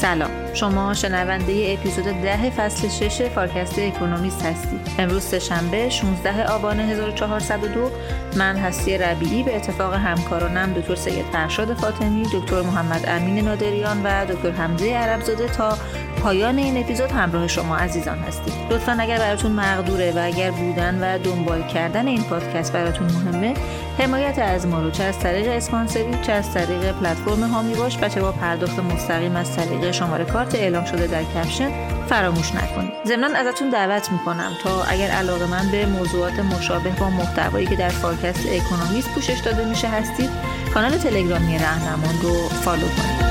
سلام. 0.00 0.30
شما 0.54 0.94
شنونده 0.94 1.76
اپیزود 1.78 2.04
ده 2.04 2.50
فصل 2.50 2.88
6 2.88 3.22
فارکست 3.22 3.78
اکونومیست 3.78 4.42
هستید. 4.42 4.80
امروز 4.98 5.22
سهشنبه 5.22 5.88
16 5.88 6.46
آبان 6.46 6.80
1402 6.80 7.90
من 8.36 8.56
هستی 8.56 8.98
ربیعی 8.98 9.42
به 9.42 9.56
اتفاق 9.56 9.94
همکارانم 9.94 10.72
دکتر 10.72 10.94
سید 10.94 11.24
فرشاد 11.32 11.74
فاطمی 11.74 12.22
دکتر 12.34 12.62
محمد 12.62 13.04
امین 13.08 13.44
نادریان 13.44 14.02
و 14.04 14.26
دکتر 14.26 14.50
حمزه 14.50 14.92
عربزاده 14.92 15.46
تا 15.46 15.78
پایان 16.22 16.58
این 16.58 16.76
اپیزود 16.76 17.10
همراه 17.10 17.46
شما 17.46 17.76
عزیزان 17.76 18.18
هستید 18.18 18.54
لطفا 18.70 18.96
اگر 19.00 19.18
براتون 19.18 19.52
مقدوره 19.52 20.12
و 20.16 20.18
اگر 20.24 20.50
بودن 20.50 20.98
و 21.00 21.18
دنبال 21.18 21.62
کردن 21.62 22.06
این 22.06 22.22
پادکست 22.22 22.72
براتون 22.72 23.06
مهمه 23.06 23.54
حمایت 23.98 24.38
از 24.38 24.66
ما 24.66 24.80
رو 24.80 24.90
چه 24.90 25.04
از 25.04 25.18
طریق 25.18 25.48
اسپانسری 25.48 26.18
چه 26.22 26.32
از 26.32 26.54
طریق 26.54 26.92
پلتفرم 26.92 27.42
حامی 27.42 27.74
باش 27.74 27.98
و 28.02 28.08
چه 28.08 28.20
با 28.20 28.32
پرداخت 28.32 28.78
مستقیم 28.78 29.36
از 29.36 29.56
طریق 29.56 29.90
شماره 29.90 30.24
کارت 30.24 30.54
اعلام 30.54 30.84
شده 30.84 31.06
در 31.06 31.24
caption 31.24 31.70
فراموش 32.06 32.54
نکنید. 32.54 32.92
ضمنا 33.06 33.38
ازتون 33.38 33.70
دعوت 33.70 34.12
می‌کنم 34.12 34.52
تا 34.62 34.84
اگر 34.84 35.10
علاقه‌مند 35.10 35.70
به 35.70 35.86
موضوعات 35.86 36.38
مشابه 36.38 36.90
با 36.90 37.10
محتوایی 37.10 37.66
که 37.66 37.76
در 37.76 37.88
فارکست 37.88 38.46
اکونومیست 38.46 39.08
پوشش 39.14 39.38
داده 39.44 39.64
میشه 39.64 39.88
هستید 39.88 40.30
کانال 40.74 40.96
تلگرامی 40.98 41.58
رهنمان 41.58 42.20
رو 42.22 42.48
follow 42.48 42.80
کنید. 42.80 43.29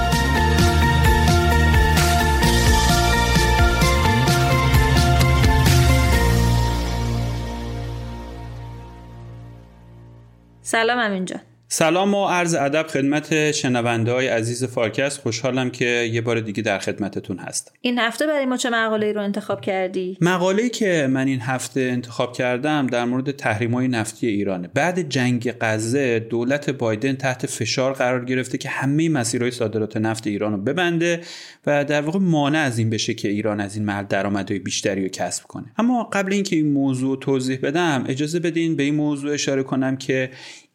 سلام 10.71 10.99
امین 10.99 11.25
جان. 11.25 11.41
سلام 11.71 12.13
و 12.13 12.27
عرض 12.27 12.53
ادب 12.53 12.87
خدمت 12.87 13.51
شنونده 13.51 14.11
های 14.11 14.27
عزیز 14.27 14.63
فارکست. 14.63 15.19
خوشحالم 15.19 15.69
که 15.69 15.85
یه 15.85 16.21
بار 16.21 16.39
دیگه 16.39 16.63
در 16.63 16.79
خدمتتون 16.79 17.39
هستم 17.39 17.71
این 17.81 17.99
هفته 17.99 18.27
برای 18.27 18.45
ما 18.45 18.57
چه 18.57 18.69
مقاله 18.69 19.11
رو 19.11 19.21
انتخاب 19.21 19.61
کردی؟ 19.61 20.17
مقاله 20.21 20.69
که 20.69 21.07
من 21.11 21.27
این 21.27 21.41
هفته 21.41 21.81
انتخاب 21.81 22.33
کردم 22.33 22.87
در 22.87 23.05
مورد 23.05 23.31
تحریم 23.31 23.73
های 23.73 23.87
نفتی 23.87 24.27
ایرانه. 24.27 24.67
بعد 24.73 25.09
جنگ 25.09 25.53
غزه 25.61 26.19
دولت 26.19 26.69
بایدن 26.69 27.13
تحت 27.13 27.45
فشار 27.45 27.93
قرار 27.93 28.25
گرفته 28.25 28.57
که 28.57 28.69
همه 28.69 29.09
مسیرهای 29.09 29.51
صادرات 29.51 29.97
نفت 29.97 30.27
ایران 30.27 30.51
رو 30.51 30.57
ببنده 30.57 31.21
و 31.67 31.85
در 31.85 32.01
واقع 32.01 32.19
مانع 32.19 32.59
از 32.59 32.77
این 32.77 32.89
بشه 32.89 33.13
که 33.13 33.29
ایران 33.29 33.59
از 33.59 33.75
این 33.75 33.85
محل 33.85 34.03
درآمدهای 34.03 34.59
بیشتری 34.59 35.01
رو 35.01 35.09
کسب 35.09 35.43
کنه. 35.43 35.65
اما 35.77 36.03
قبل 36.03 36.33
اینکه 36.33 36.55
این 36.55 36.71
موضوع 36.71 37.19
توضیح 37.19 37.59
بدم 37.63 38.05
اجازه 38.07 38.39
بدین 38.39 38.75
به 38.75 38.83
این 38.83 38.95
موضوع 38.95 39.33
اشاره 39.33 39.63
کنم 39.63 39.97
که 39.97 40.29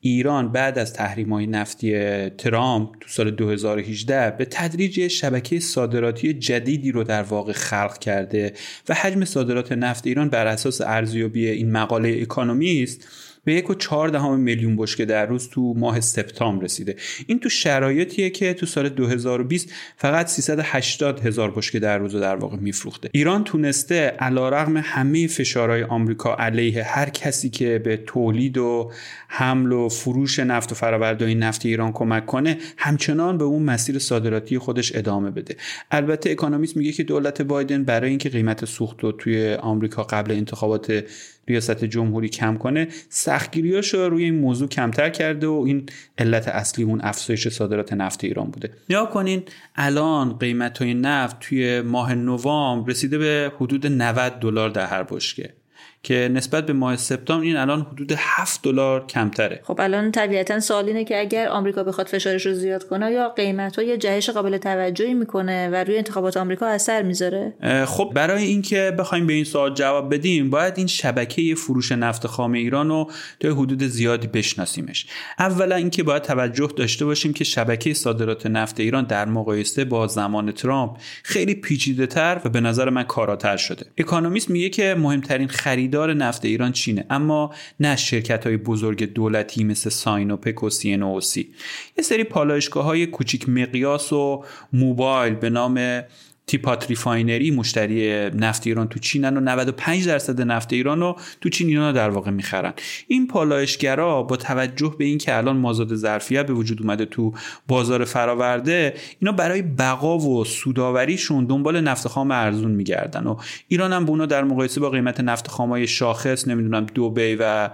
ایران 0.07 0.53
بعد 0.53 0.79
از 0.79 0.93
تحریم 0.93 1.33
های 1.33 1.47
نفتی 1.47 2.29
ترامپ 2.31 2.89
تو 3.01 3.09
سال 3.09 3.31
2018 3.31 4.31
به 4.31 4.45
تدریج 4.45 5.09
شبکه 5.09 5.61
صادراتی 5.61 6.35
جدیدی 6.35 6.93
رو 6.93 7.05
در 7.05 7.23
واقع 7.23 7.53
خلق 7.53 7.99
کرده 7.99 8.53
و 8.89 8.95
حجم 8.95 9.25
صادرات 9.25 9.73
نفت 9.73 10.07
ایران 10.07 10.29
بر 10.29 10.47
اساس 10.47 10.81
ارزیابی 10.81 11.49
این 11.49 11.73
مقاله 11.73 12.19
اکانومیست 12.23 13.09
به 13.45 13.55
یک 13.55 13.71
و 13.71 13.75
چهار 13.75 14.09
دهم 14.09 14.41
میلیون 14.41 14.77
بشکه 14.77 15.05
در 15.05 15.27
روز 15.27 15.49
تو 15.49 15.75
ماه 15.77 16.01
سپتامبر 16.01 16.65
رسیده. 16.65 16.97
این 17.27 17.41
تو 17.41 17.49
شرایطیه 17.49 18.31
که 18.31 18.55
تو 18.55 18.67
سال 18.67 18.89
2020 18.89 19.73
فقط 19.97 20.27
380 20.27 21.21
هزار 21.21 21.51
بشکه 21.51 21.79
در 21.79 21.99
روز 21.99 22.17
در 22.17 22.37
واقع 22.37 22.57
میفروخته. 22.57 23.09
ایران 23.13 23.45
تونسته 23.45 24.01
علیرغم 24.07 24.77
همه 24.77 25.27
فشارهای 25.27 25.83
آمریکا 25.83 26.35
علیه 26.35 26.83
هر 26.83 27.09
کسی 27.09 27.51
که 27.51 27.79
به 27.79 27.97
تولید 27.97 28.59
و 28.59 28.91
حمل 29.29 29.73
و 29.73 29.89
فروش 29.89 30.39
نفت 30.39 30.73
و 30.73 30.75
فرآورده‌های 30.75 31.35
نفت 31.35 31.67
ایران 31.67 31.93
کمک 31.93 32.27
کنه 32.27 32.59
همچنان 32.77 33.39
به 33.39 33.45
اون 33.45 33.63
مسیر 33.63 33.99
صادراتی 33.99 34.59
خودش 34.59 34.97
ادامه 34.97 35.31
بده. 35.31 35.57
البته 35.91 36.31
اکونومیست 36.31 36.77
میگه 36.77 36.93
که 36.93 37.03
دولت 37.03 37.43
بایدن 37.43 37.85
برای 37.85 38.11
اینکه 38.11 38.29
قیمت 38.29 38.65
سوخت 38.65 39.01
رو 39.01 39.13
توی 39.13 39.55
آمریکا 39.55 40.03
قبل 40.03 40.33
انتخابات 40.33 41.05
ریاست 41.49 41.85
جمهوری 41.85 42.29
کم 42.29 42.57
کنه 42.57 42.89
سختگیریاش 43.09 43.95
رو 43.95 44.09
روی 44.09 44.25
این 44.25 44.39
موضوع 44.39 44.69
کمتر 44.69 45.11
کرده 45.11 45.47
و 45.47 45.65
این 45.67 45.87
علت 46.19 46.49
اصلی 46.49 46.85
اون 46.85 47.01
افزایش 47.03 47.49
صادرات 47.49 47.93
نفت 47.93 48.25
ایران 48.25 48.51
بوده. 48.51 48.71
نیا 48.91 49.07
کنین 49.07 49.43
الان 49.77 50.39
قیمت 50.39 50.79
های 50.79 50.95
نفت 50.95 51.41
توی 51.41 51.81
ماه 51.81 52.15
نوامبر 52.15 52.91
رسیده 52.91 53.19
به 53.19 53.53
حدود 53.57 53.87
90 53.87 54.33
دلار 54.41 54.71
در 54.71 54.87
هر 54.87 55.03
بشکه. 55.03 55.55
که 56.05 56.31
نسبت 56.33 56.67
به 56.67 56.73
ماه 56.73 56.97
سپتامبر 56.97 57.45
این 57.45 57.57
الان 57.57 57.81
حدود 57.81 58.13
7 58.17 58.63
دلار 58.63 59.07
کمتره. 59.07 59.61
خب 59.65 59.81
الان 59.81 60.13
طبیعتا 60.13 60.61
سوال 60.61 60.87
اینه 60.87 61.05
که 61.05 61.21
اگر 61.21 61.49
آمریکا 61.49 61.85
بخواد 61.85 62.07
فشارش 62.07 62.47
رو 62.47 62.53
زیاد 62.53 62.85
کنه 62.85 63.13
یا 63.13 63.29
قیمت 63.29 63.77
ها 63.77 63.83
یه 63.83 63.97
جهش 63.97 64.31
قابل 64.31 64.59
توجهی 64.59 65.15
می‌کنه 65.15 65.69
و 65.69 65.75
روی 65.75 65.97
انتخابات 65.97 66.37
آمریکا 66.37 66.67
اثر 66.67 67.03
می‌ذاره؟ 67.03 67.55
خب 67.87 68.13
برای 68.15 68.45
اینکه 68.45 68.95
بخوایم 68.99 69.27
به 69.27 69.33
این 69.33 69.45
سوال 69.45 69.75
جواب 69.75 70.15
بدیم 70.15 70.51
باید 70.51 70.75
این 70.77 70.87
شبکه 70.87 71.55
فروش 71.55 71.93
نفت 71.93 72.27
خام 72.27 72.53
ایران 72.53 72.89
رو 72.89 73.11
تا 73.41 73.55
حدود 73.55 73.83
زیادی 73.83 74.27
بشناسیمش. 74.27 75.07
اولا 75.39 75.77
اینکه 75.77 76.03
باید 76.03 76.23
توجه 76.23 76.69
داشته 76.77 77.05
باشیم 77.05 77.33
که 77.33 77.45
شبکه 77.45 77.95
صادرات 77.95 78.47
نفت 78.47 78.81
ایران 78.81 79.05
در 79.05 79.25
مقایسه 79.25 79.85
با 79.85 80.07
زمان 80.07 80.53
ترامپ 80.53 80.97
خیلی 81.23 81.55
پیچیده 81.55 82.07
تر 82.07 82.41
و 82.45 82.49
به 82.49 82.61
نظر 82.61 82.91
من 82.91 83.03
کاراتر 83.03 83.57
شده. 83.57 83.87
اکونومیست 83.99 84.51
میگه 84.51 84.69
که 84.69 84.95
مهمترین 84.99 85.49
خرید 85.49 85.94
خریدار 85.95 86.15
نفت 86.15 86.45
ایران 86.45 86.73
چینه 86.73 87.07
اما 87.11 87.55
نه 87.81 87.97
شرکت 87.97 88.47
های 88.47 88.57
بزرگ 88.57 89.13
دولتی 89.13 89.65
مثل 89.65 89.91
ساینوپک 89.91 90.63
و 90.63 90.71
سی 90.71 91.55
یه 91.99 92.05
سری 92.05 92.25
پالایشگاه 92.25 92.85
های 92.85 93.07
کوچیک 93.07 93.49
مقیاس 93.49 94.13
و 94.13 94.45
موبایل 94.73 95.35
به 95.35 95.51
نام 95.51 96.03
teapot 96.47 96.89
refinery 96.89 97.51
مشتری 97.51 98.31
نفت 98.31 98.67
ایران 98.67 98.89
تو 98.89 98.99
چینن 98.99 99.37
و 99.37 99.41
95 99.41 100.07
درصد 100.07 100.41
نفت 100.41 100.73
ایران 100.73 101.01
رو 101.01 101.17
تو 101.41 101.49
چین 101.49 101.69
اینا 101.69 101.93
در 101.93 102.11
واقع 102.11 102.31
می‌خرن. 102.31 102.73
این 103.09 103.27
پالایشگرا 103.27 104.23
با 104.23 104.37
توجه 104.37 104.95
به 104.99 105.05
اینکه 105.05 105.37
الان 105.37 105.57
مازاد 105.57 105.95
ظرفیت 105.95 106.47
به 106.47 106.53
وجود 106.53 106.83
اومده 106.83 107.05
تو 107.05 107.33
بازار 107.69 108.05
فراورده 108.05 108.95
اینا 109.21 109.33
برای 109.33 109.63
بقا 109.63 110.19
و 110.19 110.45
سودآوریشون 110.45 111.45
دنبال 111.45 111.81
نفت 111.81 112.09
خام 112.09 112.31
ارزون 112.31 112.71
میگردن 112.71 113.27
و 113.27 113.37
ایران 113.69 113.93
هم 113.93 114.05
به 114.05 114.11
اونا 114.11 114.27
در 114.27 114.45
مقایسه 114.45 114.81
با 114.81 114.91
قیمت 114.91 115.21
نفت 115.21 115.49
خامای 115.49 115.87
شاخص 115.87 116.49
نمی‌دونم 116.49 116.87
دوبی 116.87 117.37
و 117.41 117.71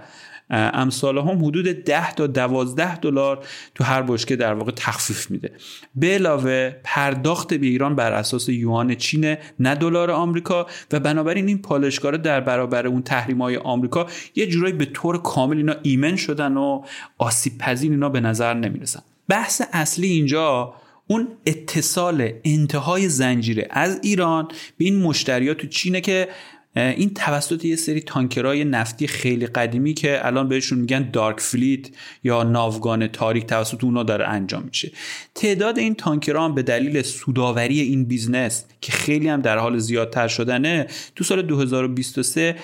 امثال 0.51 1.17
هم 1.17 1.45
حدود 1.45 1.65
10 1.65 2.11
تا 2.11 2.27
12 2.27 2.95
دلار 2.95 3.45
تو 3.75 3.83
هر 3.83 4.01
بشکه 4.01 4.35
در 4.35 4.53
واقع 4.53 4.71
تخفیف 4.71 5.31
میده. 5.31 5.51
به 5.95 6.07
علاوه 6.07 6.75
پرداخت 6.83 7.53
به 7.53 7.65
ایران 7.65 7.95
بر 7.95 8.11
اساس 8.11 8.49
یوان 8.49 8.95
چین 8.95 9.37
نه 9.59 9.75
دلار 9.75 10.11
آمریکا 10.11 10.67
و 10.91 10.99
بنابراین 10.99 11.47
این 11.47 11.61
پالشگاه 11.61 12.17
در 12.17 12.41
برابر 12.41 12.87
اون 12.87 13.01
تحریم 13.01 13.41
های 13.41 13.57
آمریکا 13.57 14.07
یه 14.35 14.47
جورایی 14.47 14.73
به 14.73 14.85
طور 14.85 15.21
کامل 15.21 15.57
اینا 15.57 15.75
ایمن 15.83 16.15
شدن 16.15 16.57
و 16.57 16.83
آسیب 17.17 17.57
پذیر 17.57 17.91
اینا 17.91 18.09
به 18.09 18.19
نظر 18.19 18.53
نمی‌رسن. 18.53 19.01
بحث 19.27 19.61
اصلی 19.73 20.07
اینجا 20.07 20.73
اون 21.07 21.27
اتصال 21.45 22.29
انتهای 22.43 23.09
زنجیره 23.09 23.67
از 23.69 23.99
ایران 24.03 24.47
به 24.77 24.85
این 24.85 25.01
مشتریات 25.01 25.57
تو 25.57 25.67
چینه 25.67 26.01
که 26.01 26.27
این 26.75 27.13
توسط 27.13 27.65
یه 27.65 27.75
سری 27.75 28.01
تانکرهای 28.01 28.63
نفتی 28.63 29.07
خیلی 29.07 29.45
قدیمی 29.45 29.93
که 29.93 30.25
الان 30.25 30.47
بهشون 30.47 30.79
میگن 30.79 31.09
دارک 31.11 31.39
فلیت 31.39 31.87
یا 32.23 32.43
ناوگان 32.43 33.07
تاریک 33.07 33.45
توسط 33.45 33.83
اونا 33.83 34.03
داره 34.03 34.27
انجام 34.27 34.63
میشه. 34.63 34.91
تعداد 35.35 35.79
این 35.79 35.95
تانکرها 35.95 36.49
به 36.49 36.63
دلیل 36.63 37.01
سودآوری 37.01 37.79
این 37.79 38.05
business 38.05 38.65
که 38.81 38.91
خیلی 38.91 39.27
هم 39.27 39.41
در 39.41 39.57
حال 39.57 39.77
زیادتر 39.77 40.27
شدنه 40.27 40.87
تو 41.15 41.23
سال 41.23 41.41
2023 41.41 42.55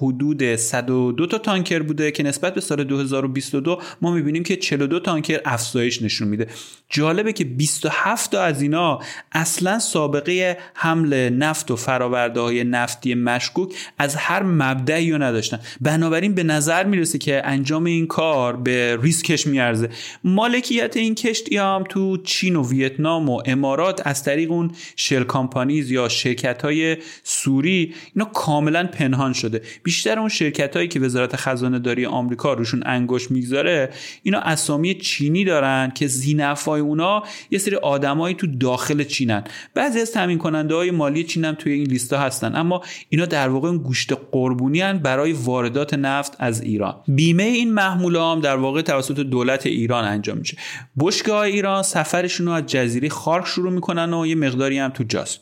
حدود 0.00 0.56
102 0.56 1.26
تا 1.26 1.38
تانکر 1.38 1.82
بوده 1.82 2.10
که 2.10 2.22
نسبت 2.22 2.54
به 2.54 2.60
سال 2.60 2.84
2022 2.84 3.80
ما 4.02 4.10
می‌بینیم 4.10 4.42
که 4.42 4.56
42 4.56 5.00
تانکر 5.00 5.40
افزایش 5.44 6.02
نشون 6.02 6.28
میده. 6.28 6.46
جالبه 6.88 7.32
که 7.32 7.44
27 7.44 8.30
تا 8.30 8.42
از 8.42 8.62
اینا 8.62 9.00
اصلا 9.32 9.78
سابقه 9.78 10.58
حمل 10.74 11.28
نفت 11.28 11.70
و 11.70 11.76
فراورده 11.76 12.40
های 12.40 12.64
نفتی 12.98 13.14
مشکوک 13.14 13.72
از 13.98 14.16
هر 14.16 14.42
مبدعی 14.42 15.10
رو 15.10 15.22
نداشتن. 15.22 15.60
بنابراین 15.80 16.34
به 16.34 16.42
نظر 16.42 16.84
می‌رسه 16.84 17.18
که 17.18 17.42
انجام 17.44 17.84
این 17.84 18.06
کار 18.06 18.56
به 18.56 18.98
ریسکش 19.02 19.46
میارزه. 19.46 19.90
مالکیت 20.24 20.96
این 20.96 21.14
کشتی 21.14 21.56
هم 21.56 21.84
تو 21.88 22.16
چین 22.16 22.56
و 22.56 22.68
ویتنام 22.68 23.28
و 23.28 23.42
امارات 23.46 24.06
از 24.06 24.24
طریق 24.24 24.50
اون 24.50 24.70
شل 24.96 25.24
کامپانیز 25.24 25.90
یا 25.90 26.08
شرکت 26.08 26.62
های 26.62 26.96
سوری 27.22 27.94
اینا 28.14 28.24
کاملا 28.24 28.86
پنهان 28.86 29.32
شده. 29.32 29.62
بیشتر 29.82 30.18
اون 30.18 30.28
شرکت 30.28 30.76
هایی 30.76 30.88
که 30.88 31.00
وزارت 31.00 31.36
خزانه 31.36 31.78
داری 31.78 32.06
آمریکا 32.06 32.52
روشون 32.52 32.82
انگوش 32.86 33.30
می‌گذاره 33.30 33.90
اینا 34.22 34.40
اسامی 34.40 34.94
چینی 34.94 35.44
دارن 35.44 35.92
که 35.94 36.06
زینفای 36.06 36.80
اونا 36.80 37.22
یه 37.50 37.58
سری 37.58 37.76
آدمایی 37.76 38.34
تو 38.34 38.46
داخل 38.46 39.04
چینن. 39.04 39.44
بعضی 39.74 40.00
از 40.00 40.12
تامین 40.12 40.38
کننده 40.38 40.74
های 40.74 40.90
مالی 40.90 41.24
چین 41.24 41.44
هم 41.44 41.54
توی 41.54 41.72
این 41.72 41.86
لیستا 41.86 42.18
هستن. 42.18 42.56
اما 42.56 42.82
اینا 43.08 43.26
در 43.26 43.48
واقع 43.48 43.76
گوشت 43.76 44.12
قربونی 44.32 44.92
برای 44.92 45.32
واردات 45.32 45.94
نفت 45.94 46.36
از 46.38 46.62
ایران. 46.62 46.94
بیمه 47.08 47.42
این 47.42 47.72
محموله 47.72 48.22
هم 48.22 48.40
در 48.40 48.56
واقع 48.56 48.82
توسط 48.82 49.20
دولت 49.20 49.66
ایران 49.66 50.04
انجام 50.04 50.38
میشه. 50.38 50.56
بشکه‌های 50.98 51.40
ایران 51.40 51.82
سفرشون 51.82 52.46
رو 52.46 52.52
از 52.52 52.66
جزیره 52.66 53.08
خارک 53.08 53.46
شروع 53.46 53.72
می‌کنن 53.72 54.14
و 54.14 54.26
یه 54.26 54.34
مقداری 54.34 54.78
هم 54.78 54.90
تو 54.90 55.04
جاسک. 55.04 55.40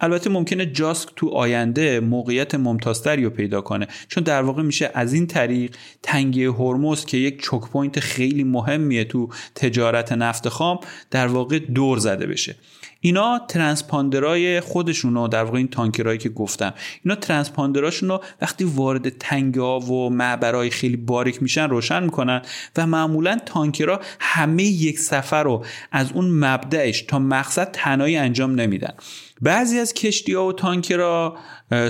البته 0.00 0.30
ممکنه 0.30 0.66
جاسک 0.66 1.08
تو 1.16 1.28
آینده 1.28 2.00
موقعیت 2.00 2.54
ممتازتری 2.54 3.24
رو 3.24 3.30
پیدا 3.30 3.60
کنه 3.60 3.88
چون 4.08 4.24
در 4.24 4.42
واقع 4.42 4.62
میشه 4.62 4.90
از 4.94 5.12
این 5.12 5.26
طریق 5.26 5.76
تنگه 6.02 6.44
هرمز 6.44 7.04
که 7.04 7.16
یک 7.16 7.42
choke 7.42 7.70
point 7.70 8.00
خیلی 8.00 8.44
مهمیه 8.44 9.04
تو 9.04 9.28
تجارت 9.54 10.12
نفت 10.12 10.48
خام 10.48 10.78
در 11.10 11.26
واقع 11.26 11.58
دور 11.58 11.98
زده 11.98 12.26
بشه. 12.26 12.56
اینا 13.04 13.40
ترانسپاندرای 13.48 14.60
خودشون 14.60 15.14
رو 15.14 15.28
در 15.28 15.44
واقع 15.44 15.56
این 15.56 15.68
تانکرهایی 15.68 16.18
که 16.18 16.28
گفتم. 16.28 16.74
اینا 17.04 17.14
ترانسپاندراشون 17.14 18.08
رو 18.08 18.22
وقتی 18.42 18.64
وارد 18.64 19.08
تنگه 19.08 19.60
ها 19.60 19.80
و 19.80 20.10
معبرهای 20.10 20.70
خیلی 20.70 20.96
باریک 20.96 21.42
میشن 21.42 21.70
روشن 21.70 22.02
می‌کنن 22.02 22.42
و 22.76 22.86
معمولا 22.86 23.38
تانکرها 23.46 24.00
همه 24.20 24.62
یک 24.62 24.98
سفر 24.98 25.42
رو 25.42 25.64
از 25.92 26.12
اون 26.12 26.30
مبدأش 26.30 27.02
تا 27.02 27.18
مقصد 27.18 27.70
تنهایی 27.72 28.16
انجام 28.16 28.54
نمیدن. 28.54 28.92
بعضی 29.40 29.78
از 29.78 29.94
کشتی 29.94 30.34
ها 30.34 30.46
و 30.46 30.52
تانکرها 30.52 31.36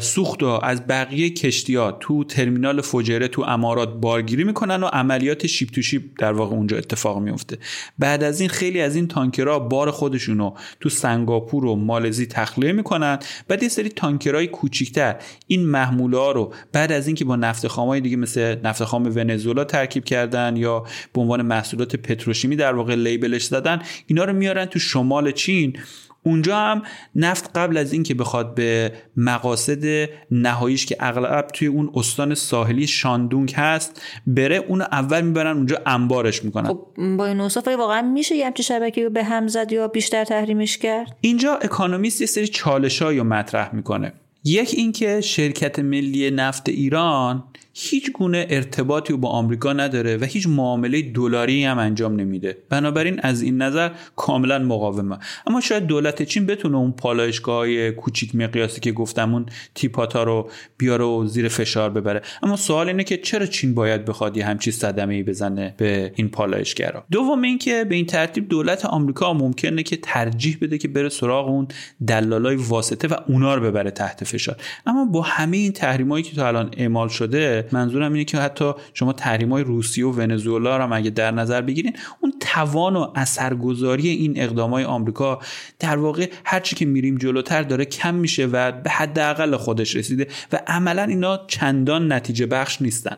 سوخت 0.00 0.42
و 0.42 0.46
از 0.46 0.86
بقیه 0.86 1.30
کشتی 1.30 1.74
ها 1.74 1.92
تو 1.92 2.24
ترمینال 2.24 2.80
فجیره 2.80 3.28
تو 3.28 3.42
امارات 3.42 4.00
بارگیری 4.00 4.44
می‌کنن 4.44 4.82
و 4.82 4.86
عملیات 4.86 5.46
ship 5.46 5.70
to 5.70 5.82
ship 5.82 6.02
در 6.18 6.32
واقع 6.32 6.56
اونجا 6.56 6.76
اتفاق 6.78 7.18
میفته 7.18 7.58
بعد 7.98 8.24
از 8.24 8.40
این 8.40 8.48
خیلی 8.48 8.80
از 8.80 8.96
این 8.96 9.08
تانکرها 9.08 9.58
بار 9.58 9.90
خودشون 9.90 10.38
رو 10.38 10.56
تو 10.80 10.88
سنگاپور 10.88 11.64
و 11.64 11.76
مالزی 11.76 12.26
تخلیه 12.26 12.72
می‌کنن 12.72 13.18
بعد 13.48 13.62
یه 13.62 13.68
سری 13.68 13.88
تانکرهای 13.88 14.46
کوچیکتر. 14.46 15.16
این 15.46 15.66
محموله 15.66 16.18
ها 16.18 16.32
رو 16.32 16.52
بعد 16.72 16.92
از 16.92 17.06
اینکه 17.06 17.24
با 17.24 17.36
نفت 17.36 17.66
خامای 17.66 18.00
دیگه 18.00 18.16
مثل 18.16 18.56
نفت 18.64 18.84
خام 18.84 19.12
ونزوئلا 19.16 19.64
ترکیب 19.64 20.04
کردن 20.04 20.56
یا 20.56 20.84
به 21.12 21.20
عنوان 21.20 21.42
محصولات 21.42 21.96
پتروشیمی 21.96 22.56
در 22.56 22.74
واقع 22.74 22.94
لیبلش 22.94 23.44
زدن 23.44 23.82
اینا 24.06 24.24
رو 24.24 24.32
میارن 24.32 24.64
تو 24.64 24.78
شمال 24.78 25.32
چین. 25.32 25.76
اونجا 26.22 26.56
هم 26.56 26.82
نفت 27.14 27.56
قبل 27.58 27.76
از 27.76 27.92
اینکه 27.92 28.14
بخواد 28.14 28.54
به 28.54 28.92
مقاصد 29.16 30.08
نهاییش 30.30 30.86
که 30.86 30.96
اغلب 31.00 31.46
توی 31.46 31.68
اون 31.68 31.90
استان 31.94 32.34
ساحلی 32.34 32.86
شاندونگ 32.86 33.52
هست 33.56 34.02
بره 34.26 34.56
اون 34.56 34.82
اول 34.82 35.20
می‌برن 35.20 35.56
اونجا 35.56 35.82
انبارش 35.86 36.44
می‌کنن. 36.44 36.68
خب 36.68 36.86
با 37.16 37.26
این 37.26 37.40
اوصاف 37.40 37.68
واقعا 37.68 38.02
میشه 38.02 38.34
یه 38.36 38.46
همچین 38.46 38.64
شبکه 38.64 39.08
به 39.08 39.24
هم 39.24 39.48
زد 39.48 39.72
یا 39.72 39.88
بیشتر 39.88 40.24
تحریمش 40.24 40.78
کرد؟ 40.78 41.16
اینجا 41.20 41.54
اکانومیست 41.54 42.20
یه 42.20 42.26
سری 42.26 42.46
چالش 42.46 43.02
رو 43.02 43.24
مطرح 43.24 43.74
می‌کنه. 43.74 44.12
یک 44.44 44.74
اینکه 44.76 45.20
شرکت 45.20 45.78
ملی 45.78 46.30
نفت 46.30 46.68
ایران 46.68 47.44
هیچ 47.74 48.12
گونه 48.12 48.46
ارتباطی 48.50 49.12
با 49.12 49.28
آمریکا 49.28 49.72
نداره 49.72 50.16
و 50.16 50.24
هیچ 50.24 50.46
معامله 50.46 51.02
دلاری 51.02 51.64
هم 51.64 51.78
انجام 51.78 52.16
نمیده. 52.16 52.58
بنابراین 52.68 53.20
از 53.20 53.42
این 53.42 53.62
نظر 53.62 53.90
کاملا 54.16 54.58
مقاومه. 54.58 55.18
اما 55.46 55.60
شاید 55.60 55.86
دولت 55.86 56.22
چین 56.22 56.46
بتونه 56.46 56.76
اون 56.76 56.92
پالایشگاه 56.92 57.56
های 57.56 57.92
کوچیک 57.92 58.34
مقیاسی 58.34 58.80
که 58.80 58.92
گفتم 58.92 59.34
اون 59.34 59.46
تیپاتا 59.74 60.22
رو 60.22 60.50
بیاره 60.78 61.04
و 61.04 61.26
زیر 61.26 61.48
فشار 61.48 61.90
ببره. 61.90 62.22
اما 62.42 62.56
سوال 62.56 62.88
اینه 62.88 63.04
که 63.04 63.16
چرا 63.16 63.46
چین 63.46 63.74
باید 63.74 64.04
بخواد 64.04 64.36
یه 64.36 64.46
همچی 64.46 64.70
صدمه 64.70 65.14
ای 65.14 65.22
بزنه 65.22 65.74
به 65.76 66.12
این 66.16 66.28
پالایشگرا؟ 66.28 67.04
دوم 67.10 67.42
اینکه 67.42 67.84
به 67.84 67.94
این 67.94 68.06
ترتیب 68.06 68.48
دولت 68.48 68.84
آمریکا 68.84 69.32
ممکنه 69.32 69.82
که 69.82 69.96
ترجیح 69.96 70.58
بده 70.60 70.78
که 70.78 70.88
بره 70.88 71.08
سراغ 71.08 71.48
اون 71.48 71.68
دلالای 72.06 72.56
واسطه 72.56 73.08
و 73.08 73.14
اونا 73.28 73.54
رو 73.54 73.62
ببره 73.62 73.90
تحت 73.90 74.24
فشار. 74.24 74.56
اما 74.86 75.04
با 75.04 75.22
همه 75.22 75.56
این 75.56 75.72
تحریمایی 75.72 76.24
که 76.24 76.36
تا 76.36 76.48
الان 76.48 76.70
اعمال 76.76 77.08
شده 77.08 77.61
منظورم 77.72 78.12
اینه 78.12 78.24
که 78.24 78.38
حتی 78.38 78.72
شما 78.94 79.12
تحریم 79.12 79.52
های 79.52 79.64
روسیه 79.64 80.06
و 80.06 80.12
ونزوئلا 80.12 80.76
رو 80.76 80.92
اگه 80.92 81.10
در 81.10 81.30
نظر 81.30 81.60
بگیرین 81.60 81.96
اون 82.20 82.32
توان 82.40 82.96
و 82.96 83.12
اثرگذاری 83.14 84.08
این 84.08 84.42
اقدام 84.42 84.70
های 84.70 84.84
آمریکا 84.84 85.38
در 85.78 85.96
واقع 85.96 86.30
هرچی 86.44 86.76
که 86.76 86.84
میریم 86.84 87.18
جلوتر 87.18 87.62
داره 87.62 87.84
کم 87.84 88.14
میشه 88.14 88.46
و 88.46 88.72
به 88.72 88.90
حداقل 88.90 89.56
خودش 89.56 89.96
رسیده 89.96 90.26
و 90.52 90.60
عملا 90.66 91.02
اینا 91.02 91.40
چندان 91.46 92.12
نتیجه 92.12 92.46
بخش 92.46 92.82
نیستن. 92.82 93.16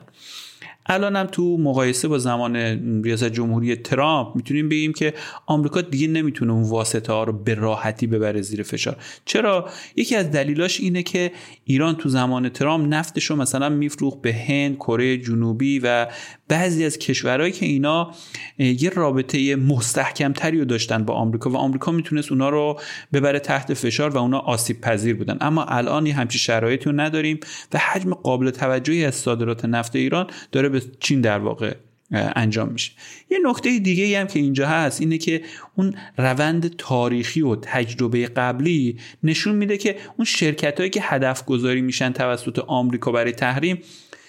الانم 0.86 1.26
تو 1.32 1.56
مقایسه 1.56 2.08
با 2.08 2.18
زمان 2.18 2.56
ریاست 3.04 3.24
جمهوری 3.24 3.76
ترامپ 3.76 4.36
می‌تونیم 4.36 4.68
بگیم 4.68 4.92
که 4.92 5.14
آمریکا 5.46 5.80
دیگه 5.80 6.08
نمی‌تونه 6.08 6.52
اون 6.52 6.62
واسطه 6.62 7.12
ها 7.12 7.24
رو 7.24 7.32
به 7.32 7.54
راحتی 7.54 8.06
ببره 8.06 8.42
زیر 8.42 8.62
فشار. 8.62 8.96
چرا؟ 9.24 9.68
یکی 9.96 10.16
از 10.16 10.30
دلیلاش 10.30 10.80
اینه 10.80 11.02
که 11.02 11.32
ایران 11.64 11.96
تو 11.96 12.08
زمان 12.08 12.48
ترامپ 12.48 12.94
نفتش 12.94 13.24
رو 13.24 13.36
مثلا 13.36 13.68
میفروخت 13.68 14.22
به 14.22 14.34
هند 14.34 14.76
کره 14.76 15.18
جنوبی 15.18 15.78
و 15.78 16.06
بعضی 16.48 16.84
از 16.84 16.98
کشورهایی 16.98 17.52
که 17.52 17.66
اینا 17.66 18.10
یه 18.58 18.90
رابطه 18.90 19.56
مستحکمتری 19.56 20.58
رو 20.58 20.64
داشتن 20.64 21.04
با 21.04 21.14
آمریکا 21.14 21.50
و 21.50 21.56
آمریکا 21.56 21.92
می‌تونست 21.92 22.32
اونا 22.32 22.48
رو 22.48 22.80
ببره 23.12 23.38
تحت 23.38 23.74
فشار 23.74 24.10
و 24.10 24.18
اونا 24.18 24.38
آسیب 24.38 24.80
پذیر 24.80 25.16
بودن. 25.16 25.36
اما 25.40 25.64
الان 25.64 26.06
یه 26.06 26.14
همچین 26.14 26.38
شرایطی 26.38 26.84
رو 26.84 27.00
نداریم 27.00 27.40
و 27.72 27.78
حجم 27.78 28.14
قابل 28.14 28.50
توجهی 28.50 29.04
از 29.04 29.14
صادرات 29.14 29.64
نفت 29.64 29.96
ایران 29.96 30.26
داره 30.52 30.73
به 30.74 30.82
چین 31.00 31.20
در 31.20 31.38
واقع 31.38 31.74
انجام 32.12 32.68
میشه. 32.68 32.92
یه 33.30 33.38
نکته 33.44 33.78
دیگه 33.78 34.20
هم 34.20 34.26
که 34.26 34.38
اینجا 34.38 34.66
هست 34.66 35.00
اینه 35.00 35.18
که 35.18 35.42
اون 35.74 35.94
روند 36.18 36.76
تاریخی 36.76 37.42
و 37.42 37.56
تجربه 37.56 38.26
قبلی 38.26 38.98
نشون 39.22 39.54
میده 39.54 39.76
که 39.76 39.96
اون 40.16 40.24
شرکت 40.24 40.78
هایی 40.78 40.90
که 40.90 41.00
هدف 41.02 41.44
گذاری 41.44 41.80
میشن 41.80 42.12
توسط 42.12 42.58
آمریکا 42.58 43.12
برای 43.12 43.32
تحریم 43.32 43.78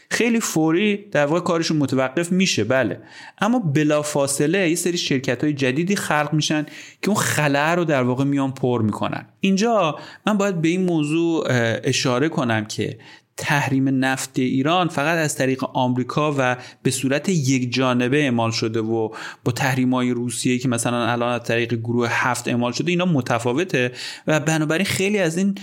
خیلی 0.09 0.39
فوری 0.39 0.97
در 1.11 1.25
واقع 1.25 1.39
کارشون 1.39 1.77
متوقف 1.77 2.31
میشه 2.31 2.63
بله. 2.63 2.99
اما 3.41 3.59
بلافاصله 3.59 4.69
یه 4.69 4.75
سری 4.75 4.97
شرکت 4.97 5.43
های 5.43 5.53
جدیدی 5.53 5.95
خلق 5.95 6.29
میشن 6.33 6.65
که 7.01 7.09
اون 7.09 7.17
خلع 7.17 7.75
رو 7.75 7.85
در 7.85 8.03
واقع 8.03 8.23
میان 8.23 8.51
پر 8.51 8.81
می‌کنن. 8.81 9.25
اینجا 9.39 9.99
من 10.27 10.37
باید 10.37 10.61
به 10.61 10.67
این 10.67 10.85
موضوع 10.85 11.47
اشاره 11.83 12.29
کنم 12.29 12.65
که 12.65 12.97
تحریم 13.37 14.05
نفت 14.05 14.39
ایران 14.39 14.87
فقط 14.87 15.17
از 15.17 15.35
طریق 15.35 15.63
آمریکا 15.73 16.35
و 16.37 16.57
به 16.83 16.91
صورت 16.91 17.29
یک 17.29 17.73
جانبه 17.73 18.17
اعمال 18.17 18.51
شده 18.51 18.79
و 18.81 19.09
با 19.43 19.51
تحریم 19.51 19.93
های 19.93 20.11
روسیه 20.11 20.57
که 20.57 20.67
مثلا 20.67 21.05
الان 21.05 21.33
از 21.33 21.43
طریق 21.43 21.73
گروه 21.73 22.07
هفت 22.11 22.47
اعمال 22.47 22.71
شده 22.71 22.91
اینا 22.91 23.05
متفاوته. 23.05 23.91
و 24.27 24.39
بنابراین 24.39 24.85
خیلی 24.85 25.17
از 25.17 25.37
این 25.37 25.55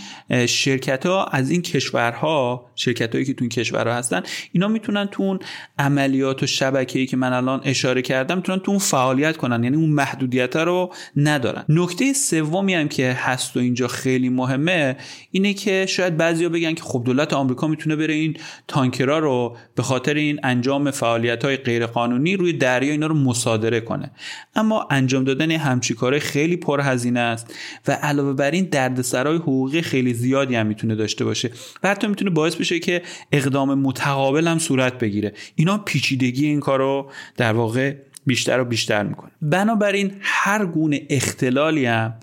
شرکت 0.46 1.06
ها 1.06 1.24
از 1.24 1.50
این 1.50 1.62
کشورها 1.62 2.70
شرکت 2.74 3.12
هایی 3.12 3.24
که 3.24 3.34
تو 3.34 3.44
این 3.44 3.48
کشورها 3.48 3.94
هستن 3.94 4.22
اینا 4.52 4.68
می‌تونن 4.68 5.06
تو 5.06 5.22
اون 5.22 5.38
عملیات 5.78 6.42
و 6.42 6.46
شبکه‌ای 6.46 7.06
که 7.06 7.16
من 7.16 7.32
الان 7.32 7.60
اشاره 7.64 8.02
کردم 8.02 8.36
می‌تونن 8.36 8.58
تو 8.58 8.70
اون 8.70 8.80
فعالیت 8.80 9.36
کنن. 9.36 9.64
یعنی 9.64 9.76
اون 9.76 9.90
محدودیت 9.90 10.56
رو 10.56 10.92
ندارن. 11.16 11.64
نکته 11.68 12.12
سومی 12.12 12.74
هم 12.74 12.88
که 12.88 13.12
هست 13.12 13.56
و 13.56 13.60
اینجا 13.60 13.88
خیلی 13.88 14.28
مهمه 14.28 14.96
اینه 15.30 15.54
که 15.54 15.86
شاید 15.86 16.16
بعضیا 16.16 16.48
بگن 16.48 16.74
که 16.74 16.82
خب 16.82 17.02
دولت 17.04 17.32
آمریکا 17.32 17.61
می‌تونه 17.68 17.96
بره 17.96 18.14
این 18.14 18.36
تانکرها 18.68 19.18
رو 19.18 19.56
به 19.74 19.82
خاطر 19.82 20.14
این 20.14 20.40
انجام 20.42 20.90
فعالیت 20.90 21.44
های 21.44 21.56
غیرقانونی 21.56 22.36
روی 22.36 22.52
دریا 22.52 22.92
اینا 22.92 23.06
رو 23.06 23.14
مصادره 23.14 23.80
کنه. 23.80 24.10
اما 24.54 24.88
انجام 24.90 25.24
دادن 25.24 25.50
همچی 25.50 25.94
کاره 25.94 26.18
خیلی 26.18 26.56
پرهزینه 26.56 27.20
است 27.20 27.54
و 27.88 27.92
علاوه 27.92 28.32
بر 28.32 28.50
این 28.50 28.64
دردسرای 28.64 29.36
حقوقی 29.36 29.82
خیلی 29.82 30.14
زیادی 30.14 30.54
هم 30.54 30.66
می‌تونه 30.66 30.94
داشته 30.94 31.24
باشه 31.24 31.50
و 31.82 31.88
حتی 31.88 32.06
می‌تونه 32.06 32.30
باعث 32.30 32.56
بشه 32.56 32.78
که 32.78 33.02
اقدام 33.32 33.74
متقابل 33.74 34.48
هم 34.48 34.58
صورت 34.58 34.98
بگیره. 34.98 35.32
اینا 35.54 35.78
پیچیدگی 35.78 36.46
این 36.46 36.60
کار 36.60 36.78
رو 36.78 37.10
در 37.36 37.52
واقع 37.52 37.94
بیشتر 38.26 38.60
و 38.60 38.64
بیشتر 38.64 39.02
می‌کنه. 39.02 39.30
بنابراین 39.42 40.12
هر 40.20 40.66
گونه 40.66 41.02
اختلالی 41.10 41.86
هم 41.86 42.14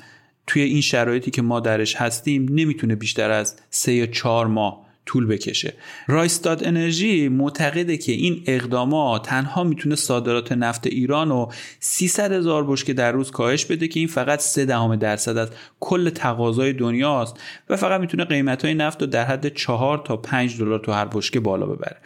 توی 0.48 0.62
این 0.62 0.82
شرایطی 0.82 1.32
که 1.32 1.42
ما 1.42 1.60
درش 1.60 1.96
هستیم 1.96 2.46
نمی‌تونه 2.50 2.96
بیشتر 2.96 3.32
از 3.32 3.56
سه 3.70 3.94
یا 3.94 4.06
چهار 4.06 4.48
ماه 4.48 4.89
طول 5.10 5.26
بکشه. 5.26 5.74
رایستاد 6.08 6.64
انرژی 6.64 7.30
معتقده 7.30 7.98
که 7.98 8.12
این 8.12 8.44
اقدامات 8.46 9.26
تنها 9.26 9.64
می‌تونه 9.64 9.96
صادرات 9.96 10.52
نفت 10.52 10.88
ایران 10.88 11.30
رو 11.30 11.52
300 11.80 12.32
هزار 12.32 12.68
بشکه 12.68 12.94
در 12.94 13.12
روز 13.12 13.32
کاهش 13.32 13.66
بده 13.66 13.88
که 13.88 14.00
این 14.00 14.10
فقط 14.10 14.40
3 14.40 14.66
دهم 14.66 14.96
درصد 14.96 15.38
از 15.38 15.50
کل 15.80 16.10
تقاضای 16.10 16.74
دنیاست 16.74 17.40
و 17.70 17.76
فقط 17.76 18.02
می‌تونه 18.02 18.26
قیمت 18.26 18.66
های 18.66 18.74
نفت 18.74 19.02
رو 19.02 19.08
در 19.08 19.26
حد 19.26 19.48
4 19.48 20.02
تا 20.06 20.18
5 20.18 20.60
دلار 20.60 20.80
تو 20.80 20.92
هر 20.92 21.06
بشکه 21.06 21.40
بالا 21.40 21.66
ببره. 21.66 21.98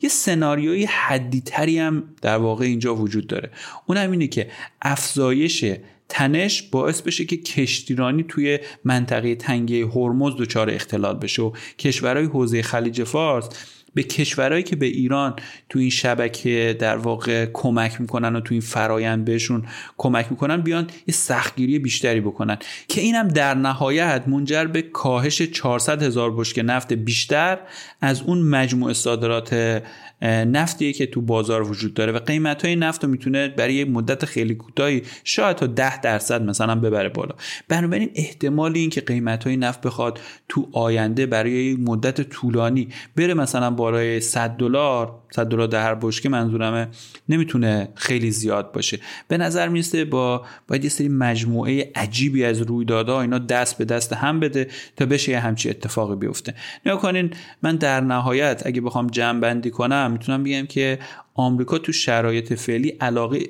یه 0.00 0.08
سناریوی 0.08 0.84
حدی 0.84 1.40
تری 1.40 1.78
هم 1.78 2.02
در 2.22 2.36
واقع 2.36 2.64
اینجا 2.64 2.94
وجود 2.94 3.26
داره. 3.26 3.50
اون 3.86 3.98
هم 3.98 4.10
اینه 4.10 4.26
که 4.26 4.50
افزایش 4.82 5.64
تنش 6.14 6.62
باعث 6.62 7.02
بشه 7.02 7.24
که 7.24 7.36
کشتیرانی 7.36 8.22
توی 8.28 8.58
منطقه 8.84 9.34
تنگه 9.34 9.86
هرمز 9.86 10.36
دچار 10.36 10.70
اختلال 10.70 11.16
بشه. 11.16 11.42
و 11.42 11.52
کشورهای 11.78 12.26
حوزه 12.26 12.62
خلیج 12.62 13.04
فارس 13.04 13.48
به 13.94 14.02
کشورهایی 14.02 14.62
که 14.62 14.76
به 14.76 14.86
ایران 14.86 15.36
تو 15.68 15.78
این 15.78 15.90
شبکه 15.90 16.76
در 16.78 16.96
واقع 16.96 17.46
کمک 17.52 18.00
می‌کنن 18.00 18.36
و 18.36 18.40
تو 18.40 18.54
این 18.54 18.60
فرایند 18.60 19.24
بهشون 19.24 19.64
کمک 19.98 20.26
می‌کنن 20.30 20.56
بیان 20.56 20.86
یه 21.06 21.14
سختگیری 21.14 21.78
بیشتری 21.78 22.20
بکنن. 22.20 22.58
که 22.88 23.00
اینم 23.00 23.28
در 23.28 23.54
نهایت 23.54 24.22
منجر 24.26 24.64
به 24.64 24.82
کاهش 24.82 25.42
400 25.42 26.02
هزار 26.02 26.36
بشکه 26.36 26.62
نفت 26.62 26.92
بیشتر 26.92 27.58
از 28.00 28.22
اون 28.22 28.42
مجموع 28.42 28.92
صادرات 28.92 29.82
نفتیه 30.22 30.92
که 30.92 31.06
تو 31.06 31.20
بازار 31.20 31.62
وجود 31.62 31.94
داره. 31.94 32.12
و 32.12 32.18
قیمت 32.18 32.64
های 32.64 32.76
نفت 32.76 33.04
رو 33.04 33.10
می‌تونه 33.10 33.48
برای 33.48 33.74
یک 33.74 33.88
مدت 33.88 34.24
خیلی 34.24 34.54
کوتاهی 34.54 35.02
شاید 35.24 35.56
تا 35.56 35.66
10 35.66 36.00
درصد 36.00 36.42
مثلا 36.42 36.74
ببره 36.74 37.08
بالا. 37.08 37.34
بنابراین 37.68 38.10
احتمال 38.14 38.76
این 38.76 38.90
که 38.90 39.00
قیمت 39.00 39.44
های 39.44 39.56
نفت 39.56 39.80
بخواد 39.80 40.20
تو 40.48 40.68
آینده 40.72 41.26
برای 41.26 41.74
مدت 41.74 42.20
طولانی 42.20 42.88
بره 43.16 43.34
مثلا 43.34 43.70
بالای 43.82 44.20
100 44.20 44.50
دلار 44.50 45.14
100 45.30 45.46
دلار 45.46 45.68
در 45.68 45.82
هر 45.82 45.94
بشکه 45.94 46.28
منظورمه 46.28 46.88
نمی‌تونه 47.28 47.88
خیلی 47.94 48.30
زیاد 48.30 48.72
باشه. 48.72 48.98
به 49.28 49.38
نظر 49.38 49.68
میسته 49.68 50.04
با 50.04 50.44
باید 50.68 50.84
یه 50.84 50.90
سری 50.90 51.08
مجموعه 51.08 51.92
عجیبی 51.94 52.44
از 52.44 52.62
رویدادها 52.62 53.20
اینا 53.20 53.38
دست 53.38 53.78
به 53.78 53.84
دست 53.84 54.12
هم 54.12 54.40
بده 54.40 54.68
تا 54.96 55.06
بشه 55.06 55.32
یه 55.32 55.40
همچی 55.40 55.70
اتفاقی 55.70 56.16
بیفته. 56.16 56.54
نگاه 56.86 57.00
کنین 57.00 57.30
من 57.62 57.76
در 57.76 58.00
نهایت 58.00 58.62
اگه 58.66 58.80
بخوام 58.80 59.06
جمع 59.06 59.40
بندی 59.40 59.70
کنم 59.70 60.10
می‌تونم 60.12 60.44
بگم 60.44 60.66
که 60.66 60.98
آمریکا 61.34 61.78
تو 61.78 61.92
شرایط 61.92 62.52
فعلی 62.52 62.88
علاقه 62.88 63.40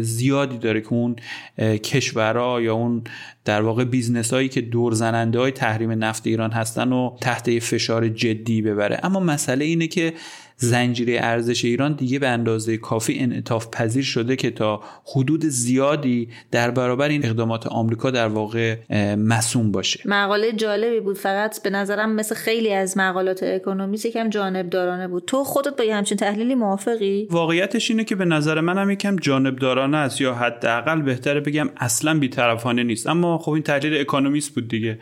زیادی 0.00 0.58
داره 0.58 0.80
که 0.80 0.92
اون 0.92 1.16
کشورها 1.58 2.60
یا 2.60 2.74
اون 2.74 3.04
در 3.44 3.62
واقع 3.62 3.84
business 3.84 4.32
هایی 4.32 4.48
که 4.48 4.60
دور 4.60 4.94
زننده 4.94 5.38
های 5.38 5.52
تحریم 5.52 6.04
نفت 6.04 6.26
ایران 6.26 6.52
هستن 6.52 6.92
و 6.92 7.16
تحت 7.20 7.58
فشار 7.58 8.08
جدی 8.08 8.62
ببره. 8.62 9.00
اما 9.02 9.20
مسئله 9.20 9.64
اینه 9.64 9.86
که 9.86 10.12
زنجیره 10.56 11.18
ارزش 11.22 11.64
ایران 11.64 11.92
دیگه 11.92 12.18
به 12.18 12.28
اندازه 12.28 12.76
کافی 12.76 13.18
انعطاف 13.18 13.68
پذیر 13.72 14.04
شده 14.04 14.36
که 14.36 14.50
تا 14.50 14.80
حدود 15.04 15.46
زیادی 15.46 16.28
در 16.50 16.70
برابر 16.70 17.08
این 17.08 17.24
اقدامات 17.26 17.66
آمریکا 17.66 18.10
در 18.10 18.28
واقع 18.28 18.76
مسوم 19.14 19.72
باشه. 19.72 20.00
مقاله 20.04 20.52
جالبی 20.52 21.00
بود. 21.00 21.18
فقط 21.18 21.62
به 21.62 21.70
نظرم 21.70 22.12
مثل 22.12 22.34
خیلی 22.34 22.72
از 22.72 22.98
مقالات 22.98 23.42
اکونومیست 23.42 24.06
یکم 24.06 24.30
جانبدارانه 24.30 25.08
بود. 25.08 25.24
تو 25.26 25.44
خودت 25.44 25.76
با 25.76 25.84
یه 25.84 25.96
همچین 25.96 26.18
تحلیلی 26.18 26.54
موافقی؟ 26.54 27.28
واقعیتش 27.30 27.90
اینه 27.90 28.04
که 28.04 28.16
به 28.16 28.24
نظر 28.24 28.60
منم 28.60 28.90
یکم 28.90 29.16
جانبدارانه 29.16 29.96
است 29.96 30.20
یا 30.20 30.34
حداقل 30.34 31.02
بهتره 31.02 31.40
بگم 31.40 31.68
اصلا 31.76 32.18
بیطرفانه 32.18 32.82
نیست. 32.82 33.06
اما 33.06 33.38
خب 33.38 33.50
این 33.50 33.62
تحلیل 33.62 34.00
اکونومیست 34.00 34.54
بود 34.54 34.68
دیگه. 34.68 34.98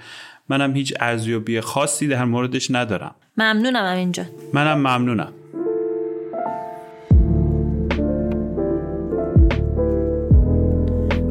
منم 0.49 0.77
هیچ 0.77 0.95
ارزیابی 1.01 1.61
خاصی 1.61 2.09
در 2.09 2.25
موردش 2.25 2.71
ندارم. 2.71 3.15
ممنونم 3.37 3.97
اینجا 3.97 4.25
منم 4.53 4.79
ممنونم. 4.79 5.33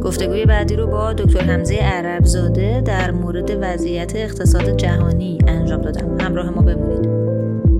گفتگوی 0.03 0.45
بعدی 0.45 0.75
رو 0.75 0.88
با 0.88 1.13
دکتر 1.13 1.39
حمزه 1.39 1.75
عربزاده 1.75 2.81
در 2.86 3.12
مورد 3.12 3.57
وضعیت 3.62 4.15
اقتصاد 4.15 4.77
جهانی 4.77 5.38
انجام 5.48 5.81
دادم. 5.81 6.19
همراه 6.19 6.50
ما 6.50 6.62
بمونید. 6.62 7.72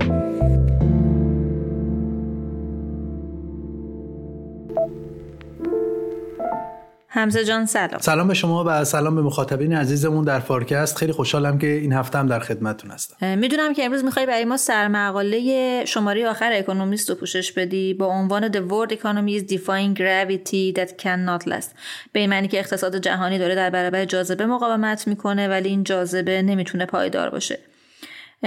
حمزه 7.14 7.44
جان 7.44 7.66
سلام. 7.66 8.00
سلام 8.00 8.28
به 8.28 8.34
شما 8.34 8.64
و 8.66 8.84
سلام 8.84 9.14
به 9.14 9.22
مخاطبین 9.22 9.74
عزیزمون 9.74 10.24
در 10.24 10.40
فارکست. 10.40 10.96
خیلی 10.96 11.12
خوشحالم 11.12 11.58
که 11.58 11.66
این 11.66 11.92
هفته 11.92 12.18
هم 12.18 12.26
در 12.26 12.38
خدمتتون 12.38 12.90
هستم. 12.90 13.38
می‌دونم 13.38 13.74
که 13.74 13.84
امروز 13.84 14.04
می‌خوای 14.04 14.26
برای 14.26 14.44
ما 14.44 14.56
سرمقاله 14.56 15.84
شماره 15.84 16.28
آخر 16.28 16.52
اکونومیست 16.52 17.10
رو 17.10 17.16
پوشش 17.16 17.52
بدی 17.52 17.94
با 17.94 18.06
عنوان 18.06 18.52
The 18.52 18.56
World 18.56 18.92
Economy 18.92 19.40
is 19.40 19.52
Defying 19.52 19.98
Gravity 19.98 20.78
That 20.78 21.02
Cannot 21.02 21.48
Last. 21.50 21.70
به 22.12 22.20
این 22.20 22.30
معنی 22.30 22.48
که 22.48 22.58
اقتصاد 22.58 22.96
جهانی 22.96 23.38
داره 23.38 23.54
در 23.54 23.70
برابر 23.70 24.04
جاذبه 24.04 24.46
مقاومت 24.46 25.06
می‌کنه 25.06 25.48
ولی 25.48 25.68
این 25.68 25.84
جاذبه 25.84 26.42
نمی‌تونه 26.42 26.86
پایدار 26.86 27.30
باشه. 27.30 27.58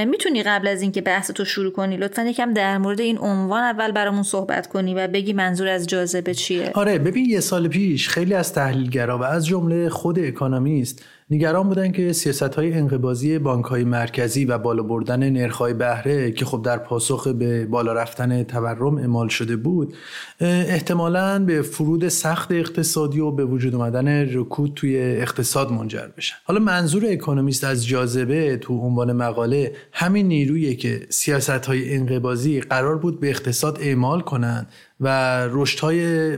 می‌تونی 0.05 0.43
قبل 0.43 0.67
از 0.67 0.81
اینکه 0.81 1.01
بحث 1.01 1.31
تو 1.31 1.45
شروع 1.45 1.71
کنی 1.71 1.97
لطفا 1.97 2.23
یکم 2.23 2.53
در 2.53 2.77
مورد 2.77 3.01
این 3.01 3.17
عنوان 3.17 3.63
اول 3.63 3.91
برامون 3.91 4.23
صحبت 4.23 4.67
کنی 4.67 4.93
و 4.95 5.07
بگی 5.07 5.33
منظور 5.33 5.67
از 5.67 5.87
جاذبه 5.87 6.33
چیه؟ 6.33 6.71
آره 6.73 6.99
ببین 6.99 7.25
یه 7.25 7.39
سال 7.39 7.67
پیش 7.67 8.09
خیلی 8.09 8.33
از 8.33 8.53
تحلیلگرا 8.53 9.17
و 9.17 9.23
از 9.23 9.45
جمله 9.45 9.89
خود 9.89 10.19
اکانومیست 10.19 11.05
نگران 11.29 11.67
بودن 11.69 11.91
که 11.91 12.13
سیاست 12.13 12.55
های 12.55 12.73
انقبازی 12.73 13.39
بانک 13.39 13.65
های 13.65 13.83
مرکزی 13.83 14.45
و 14.45 14.57
بالا 14.57 14.83
بردن 14.83 15.29
نرخ 15.29 15.61
بهره 15.61 16.31
که 16.31 16.45
خب 16.45 16.61
در 16.61 16.77
پاسخ 16.77 17.27
به 17.27 17.65
بالا 17.65 17.93
رفتن 17.93 18.43
تورم 18.43 18.97
اعمال 18.97 19.27
شده 19.27 19.55
بود 19.55 19.95
احتمالا 20.39 21.39
به 21.39 21.61
فرود 21.61 22.07
سخت 22.07 22.51
اقتصادی 22.51 23.19
و 23.19 23.31
به 23.31 23.45
وجود 23.45 23.75
آمدن 23.75 24.07
رکود 24.07 24.71
توی 24.75 24.97
اقتصاد 24.99 25.71
منجر 25.71 26.07
بشن. 26.17 26.35
حالا 26.43 26.59
منظور 26.59 27.05
اکونومیست 27.05 27.63
از 27.63 27.87
جاذبه 27.87 28.57
تو 28.57 28.77
عنوان 28.77 29.13
مقاله 29.13 29.71
همین 29.91 30.27
نیرویی 30.27 30.75
که 30.75 31.07
سیاست 31.09 31.49
های 31.49 31.95
انقبازی 31.95 32.61
قرار 32.61 32.97
بود 32.97 33.19
به 33.19 33.29
اقتصاد 33.29 33.77
اعمال 33.81 34.21
کنند 34.21 34.67
و 34.99 35.07
رشد 35.51 35.83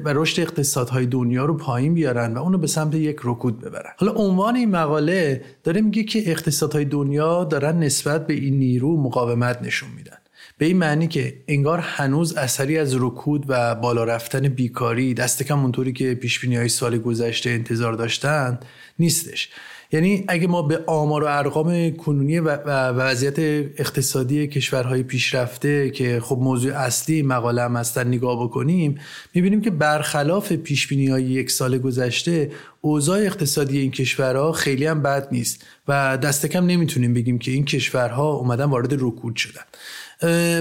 و 0.06 0.14
رشد 0.14 0.42
اقتصادهای 0.42 1.06
دنیا 1.06 1.46
رو 1.46 1.58
پایین 1.58 1.94
بیارن 1.94 2.34
و 2.34 2.42
اونو 2.42 2.58
به 2.58 2.68
سمت 2.68 2.96
یک 2.96 3.18
رکود 3.24 3.62
ببرن. 3.62 3.92
حالا 3.98 4.12
عنوان 4.12 4.56
این 4.56 4.72
مقاله 4.72 5.42
داره 5.64 5.82
میگه 5.82 6.04
که 6.04 6.32
اقتصادهای 6.32 6.86
دنیا 6.86 7.44
دارن 7.44 7.80
نسبت 7.80 8.28
به 8.28 8.34
این 8.34 8.60
نیرو 8.60 9.04
مقاومت 9.04 9.62
نشون 9.62 9.90
میدن. 9.98 10.18
به 10.58 10.66
این 10.66 10.78
معنی 10.78 11.08
که 11.08 11.44
انگار 11.48 11.80
هنوز 11.80 12.38
اثری 12.38 12.78
از 12.78 12.96
رکود 12.96 13.46
و 13.48 13.76
بالا 13.76 14.04
رفتن 14.04 14.48
بیکاری 14.48 15.14
دست 15.14 15.44
کم 15.44 15.60
اونطوری 15.60 15.94
که 15.94 16.16
پیش 16.16 16.46
های 16.46 16.70
سال 16.70 16.98
گذشته 16.98 17.50
انتظار 17.50 17.94
داشتن 17.94 18.60
نیستش. 19.00 19.50
یعنی 19.92 20.26
اگه 20.28 20.48
ما 20.48 20.62
به 20.62 20.84
آمار 20.88 21.24
و 21.24 21.28
ارقام 21.28 21.92
کنونی 21.92 22.40
و 22.40 22.50
وضعیت 22.92 23.40
اقتصادی 23.80 24.48
کشورهای 24.48 25.04
پیشرفته 25.04 25.90
که 25.90 26.20
خب 26.20 26.38
موضوع 26.42 26.74
اصلی 26.74 27.22
مقاله 27.22 27.62
هم 27.62 27.76
هستن 27.76 28.08
نگاه 28.08 28.44
بکنیم 28.44 29.00
می‌بینیم 29.34 29.62
که 29.62 29.70
برخلاف 29.70 30.52
پیش 30.52 30.92
های 30.92 31.24
یک 31.24 31.52
سال 31.52 31.78
گذشته 31.78 32.52
اوضاع 32.82 33.20
اقتصادی 33.20 33.80
این 33.80 33.92
کشورها 33.92 34.52
خیلی 34.52 34.86
هم 34.86 35.02
بد 35.02 35.28
نیست 35.32 35.66
و 35.88 36.18
دست 36.18 36.46
کم 36.46 36.66
نمی‌تونیم 36.66 37.14
بگیم 37.14 37.40
که 37.40 37.52
این 37.52 37.66
کشورها 37.66 38.34
اومدن 38.34 38.66
وارد 38.66 38.94
رکود 38.94 39.36
شدن. 39.36 39.64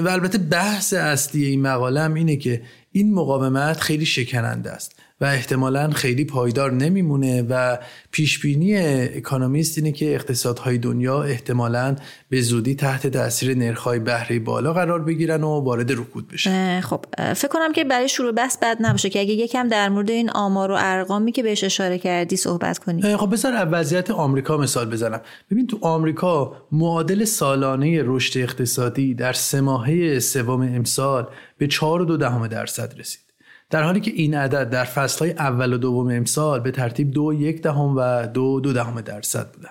و 0.01 0.09
البته 0.09 0.39
بحث 0.39 0.93
اصلی 0.93 1.45
این 1.45 1.63
مقاله 1.63 2.01
هم 2.01 2.15
اینه 2.15 2.37
که 2.37 2.63
این 2.93 3.15
مقاومت 3.15 3.81
خیلی 3.81 4.07
شکننده 4.07 4.71
است. 4.71 4.95
و 5.21 5.25
احتمالا 5.25 5.91
خیلی 5.91 6.25
پایدار 6.25 6.73
نمیمونه 6.73 7.43
و 7.43 7.79
پیش 8.11 8.39
بینی 8.39 8.77
اکانومیست 8.77 9.79
اینه 9.79 9.93
که 9.93 10.15
اقتصادهای 10.15 10.79
دنیا 10.79 11.23
احتمالا 11.23 11.97
به 12.29 12.41
زودی 12.41 12.75
تحت 12.75 13.07
تاثیر 13.07 13.57
نرخ‌های 13.57 13.99
بهره 13.99 14.39
بالا 14.39 14.73
قرار 14.73 15.03
بگیرن 15.03 15.45
و 15.45 15.61
وارد 15.61 15.93
رکود 15.93 16.29
بشن. 16.29 16.81
خب 16.81 17.05
فکر 17.35 17.49
کنم 17.49 17.73
که 17.73 17.85
برای 17.85 18.09
شروع 18.09 18.33
بحث 18.33 18.59
بد 18.59 18.77
نباشه 18.81 19.11
که 19.11 19.21
اگه 19.21 19.33
یکم 19.33 19.69
در 19.69 19.89
مورد 19.89 20.11
این 20.11 20.31
آمار 20.31 20.71
و 20.71 20.77
ارقامی 20.79 21.33
که 21.33 21.43
بهش 21.43 21.65
اشاره 21.65 21.99
کردی 21.99 22.37
صحبت 22.37 22.79
کنی. 22.79 23.17
خب 23.17 23.33
بذار 23.33 23.69
وضعیت 23.73 24.11
آمریکا 24.11 24.57
مثال 24.57 24.91
بزنم. 24.91 25.21
ببین 25.51 25.67
تو 25.67 25.79
آمریکا 25.83 26.57
معادل 26.73 27.25
سالانه 27.25 28.03
رشد 28.05 28.39
اقتصادی 28.39 29.15
در 29.15 29.33
سه 29.33 29.61
ماهه 29.61 30.19
سوم 30.19 30.61
امسال 30.61 31.27
به 31.59 31.69
4.2 31.69 32.49
درصد 32.49 32.99
رسید. 32.99 33.28
در 33.71 33.83
حالی 33.83 34.01
که 34.01 34.11
این 34.11 34.35
عدد 34.35 34.71
در 34.71 34.85
فصلهای 34.85 35.33
اول 35.33 35.73
و 35.73 35.79
دوم 35.79 36.09
امسال 36.09 36.61
به 36.61 36.71
ترتیب 36.71 37.11
دو 37.11 37.33
یک 37.33 37.63
دهم 37.63 37.97
و 37.97 38.27
دو 38.27 38.61
دو 38.61 38.73
دهم 38.73 39.01
درصد 39.01 39.53
بودن 39.53 39.71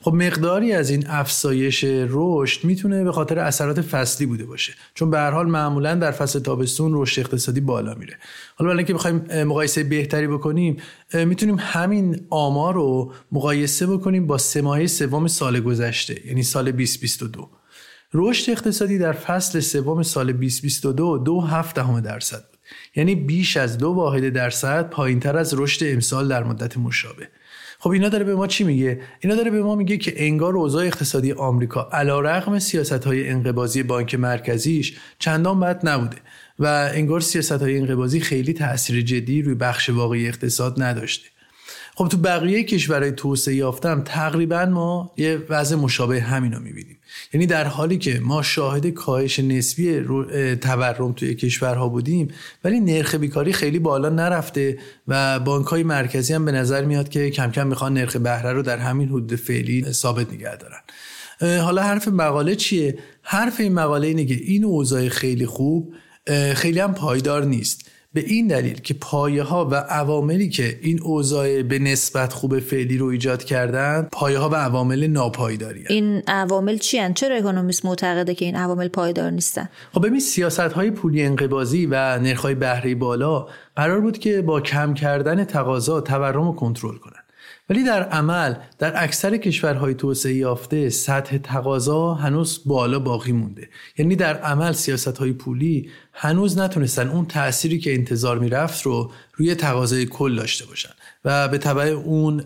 خب 0.00 0.14
مقداری 0.14 0.72
از 0.72 0.90
این 0.90 1.06
افزایش 1.06 1.84
رشد 1.88 2.64
می‌تونه 2.64 3.04
به 3.04 3.12
خاطر 3.12 3.38
اثرات 3.38 3.80
فصلی 3.80 4.26
بوده 4.26 4.44
باشه. 4.44 4.72
چون 4.94 5.10
به 5.10 5.18
هر 5.18 5.30
حال 5.30 5.46
معمولا 5.46 5.94
در 5.94 6.10
فصل 6.10 6.40
تابستون 6.40 6.90
رشد 6.94 7.20
اقتصادی 7.20 7.60
بالا 7.60 7.94
میره. 7.94 8.16
حالا 8.56 8.68
برای 8.68 8.78
اینکه 8.78 8.94
بخوایم 8.94 9.44
مقایسه 9.44 9.84
بهتری 9.84 10.26
بکنیم 10.26 10.76
می‌تونیم 11.14 11.56
همین 11.58 12.26
آمار 12.30 12.74
رو 12.74 13.12
مقایسه 13.32 13.86
بکنیم 13.86 14.26
با 14.26 14.38
سه 14.38 14.62
ماهه 14.62 14.86
سوم 14.86 15.26
سال 15.26 15.60
گذشته 15.60 16.26
یعنی 16.26 16.42
سال 16.42 16.70
2022 16.70 17.50
رشد 18.14 18.50
اقتصادی 18.50 18.98
در 18.98 19.12
فصل 19.12 19.60
سوم 19.60 20.02
سال 20.02 20.32
2022 20.32 21.18
دو 21.18 21.40
هفت 21.40 21.76
دهم 21.76 22.00
درصد 22.00 22.44
بود. 22.50 22.57
یعنی 22.96 23.14
بیش 23.14 23.56
از 23.56 23.78
دو 23.78 23.88
واحد 23.88 24.28
درصد 24.28 24.90
پایین 24.90 25.20
تر 25.20 25.36
از 25.36 25.54
رشد 25.58 25.86
امسال 25.86 26.28
در 26.28 26.44
مدت 26.44 26.76
مشابه. 26.76 27.28
خب 27.80 27.90
اینا 27.90 28.08
داره 28.08 28.24
به 28.24 28.34
ما 28.34 28.46
چی 28.46 28.64
میگه؟ 28.64 29.00
اینا 29.20 29.34
داره 29.34 29.50
به 29.50 29.62
ما 29.62 29.74
میگه 29.74 29.96
که 29.96 30.12
انگار 30.16 30.56
اوضاع 30.56 30.86
اقتصادی 30.86 31.32
آمریکا 31.32 31.88
علیرغم 31.92 32.58
سیاست 32.58 33.04
های 33.04 33.28
انقباضی 33.28 33.82
بانک 33.82 34.14
مرکزیش 34.14 34.98
چندان 35.18 35.60
بد 35.60 35.88
نبوده 35.88 36.16
و 36.58 36.90
انگار 36.94 37.20
سیاست 37.20 37.52
های 37.52 37.78
انقباضی 37.78 38.20
خیلی 38.20 38.52
تاثیر 38.52 39.00
جدی 39.00 39.42
روی 39.42 39.54
بخش 39.54 39.90
واقعی 39.90 40.28
اقتصاد 40.28 40.82
نداشته. 40.82 41.28
خب 41.98 42.08
تو 42.08 42.16
بقیه 42.16 42.64
کشورهای 42.64 43.12
توسعه 43.12 43.54
یافتم 43.54 44.02
تقریبا 44.04 44.66
ما 44.66 45.12
یه 45.16 45.38
وضع 45.48 45.76
مشابه 45.76 46.20
همین 46.20 46.52
رو 46.52 46.60
می‌بینیم. 46.60 46.98
یعنی 47.32 47.46
در 47.46 47.64
حالی 47.64 47.98
که 47.98 48.20
ما 48.20 48.42
شاهد 48.42 48.86
کاهش 48.86 49.38
نسبی 49.38 50.00
تورم 50.60 51.12
توی 51.12 51.34
کشورها 51.34 51.88
بودیم 51.88 52.28
ولی 52.64 52.80
نرخ 52.80 53.14
بیکاری 53.14 53.52
خیلی 53.52 53.78
بالا 53.78 54.08
نرفته 54.08 54.78
و 55.08 55.40
بانک 55.40 55.66
های 55.66 55.82
مرکزی 55.82 56.34
هم 56.34 56.44
به 56.44 56.52
نظر 56.52 56.84
میاد 56.84 57.08
که 57.08 57.30
کم 57.30 57.50
کم 57.50 57.66
می‌خوان 57.66 57.94
نرخ 57.94 58.16
بهره 58.16 58.52
رو 58.52 58.62
در 58.62 58.78
همین 58.78 59.08
حدود 59.08 59.36
فعلی 59.36 59.92
ثابت 59.92 60.32
نگه 60.32 60.56
دارن. 60.56 60.80
حالا 61.60 61.82
حرف 61.82 62.08
مقاله 62.08 62.56
چیه؟ 62.56 62.98
حرف 63.22 63.60
این 63.60 63.74
مقاله 63.74 64.06
اینه 64.06 64.24
که 64.24 64.34
این 64.34 64.64
اوضاع 64.64 65.08
خیلی 65.08 65.46
خوب 65.46 65.94
خیلی 66.54 66.80
هم 66.80 66.94
پایدار 66.94 67.44
نیست. 67.44 67.90
به 68.18 68.24
این 68.26 68.46
دلیل 68.46 68.80
که 68.80 68.94
پایه 68.94 69.42
ها 69.42 69.68
و 69.70 69.74
عواملی 69.74 70.48
که 70.48 70.78
این 70.82 71.02
اوضاع 71.02 71.62
به 71.62 71.78
نسبت 71.78 72.32
خوب 72.32 72.58
فعلی 72.58 72.98
رو 72.98 73.06
ایجاد 73.06 73.44
کردن 73.44 74.08
پایه 74.12 74.38
ها 74.38 74.48
و 74.48 74.54
عوامل 74.54 75.06
ناپایداری 75.06 75.84
این 75.88 76.22
عوامل 76.26 76.78
چی 76.78 76.98
هن؟ 76.98 77.14
چرا 77.14 77.36
اکونومیست 77.36 77.84
معتقده 77.84 78.34
که 78.34 78.44
این 78.44 78.56
عوامل 78.56 78.88
پایدار 78.88 79.30
نیستن؟ 79.30 79.68
خب 79.92 80.06
ببین 80.06 80.20
سیاست 80.20 80.60
های 80.60 80.90
پولی 80.90 81.22
انقباضی 81.22 81.86
و 81.86 82.18
نرخ 82.18 82.40
های 82.40 82.54
بهره 82.54 82.94
بالا 82.94 83.46
قرار 83.76 84.00
بود 84.00 84.18
که 84.18 84.42
با 84.42 84.60
کم 84.60 84.94
کردن 84.94 85.44
تقاضا 85.44 86.00
تورم 86.00 86.44
رو 86.44 86.52
کنترل 86.52 86.96
کنن. 86.96 87.22
ولی 87.70 87.84
در 87.84 88.02
عمل 88.02 88.54
در 88.78 89.02
اکثر 89.04 89.36
کشورهای 89.36 89.94
توسعه 89.94 90.34
یافته 90.34 90.90
سطح 90.90 91.38
تقاضا 91.38 92.14
هنوز 92.14 92.62
بالا 92.66 92.98
باقی 92.98 93.32
مونده. 93.32 93.68
یعنی 93.98 94.16
در 94.16 94.36
عمل 94.36 94.72
سیاست 94.72 95.18
های 95.18 95.32
پولی 95.32 95.90
هنوز 96.12 96.58
نتونستن 96.58 97.08
اون 97.08 97.26
تأثیری 97.26 97.78
که 97.78 97.94
انتظار 97.94 98.38
می‌رفت 98.38 98.82
رو 98.82 99.12
روی 99.34 99.54
تقاضای 99.54 100.06
کل 100.06 100.36
داشته 100.36 100.66
باشن 100.66 100.90
و 101.24 101.48
به 101.48 101.58
طبع 101.58 101.82
اون 101.82 102.44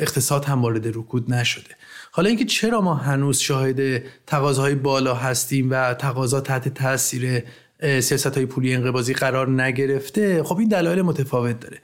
اقتصاد 0.00 0.44
هم 0.44 0.62
وارد 0.62 0.88
رکود 0.88 1.32
نشده. 1.32 1.70
حالا 2.10 2.28
اینکه 2.28 2.44
چرا 2.44 2.80
ما 2.80 2.94
هنوز 2.94 3.38
شاهد 3.38 4.02
تقاضاهای 4.26 4.74
بالا 4.74 5.14
هستیم 5.14 5.70
و 5.70 5.94
تقاضا 5.94 6.40
تحت 6.40 6.68
تاثیر 6.68 7.42
سیاست 7.80 8.36
های 8.36 8.46
پولی 8.46 8.74
انقباضی 8.74 9.14
قرار 9.14 9.62
نگرفته 9.62 10.42
خب 10.42 10.58
این 10.58 10.68
دلایل 10.68 11.02
متفاوت 11.02 11.60
داره. 11.60 11.78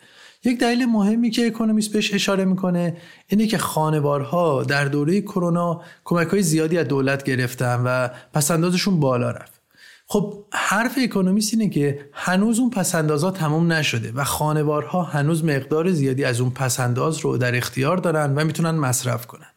یک 0.44 0.58
دلیل 0.60 0.86
مهمی 0.86 1.30
که 1.30 1.46
اکونومیست 1.46 1.92
بهش 1.92 2.14
اشاره 2.14 2.44
می‌کنه 2.44 2.96
اینه 3.28 3.46
که 3.46 3.58
خانوارها 3.58 4.62
در 4.62 4.84
دوره 4.84 5.20
کرونا 5.20 5.82
کمک 6.04 6.28
های 6.28 6.42
زیادی 6.42 6.78
از 6.78 6.88
دولت 6.88 7.24
گرفتن 7.24 7.82
و 7.86 8.08
پسندازشون 8.34 9.00
بالا 9.00 9.30
رفت. 9.30 9.62
خب 10.06 10.44
حرف 10.52 10.98
اکونومیست 11.02 11.54
اینه 11.54 11.68
که 11.68 12.10
هنوز 12.12 12.58
اون 12.58 12.70
پسندازها 12.70 13.30
تموم 13.30 13.72
نشده 13.72 14.12
و 14.12 14.24
خانوارها 14.24 15.02
هنوز 15.02 15.44
مقدار 15.44 15.90
زیادی 15.90 16.24
از 16.24 16.40
اون 16.40 16.50
پسنداز 16.50 17.18
رو 17.18 17.36
در 17.36 17.56
اختیار 17.56 17.96
دارن 17.96 18.34
و 18.34 18.44
می‌تونن 18.44 18.70
مصرف 18.70 19.26
کنن. 19.26 19.51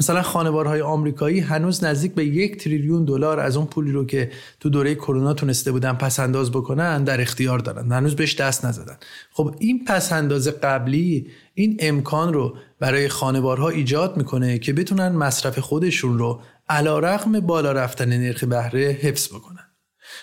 مثلا 0.00 0.22
خانوارهای 0.22 0.80
آمریکایی 0.80 1.40
هنوز 1.40 1.84
نزدیک 1.84 2.14
به 2.14 2.24
یک 2.24 2.56
تریلیون 2.56 3.04
دلار 3.04 3.40
از 3.40 3.56
اون 3.56 3.66
پولی 3.66 3.92
رو 3.92 4.06
که 4.06 4.30
تو 4.60 4.68
دوره 4.68 4.94
کرونا 4.94 5.34
تونسته 5.34 5.72
بودن 5.72 5.92
پس 5.92 6.20
انداز 6.20 6.50
بکنن 6.50 7.04
در 7.04 7.20
اختیار 7.20 7.58
دارن. 7.58 7.92
هنوز 7.92 8.16
بهش 8.16 8.34
دست 8.34 8.64
نزدن. 8.64 8.96
خب 9.32 9.54
این 9.58 9.84
پس 9.84 10.12
انداز 10.12 10.48
قبلی 10.48 11.26
این 11.54 11.76
امکان 11.80 12.32
رو 12.32 12.56
برای 12.80 13.08
خانوارها 13.08 13.68
ایجاد 13.68 14.16
می‌کنه 14.16 14.58
که 14.58 14.72
بتونن 14.72 15.08
مصرف 15.08 15.58
خودشون 15.58 16.18
رو 16.18 16.40
علا 16.68 16.98
رقم 16.98 17.40
بالا 17.40 17.72
رفتن 17.72 18.08
نرخ 18.08 18.44
بهره 18.44 18.98
حفظ 19.02 19.28
بکنن. 19.28 19.66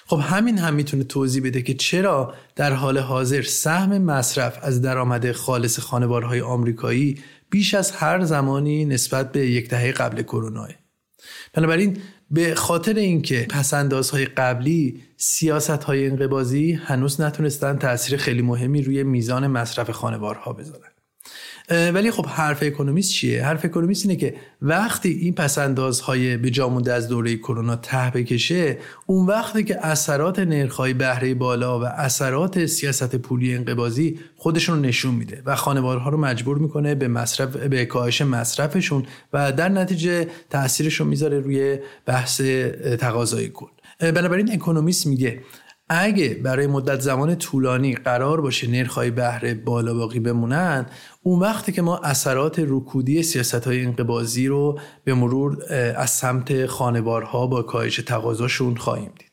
خب 0.06 0.20
همین 0.24 0.58
هم 0.58 0.74
می‌تونه 0.74 1.04
توضیح 1.04 1.44
بده 1.44 1.62
که 1.62 1.74
چرا 1.74 2.34
در 2.56 2.74
حال 2.74 2.98
حاضر 2.98 3.42
سهم 3.42 3.98
مصرف 3.98 4.60
از 4.62 4.82
درآمد 4.82 5.32
خالص 5.32 5.80
خانوارهای 5.80 6.42
آمریکایی 6.42 7.20
بیش 7.54 7.74
از 7.74 7.92
هر 7.92 8.24
زمانی 8.24 8.86
نسبت 8.86 9.32
به 9.32 9.48
یک 9.48 9.70
دهه 9.70 9.92
قبل 9.92 10.22
کرونا. 10.22 10.68
بنابراین 11.54 11.98
به 12.32 12.56
خاطر 12.56 12.94
اینکه 12.94 13.48
پسندازهای 13.50 14.26
قبلی 14.26 15.02
سیاست 15.18 15.70
های 15.70 16.06
هنوز 16.74 17.22
نتونستن 17.22 17.78
تاثیر 17.78 18.18
خیلی 18.18 18.42
مهمی 18.42 18.82
روی 18.82 19.04
میزان 19.04 19.48
مصرف 19.48 19.92
خانوارها 19.92 20.54
بذارن. 20.54 20.93
ولی 21.70 22.12
خب 22.12 22.26
حرف 22.26 22.64
اکونومیست 22.64 23.12
چیه؟ 23.12 23.46
حرف 23.46 23.66
اکونومیست 23.66 24.06
اینه 24.06 24.16
که 24.16 24.36
وقتی 24.62 25.10
این 25.10 25.34
پسندازهای 25.34 26.38
به 26.38 26.50
جا 26.50 26.70
مونده 26.70 26.94
از 26.94 27.08
دوره 27.08 27.38
کرونا 27.38 27.76
ته 27.76 28.12
بکشه 28.16 28.78
اون 29.06 29.26
وقتی 29.26 29.64
که 29.64 29.86
اثرات 29.86 30.40
نرخ‌های 30.40 30.94
بهره 30.94 31.34
بالا 31.34 31.80
و 31.80 31.84
اثرات 31.84 32.66
سیاست 32.66 33.16
پولی 33.16 33.56
انقباضی 33.56 34.20
خودشون 34.36 34.82
نشون 34.82 35.16
میده 35.16 35.42
و 35.46 35.56
خانوارها 35.56 36.10
رو 36.10 36.18
مجبور 36.18 36.58
می‌کنه 36.58 36.96
به 36.96 37.08
مصرف 37.08 37.56
به 37.56 37.86
کاهش 37.86 38.22
مصرفشون 38.22 39.06
و 39.34 39.52
در 39.52 39.70
نتیجه 39.70 40.28
تاثیرش 40.50 40.96
رو 40.96 41.06
می‌ذاره 41.06 41.40
روی 41.40 41.78
بحث 42.06 42.42
تقاضای 43.00 43.50
کل. 43.50 43.68
بنابراین 44.00 44.52
اکونومیست 44.52 45.08
میگه 45.08 45.40
اگه 46.00 46.30
برای 46.30 46.68
مدت 46.68 47.00
زمان 47.00 47.36
طولانی 47.36 47.96
قرار 47.96 48.42
باشه 48.42 48.68
نرخ‌های 48.68 49.12
بهره 49.12 49.54
بالا 49.54 49.94
باقی 49.94 50.20
بمونن 50.20 50.86
اون 51.24 51.40
وقتی 51.40 51.72
که 51.72 51.82
ما 51.82 51.98
اثرات 51.98 52.64
رکودی 52.68 53.24
سیاست 53.24 53.68
های 53.68 53.86
انقبازی 53.86 54.48
رو 54.48 54.80
به 55.04 55.14
مرور 55.14 55.74
از 55.98 56.10
سمت 56.10 56.66
خانوارها 56.66 57.48
با 57.48 57.62
کاهش 57.62 57.98
تقاضاشون 57.98 58.76
خواهیم 58.76 59.12
دید. 59.20 59.32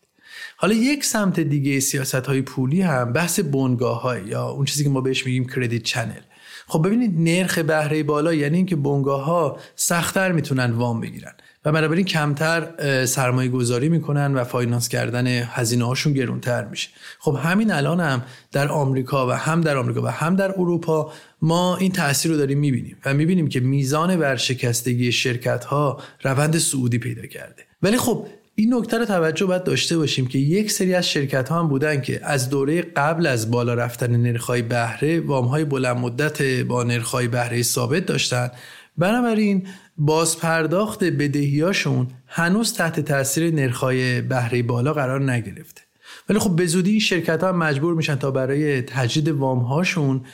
حالا 0.56 0.74
یک 0.74 1.04
سمت 1.04 1.40
دیگه 1.40 1.80
سیاست 1.80 2.14
های 2.14 2.42
پولی 2.42 2.82
هم 2.82 3.12
بحث 3.12 3.40
بنگاه 3.40 4.02
های 4.02 4.26
یا 4.26 4.48
اون 4.48 4.64
چیزی 4.64 4.84
که 4.84 4.90
ما 4.90 5.00
بهش 5.00 5.26
میگیم 5.26 5.48
کردیت 5.48 5.82
چنل 5.82 6.20
خب 6.66 6.86
ببینید 6.86 7.14
نرخ 7.16 7.58
بهره 7.58 8.02
بالا 8.02 8.34
یعنی 8.34 8.56
اینکه 8.56 8.76
بنگاه 8.76 9.24
ها 9.24 9.58
سختتر 9.76 10.32
می‌تونن 10.32 10.70
وام 10.70 11.00
بگیرن. 11.00 11.32
و 11.64 11.72
بنابراین 11.72 12.04
کمتر 12.04 12.68
سرمایه 13.06 13.50
گذاری 13.50 13.88
می‌کنن 13.88 14.34
و 14.34 14.44
فاینانس 14.44 14.88
کردن 14.88 15.26
هزینه 15.26 15.84
هاشون 15.84 16.12
گرونتر 16.12 16.64
میشه. 16.64 16.88
خب 17.18 17.38
همین 17.42 17.72
الان 17.72 18.00
هم 18.00 18.22
در 18.52 18.68
آمریکا 18.68 19.28
و 19.28 19.30
هم 19.30 19.60
در 19.60 19.76
آمریکا 19.76 20.02
و 20.02 20.06
هم 20.06 20.36
در 20.36 20.50
اروپا 20.50 21.12
ما 21.42 21.76
این 21.76 21.92
تاثیر 21.92 22.32
رو 22.32 22.36
داریم 22.36 22.58
می‌بینیم 22.58 22.96
و 23.04 23.14
می‌بینیم 23.14 23.48
که 23.48 23.60
میزان 23.60 24.16
ورشکستگی 24.16 25.12
شرکت 25.12 25.64
ها 25.64 26.00
روند 26.22 26.58
سعودی 26.58 26.98
پیدا 26.98 27.26
کرده. 27.26 27.62
ولی 27.82 27.96
خب 27.96 28.26
این 28.54 28.74
نکته 28.74 28.98
رو 28.98 29.04
توجه 29.04 29.46
باید 29.46 29.64
داشته 29.64 29.98
باشیم 29.98 30.26
که 30.26 30.38
یک 30.38 30.70
سری 30.70 30.94
از 30.94 31.08
شرکت 31.08 31.48
ها 31.48 31.58
هم 31.58 31.68
بودن 31.68 32.00
که 32.00 32.20
از 32.22 32.50
دوره 32.50 32.82
قبل 32.82 33.26
از 33.26 33.50
بالا 33.50 33.74
رفتن 33.74 34.16
نرخ‌های 34.16 34.62
بهره 34.62 35.20
وام 35.20 35.46
های 35.46 35.64
بلند 35.64 35.96
مدت 35.96 36.42
با 36.42 36.82
نرخ‌های 36.82 37.28
بهره 37.28 37.62
ثابت 37.62 38.06
داشتن. 38.06 38.50
بنابراین 38.98 39.66
بازپرداخت 40.02 41.04
بدهیاشون 41.04 42.08
هنوز 42.26 42.74
تحت 42.74 43.00
تاثیر 43.00 43.54
نرخ‌های 43.54 44.20
بهره 44.20 44.62
بالا 44.62 44.92
قرار 44.92 45.32
نگرفته. 45.32 45.82
ولی 46.28 46.38
خب 46.38 46.56
به 46.56 46.66
زودی 46.66 46.90
این 46.90 47.00
شرکت 47.00 47.42
ها 47.42 47.52
مجبور 47.52 47.94
میشن 47.94 48.16
تا 48.16 48.30
برای 48.30 48.82
تجدید 48.82 49.28
وام 49.28 49.58
هاشون 49.58 50.24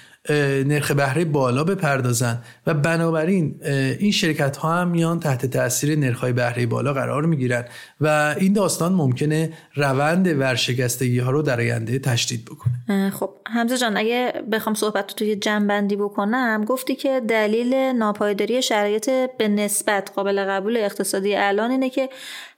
نرخ 0.66 0.90
بهره 0.90 1.24
بالا 1.24 1.64
بپردازن. 1.64 2.42
و 2.66 2.74
بنابراین 2.74 3.60
این 3.98 4.10
شرکت 4.10 4.56
ها 4.56 4.80
هم 4.80 4.88
میان 4.88 5.20
تحت 5.20 5.46
تاثیر 5.46 5.98
نرخ 5.98 6.20
های 6.20 6.32
بهره 6.32 6.66
بالا 6.66 6.92
قرار 6.92 7.26
می‌گیرن. 7.26 7.64
و 8.00 8.34
این 8.38 8.52
داستان 8.52 8.92
ممکنه 8.92 9.52
روند 9.74 10.26
ورشکستگی 10.40 11.18
ها 11.18 11.30
رو 11.30 11.42
در 11.42 11.60
آینده 11.60 11.98
تشدید 11.98 12.44
بکنه. 12.44 13.10
خب 13.10 13.30
حمزه 13.46 13.78
جان 13.78 13.96
اگه 13.96 14.32
بخوام 14.52 14.74
صحبت 14.74 15.10
رو 15.10 15.14
توی 15.16 15.36
جنبندی 15.36 15.96
بکنم 15.96 16.64
گفتی 16.64 16.94
که 16.94 17.22
دلیل 17.28 17.74
ناپایداری 17.74 18.62
شرایط 18.62 19.10
به 19.38 19.48
نسبت 19.48 20.10
قابل 20.14 20.44
قبول 20.44 20.76
اقتصادی 20.76 21.34
الان 21.36 21.70
اینه 21.70 21.90
که 21.90 22.08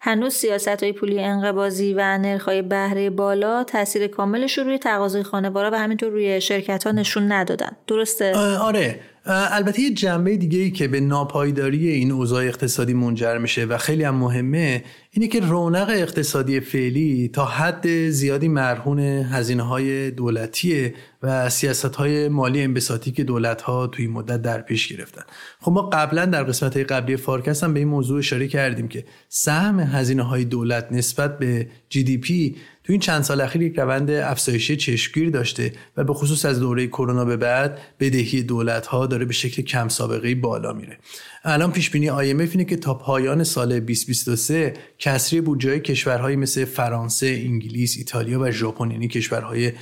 هنوز 0.00 0.34
سیاست 0.34 0.82
های 0.82 0.92
پولی 0.92 1.20
انقبازی 1.20 1.94
و 1.94 2.18
نرخ 2.18 2.44
های 2.44 2.62
بهره 2.62 3.10
بالا 3.10 3.64
تاثیر 3.64 4.06
کاملش 4.06 4.58
رو 4.58 4.64
روی 4.64 4.78
تقاضای 4.78 5.22
خانوارا 5.22 5.70
و 5.70 5.74
همینطور 5.74 6.08
روی 6.08 6.40
شرکت 6.40 6.86
ها 6.86 6.92
نشون 6.92 7.32
ندادن. 7.32 7.76
درسته؟ 7.86 8.36
آره. 8.60 9.00
البته 9.30 9.82
یه 9.82 9.94
جنبه 9.94 10.36
دیگه 10.36 10.58
ای 10.58 10.70
که 10.70 10.88
به 10.88 11.00
ناپایداری 11.00 11.88
این 11.88 12.12
اوضاع 12.12 12.44
اقتصادی 12.44 12.94
منجر 12.94 13.38
میشه 13.38 13.64
و 13.64 13.78
خیلی 13.78 14.04
هم 14.04 14.14
مهمه 14.14 14.84
اینه 15.10 15.28
که 15.28 15.40
رونق 15.40 15.88
اقتصادی 15.90 16.60
فعلی 16.60 17.30
تا 17.32 17.44
حد 17.44 18.08
زیادی 18.08 18.48
مرهون 18.48 18.98
هزینه 18.98 19.62
های 19.62 20.10
دولتیه 20.10 20.94
و 21.22 21.50
سیاست 21.50 21.96
های 21.96 22.28
مالی 22.28 22.62
انبساطی 22.62 23.10
که 23.10 23.24
دولت 23.24 23.62
ها 23.62 23.86
توی 23.86 24.06
مدت 24.06 24.42
در 24.42 24.60
پیش 24.60 24.88
گرفتن. 24.88 25.22
خب 25.60 25.72
ما 25.72 25.82
قبلا 25.82 26.24
در 26.24 26.44
قسمت 26.44 26.74
های 26.76 26.84
قبلی 26.84 27.16
فارکست 27.16 27.64
هم 27.64 27.74
به 27.74 27.80
این 27.80 27.88
موضوع 27.88 28.18
اشاره 28.18 28.48
کردیم 28.48 28.88
که 28.88 29.04
سهم 29.28 29.80
هزینه 29.80 30.22
های 30.22 30.44
دولت 30.44 30.88
نسبت 30.90 31.38
به 31.38 31.68
GDP 31.88 32.56
تو 32.88 32.92
این 32.92 33.00
چند 33.00 33.22
سال 33.22 33.40
اخیر 33.40 33.62
یک 33.62 33.78
روند 33.78 34.10
افزایشی 34.10 34.76
چشمگیر 34.76 35.30
داشته 35.30 35.72
و 35.96 36.04
به 36.04 36.14
خصوص 36.14 36.44
از 36.44 36.60
دوره 36.60 36.86
کرونا 36.86 37.24
به 37.24 37.36
بعد 37.36 37.78
بدهی 38.00 38.42
دولت 38.42 38.86
ها 38.86 39.06
داره 39.06 39.24
به 39.24 39.32
شکل 39.32 39.62
کم 39.62 39.88
سابقه 39.88 40.34
بالا 40.34 40.72
میره. 40.72 40.98
الان 41.44 41.72
پیش 41.72 41.90
بینی 41.90 42.08
IMF 42.08 42.50
اینه 42.50 42.64
که 42.64 42.76
تا 42.76 42.94
پایان 42.94 43.44
سال 43.44 43.80
2023 43.80 44.74
کسری 44.98 45.40
بودجه 45.40 45.78
کشورهایی 45.78 46.36
مثل 46.36 46.64
فرانسه، 46.64 47.26
انگلیس، 47.26 47.96
ایتالیا 47.98 48.40
و 48.40 48.50
ژاپن 48.50 48.90
یعنی 48.90 49.08
کشورهای 49.08 49.72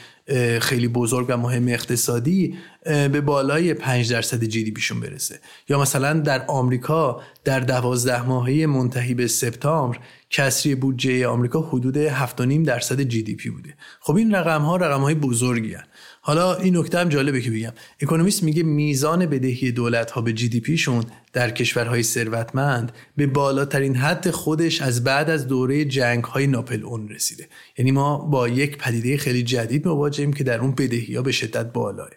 خیلی 0.60 0.88
بزرگ 0.88 1.26
و 1.28 1.36
مهم 1.36 1.68
اقتصادی 1.68 2.54
به 2.84 3.20
بالای 3.20 3.74
5 3.74 4.12
درصد 4.12 4.44
جی 4.44 4.64
دی 4.64 4.70
پیشون 4.70 5.00
برسه. 5.00 5.40
یا 5.68 5.80
مثلا 5.80 6.12
در 6.12 6.44
آمریکا 6.46 7.20
در 7.44 7.60
دوازده 7.60 8.22
ماهه 8.22 8.66
منتهی 8.66 9.14
به 9.14 9.26
سپتامبر 9.26 9.98
کسری 10.36 10.74
بودجه 10.74 11.26
آمریکا 11.26 11.60
حدود 11.60 12.08
7.5 12.08 12.66
درصد 12.66 13.00
جی 13.00 13.22
دی 13.22 13.34
پی 13.34 13.50
بوده. 13.50 13.74
خب 14.00 14.16
این 14.16 14.34
رقم 14.34 14.62
ها 14.62 14.76
رقم 14.76 15.00
های 15.00 15.14
بزرگی 15.14 15.74
هن. 15.74 15.84
حالا 16.20 16.54
این 16.54 16.76
نکته 16.76 16.98
هم 16.98 17.08
جالبه 17.08 17.40
که 17.40 17.50
بگم. 17.50 17.72
اکونومیست 18.00 18.42
میگه 18.42 18.62
میزان 18.62 19.26
بدهی 19.26 19.72
دولت 19.72 20.10
ها 20.10 20.20
به 20.20 20.32
جی 20.32 20.48
دی 20.48 20.60
پیشون 20.60 21.04
در 21.32 21.50
کشورهای 21.50 22.02
ثروتمند 22.02 22.92
به 23.16 23.26
بالاترین 23.26 23.96
حد 23.96 24.30
خودش 24.30 24.82
از 24.82 25.04
بعد 25.04 25.30
از 25.30 25.48
دوره 25.48 25.84
جنگ 25.84 26.24
های 26.24 26.46
ناپل 26.46 26.84
اون 26.84 27.08
رسیده. 27.08 27.48
یعنی 27.78 27.90
ما 27.90 28.18
با 28.18 28.48
یک 28.48 28.78
پدیده 28.78 29.16
خیلی 29.16 29.42
جدید 29.42 29.88
مواجهیم 29.88 30.32
که 30.32 30.44
در 30.44 30.60
اون 30.60 30.70
بدهی 30.70 31.16
ها 31.16 31.22
به 31.22 31.32
شدت 31.32 31.72
بالاه 31.72 32.08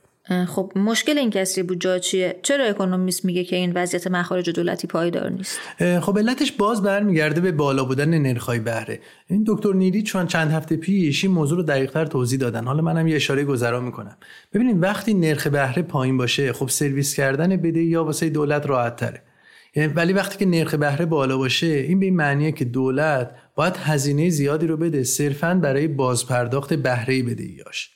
خب 0.48 0.72
مشکل 0.76 1.18
این 1.18 1.30
کسری 1.30 1.64
بود 1.64 1.82
جا 1.82 2.00
چیه؟ 2.00 2.40
چرا 2.42 2.66
اکونومیست 2.66 3.26
میگه 3.26 3.44
که 3.44 3.56
این 3.56 3.72
وضعیت 3.76 4.08
مخارج 4.08 4.50
دولتی 4.50 4.88
پایدار 4.88 5.30
نیست؟ 5.30 5.60
خب 6.02 6.18
علتش 6.18 6.52
باز 6.52 6.84
برمیگرده 6.84 7.42
به 7.42 7.52
بالا 7.52 7.84
بودن 7.84 8.18
نرخ‌های 8.18 8.60
بهره. 8.60 9.00
این 9.28 9.44
دکتر 9.48 9.74
نیری 9.74 10.02
چون 10.02 10.28
چند 10.28 10.52
هفته 10.52 10.76
پیش 10.76 11.24
این 11.24 11.34
موضوع 11.34 11.58
رو 11.58 11.64
دقیقتر 11.64 12.06
توضیح 12.06 12.40
دادن. 12.40 12.66
حالا 12.66 12.82
منم 12.82 13.08
یه 13.08 13.16
اشاره 13.16 13.44
گذرا 13.44 13.80
می‌کنم. 13.80 14.18
ببینید 14.54 14.84
وقتی 14.84 15.14
نرخ 15.14 15.48
بهره 15.48 15.82
پایین 15.82 16.18
باشه 16.18 16.54
خب 16.54 16.70
سرویس 16.70 17.14
کردن 17.16 17.58
بدهی 17.58 17.86
یا 17.86 18.04
واسه 18.04 18.30
دولت 18.30 18.68
راحت 18.68 18.96
تره. 18.96 19.22
یعنی 19.76 19.94
ولی 19.94 20.14
وقتی 20.14 20.38
که 20.38 20.46
نرخ 20.46 20.76
بهره 20.76 21.06
بالا 21.06 21.38
باشه 21.38 21.68
این 21.68 22.00
به 22.00 22.06
این 22.06 22.16
معنیه 22.16 22.52
که 22.52 22.66
دولت 22.66 23.32
باید 23.56 23.78
هزینه 23.78 24.30
زیادی 24.30 24.68
رو 24.68 24.78
بده 24.78 25.04
صرفا 25.04 25.54
برای 25.54 25.88
بازپرداخت 25.88 26.74
بهره 26.74 27.24
بدهیاش. 27.24 27.90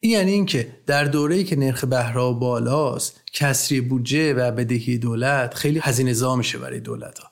این 0.00 0.12
یعنی 0.12 0.32
اینکه 0.32 0.68
در 0.86 1.04
دوره‌ای 1.04 1.44
که 1.44 1.56
نرخ 1.56 1.84
بهره 1.84 2.32
بالاست 2.32 3.20
کسری 3.32 3.80
بودجه 3.80 4.34
و 4.34 4.50
بدهی 4.50 4.98
دولت 4.98 5.54
خیلی 5.54 5.80
هزینه 5.82 6.12
زا 6.12 6.36
میشه 6.36 6.58
برای 6.58 6.80
دولت 6.80 7.18
ها 7.18 7.30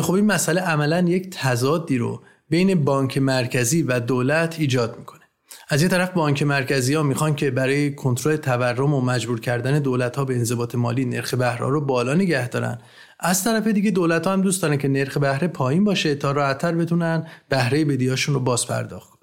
خب 0.00 0.12
این 0.12 0.26
مسئله 0.26 0.60
عملا 0.60 1.00
یک 1.00 1.30
تضادی 1.30 1.98
رو 1.98 2.22
بین 2.48 2.84
بانک 2.84 3.18
مرکزی 3.18 3.82
و 3.82 4.00
دولت 4.00 4.56
ایجاد 4.58 4.98
می‌کنه. 4.98 5.20
از 5.68 5.82
یه 5.82 5.88
طرف 5.88 6.10
بانک 6.10 6.42
مرکزی 6.42 6.94
ها 6.94 7.02
می‌خوان 7.02 7.34
که 7.34 7.50
برای 7.50 7.94
کنترل 7.94 8.36
تورم 8.36 8.94
و 8.94 9.00
مجبور 9.00 9.40
کردن 9.40 9.78
دولت 9.78 10.16
ها 10.16 10.24
به 10.24 10.34
انضباط 10.34 10.74
مالی 10.74 11.04
نرخ 11.04 11.34
بهره 11.34 11.68
رو 11.68 11.80
بالا 11.80 12.14
نگه 12.14 12.48
دارن. 12.48 12.78
از 13.20 13.44
طرف 13.44 13.66
دیگه 13.66 13.90
دولت 13.90 14.26
ها 14.26 14.32
هم 14.32 14.42
دوست 14.42 14.62
دارن 14.62 14.76
که 14.76 14.88
نرخ 14.88 15.18
بهره 15.18 15.48
پایین 15.48 15.84
باشه 15.84 16.14
تا 16.14 16.32
راحتتر 16.32 16.72
بتونن 16.72 17.26
بهره 17.48 17.84
بدیهاشون 17.84 18.34
رو 18.34 18.40
باز 18.40 18.66
پرداخت 18.66 19.19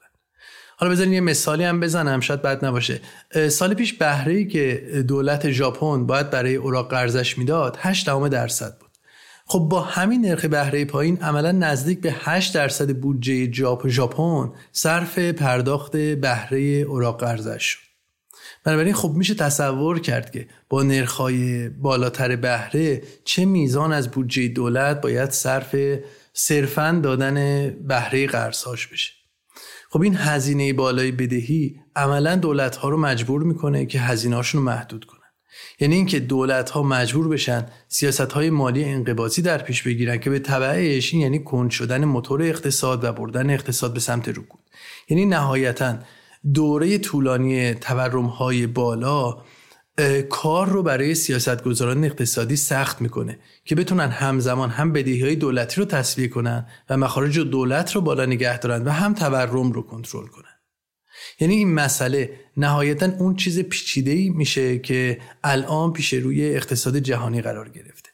حالا 0.79 0.91
بذارین 0.91 1.13
یه 1.13 1.21
مثالی 1.21 1.63
هم 1.63 1.79
بزنم 1.79 2.19
شاید 2.19 2.41
بد 2.41 2.65
نباشه. 2.65 3.01
سال 3.49 3.73
پیش 3.73 3.93
بهره 3.93 4.33
ای 4.33 4.47
که 4.47 5.03
دولت 5.07 5.51
ژاپن 5.51 6.05
باید 6.05 6.29
برای 6.29 6.55
اوراق 6.55 6.91
قرضش 6.91 7.37
می‌داد 7.37 7.77
8 7.79 8.05
درصد 8.29 8.77
بود. 8.79 8.89
خب 9.45 9.59
با 9.59 9.81
همین 9.81 10.25
نرخ 10.25 10.45
بهره 10.45 10.85
پایین 10.85 11.17
عملا 11.21 11.51
نزدیک 11.51 12.01
به 12.01 12.15
8 12.19 12.55
درصد 12.55 12.95
بودجه 12.95 13.51
ژاپن 13.87 14.51
صرف 14.71 15.19
پرداخت 15.19 15.97
بهره 15.97 16.59
اوراق 16.59 17.19
قرضش 17.19 17.63
شد. 17.63 17.79
بنابراین 18.63 18.93
خب 18.93 19.13
میشه 19.15 19.33
تصور 19.33 19.99
کرد 19.99 20.31
که 20.31 20.47
با 20.69 20.83
نرخهای 20.83 21.69
بالاتر 21.69 22.35
بهره 22.35 23.01
چه 23.25 23.45
میزان 23.45 23.93
از 23.93 24.11
بودجه 24.11 24.47
دولت 24.47 25.01
باید 25.01 25.31
صرف 25.31 25.75
صرفا 26.33 26.99
دادن 27.03 27.35
بهره 27.87 28.27
قرضهاش 28.27 28.87
بشه. 28.87 29.16
خب 29.89 30.01
این 30.01 30.15
هزینه 30.15 30.73
بالای 30.73 31.11
بدهی 31.11 31.75
عملا 31.95 32.35
دولت 32.35 32.75
ها 32.75 32.89
رو 32.89 32.97
مجبور 32.97 33.43
می‌کنه 33.43 33.85
که 33.85 33.99
هزینه‌هاشون 33.99 34.61
رو 34.61 34.67
محدود 34.67 35.05
کنن. 35.05 35.17
یعنی 35.79 35.95
اینکه 35.95 36.19
دولت 36.19 36.69
ها 36.69 36.83
مجبور 36.83 37.27
بشن 37.27 37.65
سیاست 37.87 38.31
های 38.31 38.49
مالی 38.49 38.83
انقباضی 38.83 39.41
در 39.41 39.57
پیش 39.57 39.83
بگیرن 39.83 40.17
که 40.17 40.29
به 40.29 40.39
تبعش 40.39 41.13
این 41.13 41.21
یعنی 41.21 41.43
کند 41.43 41.69
شدن 41.71 42.05
موتور 42.05 42.43
اقتصاد 42.43 43.03
و 43.03 43.13
بردن 43.13 43.49
اقتصاد 43.49 43.93
به 43.93 43.99
سمت 43.99 44.29
رکود. 44.29 44.59
یعنی 45.09 45.25
نهایتا 45.25 45.95
دوره 46.53 46.97
طولانی 46.97 47.73
تورم 47.73 48.25
های 48.25 48.67
بالا 48.67 49.37
کار 50.29 50.69
رو 50.69 50.83
برای 50.83 51.15
سیاستگزاران 51.15 52.03
اقتصادی 52.03 52.55
سخت 52.55 53.01
می‌کنه 53.01 53.39
که 53.65 53.75
بتونن 53.75 54.09
همزمان 54.09 54.69
هم 54.69 54.93
بدهی 54.93 55.21
های 55.21 55.35
دولتی 55.35 55.81
رو 55.81 55.85
تصویه 55.85 56.27
کنن 56.27 56.65
و 56.89 56.97
مخارج 56.97 57.39
دولت 57.39 57.91
رو 57.95 58.01
بالا 58.01 58.25
نگه 58.25 58.59
دارن 58.59 58.83
و 58.83 58.89
هم 58.89 59.13
تورم 59.13 59.71
رو 59.71 59.81
کنترل 59.81 60.27
کنن. 60.27 60.43
یعنی 61.39 61.55
این 61.55 61.73
مسئله 61.73 62.39
نهایتا 62.57 63.09
اون 63.19 63.35
چیز 63.35 63.59
پیچیده 63.59 64.11
ای 64.11 64.29
میشه 64.29 64.79
که 64.79 65.21
الان 65.43 65.93
پیش 65.93 66.13
روی 66.13 66.55
اقتصاد 66.55 66.97
جهانی 66.97 67.41
قرار 67.41 67.69
گرفته. 67.69 68.06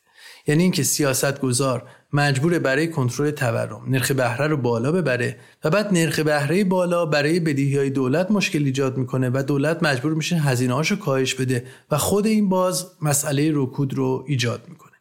یعنی 0.48 0.64
اینکه 0.64 0.84
سیاست 0.84 1.40
گذار 1.40 1.90
مجبور 2.14 2.60
برای 2.60 2.88
کنترل 2.88 3.32
تورم 3.32 3.82
نرخ 3.88 4.12
بهره 4.12 4.48
رو 4.48 4.58
بالا 4.58 4.92
ببره 4.92 5.38
و 5.64 5.70
بعد 5.70 5.94
نرخ 5.94 6.20
بهره 6.20 6.64
بالا 6.64 7.06
برای 7.06 7.40
بدهی 7.40 7.78
های 7.78 7.90
دولت 7.90 8.32
مشکل 8.32 8.66
ایجاد 8.66 8.98
می‌کنه 8.98 9.30
و 9.34 9.44
دولت 9.48 9.84
مجبور 9.84 10.14
میشه 10.14 10.36
هزینه 10.36 10.82
رو 10.82 10.96
کاهش 10.96 11.34
بده 11.34 11.66
و 11.92 11.98
خود 11.98 12.26
این 12.26 12.50
باز 12.50 12.88
مسئله 13.02 13.52
رکود 13.54 13.94
رو 13.94 14.24
ایجاد 14.28 14.62
می‌کنه. 14.70 14.92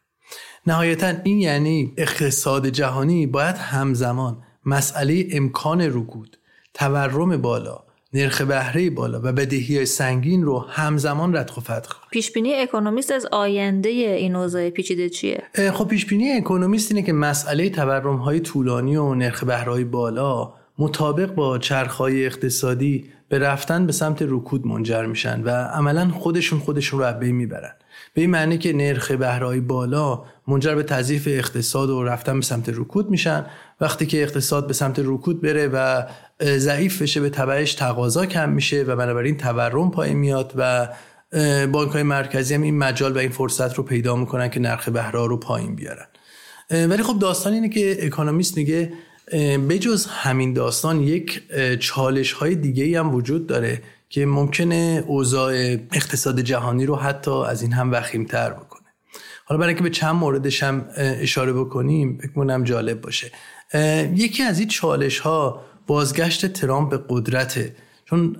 نهایتا 0.67 1.13
این 1.23 1.39
یعنی 1.39 1.93
اقتصاد 1.97 2.67
جهانی 2.67 3.27
باید 3.27 3.55
همزمان 3.55 4.43
مسئله 4.65 5.27
امکان 5.31 5.81
رکود 5.81 6.37
تورم 6.73 7.37
بالا 7.37 7.82
نرخ 8.13 8.41
بهره 8.41 8.89
بالا 8.89 9.19
و 9.23 9.31
بدهی 9.31 9.85
سنگین 9.85 10.43
رو 10.43 10.59
همزمان 10.59 11.35
ردخ 11.35 11.57
و 11.57 11.61
فتح 11.61 11.73
کنه 11.73 12.09
پیش 12.11 12.31
بینی 12.31 12.53
اکونومیست 12.53 13.11
از 13.11 13.25
آینده 13.25 13.89
این 13.89 14.35
اوضاع 14.35 14.69
پیچیده 14.69 15.09
چیه؟ 15.09 15.43
خب 15.73 15.87
پیش 15.87 16.05
بینی 16.05 16.31
اکونومیست 16.31 16.91
اینه 16.91 17.03
که 17.03 17.13
مسئله 17.13 17.69
تورم 17.69 18.15
های 18.15 18.39
طولانی 18.39 18.95
و 18.95 19.13
نرخ 19.13 19.43
بهره 19.43 19.83
بالا 19.83 20.53
مطابق 20.77 21.35
با 21.35 21.57
چرخهای 21.57 22.25
اقتصادی 22.25 23.05
به 23.29 23.39
رفتن 23.39 23.85
به 23.85 23.91
سمت 23.91 24.21
رکود 24.21 24.67
منجر 24.67 25.05
میشن 25.05 25.41
و 25.43 25.49
عملا 25.49 26.09
خودشون 26.09 26.59
خودشون 26.59 26.99
رو 26.99 27.13
بین 27.13 27.35
می‌برن. 27.35 27.73
به 28.13 28.21
این 28.21 28.29
معنی 28.29 28.57
که 28.57 28.73
نرخ 28.73 29.11
بهرهای 29.11 29.59
بالا 29.59 30.23
منجر 30.47 30.75
به 30.75 30.83
تضعیف 30.83 31.27
اقتصاد 31.31 31.89
و 31.89 32.03
رفتن 32.03 32.39
به 32.39 32.45
سمت 32.45 32.69
رکود 32.69 33.09
میشن. 33.09 33.45
وقتی 33.81 34.05
که 34.05 34.21
اقتصاد 34.21 34.67
به 34.67 34.73
سمت 34.73 35.01
رکود 35.03 35.41
بره 35.41 35.67
و 35.67 36.03
ضعیف 36.41 37.01
بشه 37.01 37.21
به 37.21 37.29
تبعش 37.29 37.73
تقاضا 37.73 38.25
کم 38.25 38.49
میشه 38.49 38.83
و 38.83 38.95
بنابراین 38.95 39.37
تورم 39.37 39.91
پایین 39.91 40.17
میاد 40.17 40.53
و 40.57 40.89
بانک 41.71 41.91
های 41.91 42.03
مرکزی 42.03 42.53
هم 42.53 42.61
این 42.61 42.77
مجال 42.77 43.15
و 43.15 43.17
این 43.17 43.29
فرصت 43.29 43.73
رو 43.75 43.83
پیدا 43.83 44.15
می‌کنن 44.15 44.49
که 44.49 44.59
نرخ 44.59 44.89
بهره 44.89 45.27
رو 45.27 45.37
پایین 45.37 45.75
بیارن. 45.75 46.07
ولی 46.71 47.03
خب 47.03 47.19
داستان 47.19 47.53
اینه 47.53 47.69
که 47.69 48.05
اکونومیست 48.05 48.57
میگه 48.57 48.93
بجز 49.69 50.05
همین 50.05 50.53
داستان 50.53 51.01
یک 51.01 51.41
چالش 51.79 52.31
های 52.31 52.55
دیگه 52.55 52.99
هم 52.99 53.15
وجود 53.15 53.47
داره 53.47 53.81
که 54.13 54.25
ممکنه 54.25 55.03
اوضاع 55.07 55.53
اقتصاد 55.91 56.39
جهانی 56.39 56.85
رو 56.85 56.95
حتی 56.95 57.31
از 57.31 57.61
این 57.61 57.73
هم 57.73 57.91
وخیمتر 57.91 58.49
بکنه. 58.49 58.87
حالا 59.45 59.59
برای 59.59 59.69
اینکه 59.69 59.83
به 59.83 59.89
چند 59.89 60.15
موردش 60.15 60.63
هم 60.63 60.85
اشاره 60.97 61.53
بکنیم 61.53 62.17
بکنم 62.17 62.63
جالب 62.63 63.01
باشه. 63.01 63.31
یکی 64.15 64.43
از 64.43 64.59
این 64.59 64.67
چالش 64.67 65.19
ها 65.19 65.61
بازگشت 65.87 66.45
ترامپ 66.45 66.89
به 66.89 66.99
قدرته. 67.09 67.75
چون 68.05 68.37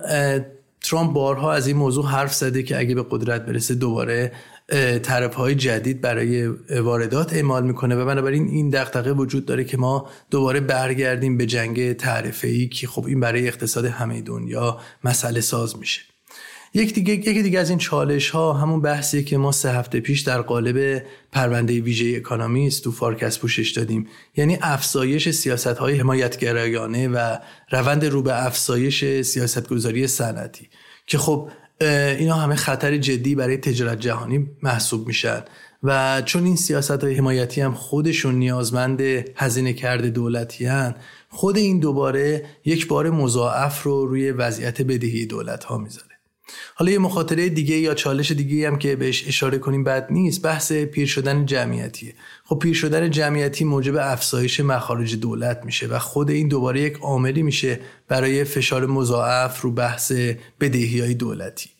ترامپ 0.80 1.12
بارها 1.12 1.52
از 1.52 1.66
این 1.66 1.76
موضوع 1.76 2.06
حرف 2.06 2.34
زده 2.34 2.62
که 2.62 2.78
اگه 2.78 2.94
به 2.94 3.06
قدرت 3.10 3.46
برسه 3.46 3.74
دوباره 3.74 4.32
طرف 5.02 5.34
های 5.34 5.54
جدید 5.54 6.00
برای 6.00 6.46
واردات 6.70 7.32
اعمال 7.32 7.66
می‌کنه 7.66 7.96
و 7.96 8.06
بنابراین 8.06 8.48
این 8.48 8.70
دغدغه 8.70 9.12
وجود 9.12 9.46
داره 9.46 9.64
که 9.64 9.76
ما 9.76 10.08
دوباره 10.30 10.60
برگردیم 10.60 11.36
به 11.36 11.46
جنگ 11.46 11.92
تعرفه 11.92 12.48
ای 12.48 12.68
که 12.68 12.86
خب 12.86 13.06
این 13.06 13.20
برای 13.20 13.48
اقتصاد 13.48 13.84
همه 13.84 14.20
دنیا 14.20 14.80
مسئله 15.04 15.40
ساز 15.40 15.78
میشه. 15.78 16.00
یک 16.76 16.94
دیگه 16.94 17.14
یکی 17.14 17.42
دیگه 17.42 17.58
از 17.58 17.70
این 17.70 17.78
چالش 17.78 18.30
ها 18.30 18.52
همون 18.52 18.80
بحثیه 18.80 19.22
که 19.22 19.36
ما 19.36 19.52
سه 19.52 19.70
هفته 19.70 20.00
پیش 20.00 20.20
در 20.20 20.40
قالب 20.42 21.02
پرونده 21.32 21.80
ویژه 21.80 22.16
اکانومیست 22.16 22.84
تو 22.84 22.92
فارکست 22.92 23.38
پوشش 23.38 23.70
دادیم. 23.70 24.08
یعنی 24.36 24.58
افزایش 24.62 25.30
سیاست 25.30 25.66
های 25.66 25.98
حمایتگرایانه 25.98 27.08
و 27.08 27.36
روند 27.70 28.04
رو 28.04 28.22
به 28.22 28.46
افزایش 28.46 29.22
سیاستگذاری 29.22 30.06
صنعتی. 30.06 30.68
که 31.06 31.18
خب 31.18 31.50
اینا 31.80 32.34
همه 32.34 32.54
خطر 32.54 32.96
جدی 32.96 33.34
برای 33.34 33.56
تجارت 33.56 34.00
جهانی 34.00 34.50
محسوب 34.62 35.06
میشن. 35.06 35.44
و 35.82 36.22
چون 36.22 36.44
این 36.44 36.56
سیاست 36.56 37.04
های 37.04 37.14
حمایتی 37.14 37.60
هم 37.60 37.74
خودشون 37.74 38.34
نیازمند 38.34 39.00
هزینه‌کرد 39.36 40.10
دولتی 40.10 40.66
هن 40.66 40.94
خود 41.28 41.56
این 41.56 41.80
دوباره 41.80 42.46
یک 42.64 42.88
بار 42.88 43.10
مضاعف 43.10 43.82
رو 43.82 44.06
روی 44.06 44.30
وضعیت 44.30 44.82
بدهی 44.82 45.26
دولت 45.26 45.64
ها 45.64 45.78
می‌ذاره. 45.78 46.13
حالا 46.74 46.90
یه 46.90 46.98
مخاطره 46.98 47.48
دیگه 47.48 47.76
یا 47.76 47.94
چالش 47.94 48.32
دیگه 48.32 48.66
هم 48.66 48.78
که 48.78 48.96
بهش 48.96 49.28
اشاره 49.28 49.58
کنیم 49.58 49.84
بد 49.84 50.06
نیست 50.10 50.42
بحث 50.42 50.72
پیر 50.72 51.06
شدن 51.06 51.46
جمعیتیه. 51.46 52.14
خب 52.44 52.58
پیر 52.58 52.74
شدن 52.74 53.10
جمعیتی 53.10 53.64
موجب 53.64 53.96
افزایش 53.96 54.60
مخارج 54.60 55.16
دولت 55.16 55.60
میشه 55.64 55.86
و 55.86 55.98
خود 55.98 56.30
این 56.30 56.48
دوباره 56.48 56.80
یک 56.80 56.98
عاملی 57.00 57.42
میشه 57.42 57.80
برای 58.08 58.44
فشار 58.44 58.86
مضاعف 58.86 59.60
رو 59.60 59.70
بحث 59.70 60.12
بدهی 60.60 61.00
های 61.00 61.14
دولتی. 61.14 61.70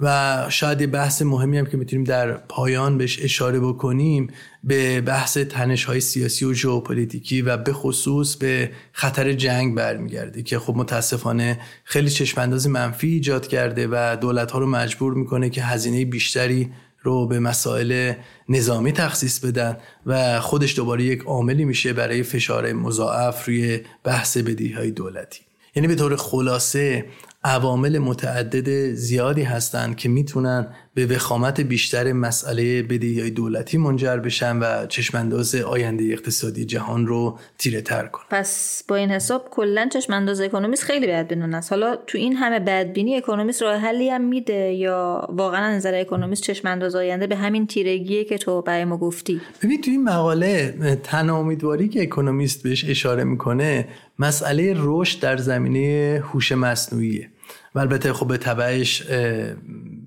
و 0.00 0.46
شاید 0.48 0.80
یه 0.80 0.86
بحث 0.86 1.22
مهمی 1.22 1.58
هم 1.58 1.66
که 1.66 1.76
می‌تونیم 1.76 2.04
در 2.04 2.32
پایان 2.32 2.98
بهش 2.98 3.22
اشاره 3.22 3.60
بکنیم 3.60 4.30
به 4.64 5.00
بحث 5.00 5.38
تنش 5.38 5.84
های 5.84 6.00
سیاسی 6.00 6.44
و 6.44 6.52
ژئوپلیتیکی 6.52 7.42
و 7.42 7.56
به 7.56 7.72
خصوص 7.72 8.36
به 8.36 8.70
خطر 8.92 9.32
جنگ 9.32 9.74
برمیگرده 9.74 10.42
که 10.42 10.58
خب 10.58 10.76
متاسفانه 10.76 11.60
خیلی 11.84 12.10
چشمانداز 12.10 12.68
منفی 12.68 13.08
ایجاد 13.08 13.46
کرده 13.46 13.88
و 13.90 14.16
دولت 14.20 14.50
ها 14.50 14.58
رو 14.58 14.66
مجبور 14.66 15.14
می‌کنه 15.14 15.50
که 15.50 15.62
هزینه 15.62 16.04
بیشتری 16.04 16.70
رو 17.04 17.26
به 17.26 17.40
مسائل 17.40 18.12
نظامی 18.48 18.92
تخصیص 18.92 19.38
بدن 19.38 19.76
و 20.06 20.40
خودش 20.40 20.76
دوباره 20.76 21.04
یک 21.04 21.22
عاملی 21.22 21.64
میشه 21.64 21.92
برای 21.92 22.22
فشار 22.22 22.72
مضاعف 22.72 23.44
روی 23.46 23.80
بحث 24.04 24.36
بدهی 24.36 24.72
های 24.72 24.90
دولتی. 24.90 25.40
یعنی 25.76 25.88
به 25.88 25.94
طور 25.94 26.16
خلاصه 26.16 27.04
عوامل 27.44 27.98
متعدد 27.98 28.94
زیادی 28.94 29.42
هستند 29.42 29.96
که 29.96 30.08
می‌تونن 30.08 30.66
به 30.94 31.06
وخامت 31.06 31.60
بیشتر 31.60 32.12
مسئله 32.12 32.82
بدهی 32.82 33.30
دولتی 33.30 33.78
منجر 33.78 34.16
بشن 34.16 34.58
و 34.58 34.86
چشمانداز 34.86 35.54
آینده 35.54 36.04
اقتصادی 36.04 36.64
جهان 36.64 37.06
رو 37.06 37.38
تیره 37.58 37.80
تر 37.80 38.06
کن 38.06 38.22
پس 38.30 38.82
با 38.88 38.96
این 38.96 39.10
حساب 39.10 39.48
کلا 39.50 39.88
چشمانداز 39.92 40.40
اکونومیست 40.40 40.82
خیلی 40.82 41.06
بدبینانه 41.06 41.56
است. 41.56 41.72
حالا 41.72 41.96
تو 42.06 42.18
این 42.18 42.36
همه 42.36 42.60
بدبینی 42.60 43.16
اکونومیست 43.16 43.62
راه 43.62 43.76
حلی 43.76 44.10
هم 44.10 44.20
میده 44.20 44.72
یا 44.72 45.28
واقعا 45.30 45.76
نظر 45.76 45.94
اکونومیست 45.94 46.42
چشمانداز 46.42 46.96
آینده 46.96 47.26
به 47.26 47.36
همین 47.36 47.66
تیرگیه 47.66 48.24
که 48.24 48.38
تو 48.38 48.62
برای 48.62 48.84
ما 48.84 48.96
گفتی؟ 48.96 49.40
ببین 49.62 49.80
تو 49.80 49.90
این 49.90 50.04
مقاله 50.04 50.74
تن 51.02 51.30
امیدواری 51.30 51.88
که 51.88 52.02
اکونومیست 52.02 52.62
بهش 52.62 52.84
اشاره 52.88 53.24
می‌کنه 53.24 53.88
مسئله 54.18 54.74
رشد 54.76 55.20
در 55.20 55.36
زمینه 55.36 56.22
هوش 56.32 56.52
مصنوعیه. 56.52 57.28
و 57.74 57.78
البته 57.78 58.12
خب 58.12 58.28
به 58.28 58.36
تبعش 58.36 59.02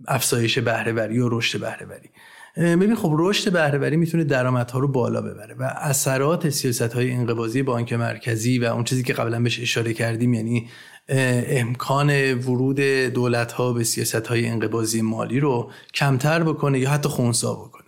افزایش 0.08 0.60
بهرهوری 0.60 1.20
و 1.20 1.30
رشد 1.30 1.60
بهرهوری. 1.60 2.10
ببین 2.58 2.96
خب 2.96 3.16
رشد 3.20 3.54
بهرهوری 3.54 3.98
می‌تونه 3.98 4.24
درآمدها 4.24 4.80
رو 4.80 4.88
بالا 4.88 5.22
ببره 5.22 5.56
و 5.60 5.64
اثرات 5.64 6.50
سیاست 6.50 6.94
های 6.94 7.12
انقباضی 7.12 7.64
بانک 7.64 7.94
مرکزی 7.94 8.60
و 8.60 8.66
اون 8.66 8.84
چیزی 8.84 9.04
که 9.04 9.14
قبلا 9.14 9.40
بهش 9.40 9.60
اشاره 9.60 9.94
کردیم 9.94 10.34
یعنی 10.34 10.70
امکان 11.10 12.34
ورود 12.34 12.80
دولت 12.80 13.52
ها 13.52 13.74
به 13.74 13.84
سیاست 13.84 14.28
های 14.28 14.48
انقباضی 14.48 15.02
مالی 15.02 15.40
رو 15.40 15.72
کمتر 15.94 16.44
بکنه 16.44 16.80
یا 16.80 16.90
حتی 16.90 17.10
خونسا 17.10 17.54
بکنه. 17.54 17.84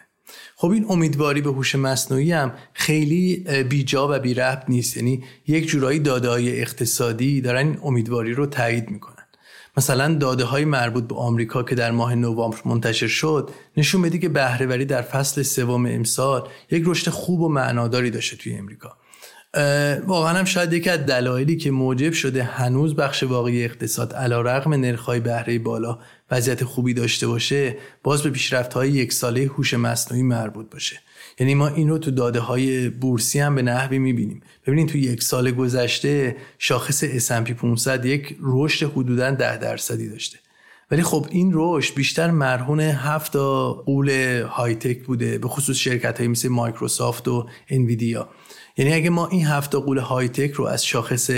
خب 0.56 0.70
این 0.70 0.86
امیدواری 0.90 1.42
به 1.42 1.50
هوش 1.50 1.76
مصنوعی 1.76 2.32
هم 2.32 2.54
خیلی 2.74 3.46
بیجا 3.70 4.16
و 4.16 4.20
بی 4.20 4.34
ربط 4.34 4.64
نیست. 4.70 4.98
یعنی 4.98 5.24
یک 5.48 5.68
جورایی 5.68 6.00
داده 6.00 6.30
های 6.30 6.62
اقتصادی 6.62 7.42
دارن 7.42 7.68
این 7.68 7.80
امیدواری 7.84 8.34
رو 8.34 8.46
تایید 8.46 8.90
می‌کنن. 8.90 9.19
مثلا 9.78 10.16
داده 10.16 10.44
های 10.44 10.66
مربوط 10.66 11.04
به 11.04 11.16
آمریکا 11.16 11.64
که 11.64 11.76
در 11.76 11.92
ماه 11.92 12.16
نوامبر 12.16 12.58
منتشر 12.66 13.08
شد 13.08 13.50
نشون 13.78 14.02
میده 14.02 14.18
که 14.18 14.30
بهرهوری 14.30 14.86
در 14.86 15.02
فصل 15.02 15.42
سوم 15.42 15.86
امسال 15.86 16.48
یک 16.72 16.84
رشد 16.86 17.10
خوب 17.10 17.42
و 17.42 17.50
معناداری 17.50 18.12
داشته 18.12 18.38
توی 18.38 18.54
امریکا 18.54 18.98
واقعا 20.06 20.34
هم 20.34 20.46
شاید 20.46 20.74
یکی 20.74 20.90
از 20.90 21.00
دلایلی 21.00 21.58
که 21.58 21.72
موجب 21.72 22.14
شده 22.14 22.44
هنوز 22.44 22.96
بخش 22.96 23.24
واقعی 23.24 23.66
اقتصاد 23.66 24.14
علا 24.14 24.42
رقم 24.42 24.74
نرخهای 24.74 25.20
بهره 25.20 25.60
بالا 25.60 26.00
وضعیت 26.32 26.64
خوبی 26.64 26.94
داشته 26.94 27.28
باشه 27.28 27.78
باز 28.04 28.24
به 28.24 28.30
پیشرفت 28.30 28.74
های 28.74 28.90
یک 28.90 29.14
ساله 29.14 29.46
هوش 29.46 29.74
مصنوعی 29.74 30.24
مربوط 30.24 30.70
باشه. 30.70 31.00
یعنی 31.40 31.56
ما 31.56 31.68
این 31.68 31.90
رو 31.90 31.98
تو 31.98 32.12
داده 32.12 32.40
های 32.40 32.90
بورسی 32.90 33.40
هم 33.40 33.56
به 33.56 33.62
نحوی 33.62 34.00
می‌بینیم. 34.00 34.42
ببینید 34.68 34.90
تو 34.90 34.98
یک 34.98 35.24
سال 35.24 35.52
گذشته 35.52 36.36
شاخص 36.58 37.04
S&P 37.06 37.52
500 37.52 38.06
یک 38.06 38.38
رشد 38.42 38.92
حدودا 38.92 39.32
10 39.32 39.58
درصدی 39.58 40.10
داشته. 40.10 40.40
ولی 40.92 41.04
خب 41.04 41.28
این 41.30 41.52
رشد 41.54 41.96
بیشتر 41.96 42.32
مرهون 42.32 42.80
هفت 42.80 43.36
قول 43.86 44.10
های 44.42 44.76
تک 44.76 45.04
بوده 45.04 45.38
به 45.38 45.48
خصوص 45.48 45.78
شرکت 45.78 46.18
های 46.20 46.28
مثل 46.28 46.50
مایکروسافت 46.50 47.28
و 47.28 47.48
انویدیا 47.70 48.30
یعنی 48.78 48.94
اگه 48.94 49.10
ما 49.10 49.28
این 49.28 49.46
هفت 49.46 49.76
قول 49.76 49.98
های 49.98 50.30
تک 50.30 50.52
رو 50.52 50.66
از 50.66 50.86
شاخص 50.86 51.32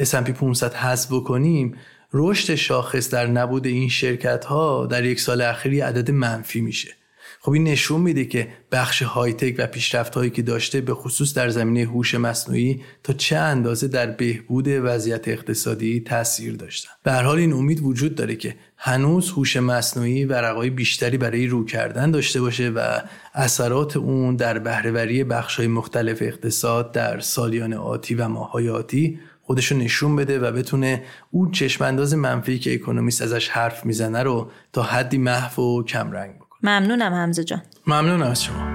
S&P 0.00 0.30
500 0.30 0.74
حذف 0.74 1.12
بکنیم 1.12 1.76
رشد 2.12 2.54
شاخص 2.54 3.10
در 3.10 3.26
نبود 3.26 3.66
این 3.66 3.88
شرکت 3.88 4.44
ها 4.44 4.86
در 4.86 5.04
یک 5.04 5.20
سال 5.20 5.40
اخیر 5.40 5.84
عدد 5.84 6.10
منفی 6.10 6.60
میشه. 6.60 6.96
خب 7.44 7.50
این 7.50 7.64
نشون 7.64 8.00
میده 8.00 8.24
که 8.24 8.48
بخش 8.72 9.02
های 9.02 9.32
تک 9.32 9.54
و 9.58 9.66
پیشرفت 9.66 10.14
هایی 10.14 10.30
که 10.30 10.42
داشته 10.42 10.80
به 10.80 10.94
خصوص 10.94 11.34
در 11.34 11.48
زمینه 11.48 11.90
هوش 11.90 12.14
مصنوعی 12.14 12.82
تا 13.02 13.12
چه 13.12 13.36
اندازه 13.36 13.88
در 13.88 14.06
بهبود 14.06 14.68
وضعیت 14.68 15.28
اقتصادی 15.28 16.00
تاثیر 16.00 16.56
داشتن. 16.56 16.90
به 17.02 17.12
هر 17.12 17.22
حال 17.22 17.38
این 17.38 17.52
امید 17.52 17.80
وجود 17.82 18.14
داره 18.14 18.36
که 18.36 18.56
هنوز 18.76 19.30
هوش 19.30 19.56
مصنوعی 19.56 20.24
ورقای 20.24 20.70
بیشتری 20.70 21.18
برای 21.18 21.46
رو 21.46 21.64
کردن 21.64 22.10
داشته 22.10 22.40
باشه 22.40 22.68
و 22.68 23.00
اثرات 23.34 23.96
اون 23.96 24.36
در 24.36 24.58
بهرهوری 24.58 25.24
بخش 25.24 25.56
های 25.56 25.66
مختلف 25.66 26.18
اقتصاد 26.20 26.92
در 26.92 27.20
سالیان 27.20 27.74
آتی 27.74 28.14
و 28.14 28.28
ماهای 28.28 28.68
آتی 28.68 29.18
خودشو 29.42 29.76
نشون 29.76 30.16
بده 30.16 30.38
و 30.38 30.52
بتونه 30.52 31.02
اون 31.30 31.50
چشمانداز 31.50 32.14
منفی 32.14 32.58
که 32.58 32.74
اکونومیست 32.74 33.22
ازش 33.22 33.48
حرف 33.48 33.86
می‌زنه 33.86 34.22
رو 34.22 34.50
تا 34.72 34.82
حدی 34.82 35.18
محو 35.18 35.62
و 35.62 35.82
کمرنگ 35.82 36.41
ممنونم 36.62 37.12
حمزه 37.14 37.44
جان. 37.44 37.62
ممنونم 37.86 38.30
از 38.30 38.42
شما. 38.42 38.72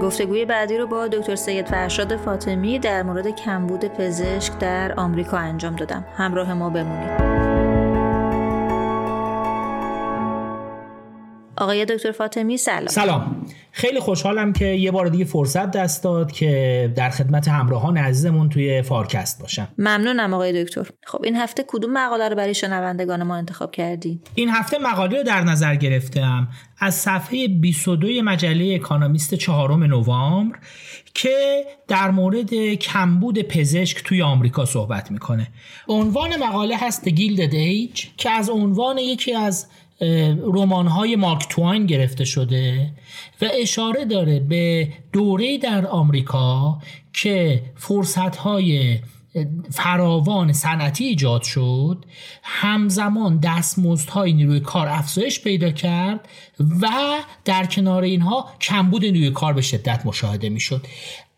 گفتگوی 0.00 0.44
بعدی 0.44 0.78
رو 0.78 0.86
با 0.86 1.08
دکتر 1.08 1.36
سید 1.36 1.66
فرشاد 1.66 2.16
فاطمی 2.16 2.78
در 2.78 3.02
مورد 3.02 3.28
کمبود 3.28 3.84
پزشک 3.84 4.58
در 4.58 4.92
آمریکا 4.96 5.36
انجام 5.36 5.76
دادم. 5.76 6.04
همراه 6.16 6.54
ما 6.54 6.70
بمونید. 6.70 7.31
آقای 11.56 11.84
دکتر 11.84 12.12
فاطمی 12.12 12.56
سلام. 12.56 12.86
سلام. 12.86 13.46
خیلی 13.72 14.00
خوشحالم 14.00 14.52
که 14.52 14.66
یه 14.66 14.90
بار 14.90 15.08
دیگه 15.08 15.24
فرصت 15.24 15.70
دست 15.70 16.04
داد 16.04 16.32
که 16.32 16.92
در 16.96 17.10
خدمت 17.10 17.48
همراهان 17.48 17.96
عزیزمون 17.96 18.48
توی 18.48 18.82
فارکست 18.82 19.40
باشم. 19.40 19.68
ممنونم 19.78 20.34
آقای 20.34 20.64
دکتر. 20.64 20.86
خب 21.04 21.20
این 21.24 21.36
هفته 21.36 21.64
کدوم 21.66 21.92
مقاله 21.92 22.28
رو 22.28 22.36
برای 22.36 22.54
شنوندگان 22.54 23.22
ما 23.22 23.36
انتخاب 23.36 23.70
کردی 23.70 24.20
این 24.34 24.48
هفته 24.50 24.78
مقاله 24.78 25.16
رو 25.16 25.22
در 25.22 25.40
نظر 25.40 25.74
گرفتم 25.74 26.48
از 26.78 26.94
صفحه 26.94 27.48
22 27.48 28.22
مجله 28.22 28.74
اکانومیست 28.74 29.34
چهارم 29.34 29.82
نوامبر 29.82 30.58
که 31.14 31.64
در 31.88 32.10
مورد 32.10 32.54
کمبود 32.74 33.42
پزشک 33.42 34.02
توی 34.04 34.22
آمریکا 34.22 34.64
صحبت 34.64 35.10
می‌کنه. 35.10 35.48
عنوان 35.88 36.36
مقاله 36.36 36.76
هست 36.80 37.08
Gilded 37.08 37.54
Age 37.54 38.06
که 38.16 38.30
از 38.30 38.50
عنوان 38.50 38.98
یکی 38.98 39.34
از 39.34 39.66
رمان 40.54 40.86
های 40.86 41.16
مارک 41.16 41.46
توین 41.48 41.86
گرفته 41.86 42.24
شده 42.24 42.92
و 43.42 43.48
اشاره 43.60 44.04
داره 44.04 44.40
به 44.40 44.88
دوره 45.12 45.58
در 45.58 45.86
آمریکا 45.86 46.78
که 47.12 47.62
فرصت 47.76 48.36
های 48.36 48.98
فراوان 49.70 50.52
صنعتی 50.52 51.04
ایجاد 51.04 51.42
شد 51.42 52.04
همزمان 52.42 53.38
دستمزدهای 53.38 54.32
نیروی 54.32 54.60
کار 54.60 54.88
افزایش 54.88 55.40
پیدا 55.40 55.70
کرد 55.70 56.28
و 56.80 56.88
در 57.44 57.66
کنار 57.66 58.02
اینها 58.02 58.48
کمبود 58.60 59.04
نیروی 59.04 59.30
کار 59.30 59.52
به 59.52 59.62
شدت 59.62 60.06
مشاهده 60.06 60.48
می‌شد. 60.48 60.86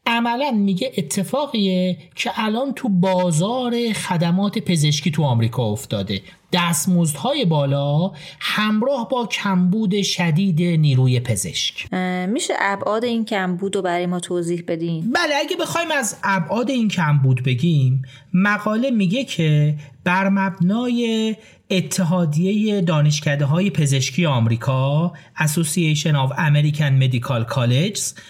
عملا 0.07 0.50
میگه 0.50 0.92
اتفاقیه 0.98 1.98
که 2.14 2.31
الان 2.35 2.72
تو 2.72 2.88
بازار 2.88 3.92
خدمات 3.92 4.59
پزشکی 4.59 5.11
تو 5.11 5.22
آمریکا 5.22 5.62
افتاده. 5.62 6.22
دستمزدهای 6.55 7.45
بالا 7.45 8.12
همراه 8.40 9.09
با 9.09 9.27
کمبود 9.27 10.03
شدید 10.03 10.62
نیروی 10.62 11.21
پزشک. 11.21 11.95
میشه 12.29 12.55
ابعاد 12.61 13.05
این 13.05 13.25
کمبود 13.25 13.77
رو 13.77 13.83
برای 13.83 14.07
ما 14.07 14.21
توضیح 14.21 14.64
بدین؟ 14.69 15.12
بله 15.12 15.35
اگه 15.35 15.57
بخوایم 15.57 15.90
از 15.90 16.17
ابعاد 16.25 16.71
این 16.71 16.88
کمبود 16.88 17.43
بگیم 17.43 18.03
مقاله 18.35 18.90
میگه 18.90 19.25
که 19.25 19.75
بر 20.05 20.29
مبنای 20.29 21.37
اتحادیه 21.71 22.81
دانشکده 22.81 23.45
های 23.45 23.71
پزشکی 23.71 24.27
آمریکا 24.27 25.12
Association 25.38 26.14
of 26.14 26.37
American 26.37 27.03
Medical 27.03 27.55
Colleges 27.55 28.21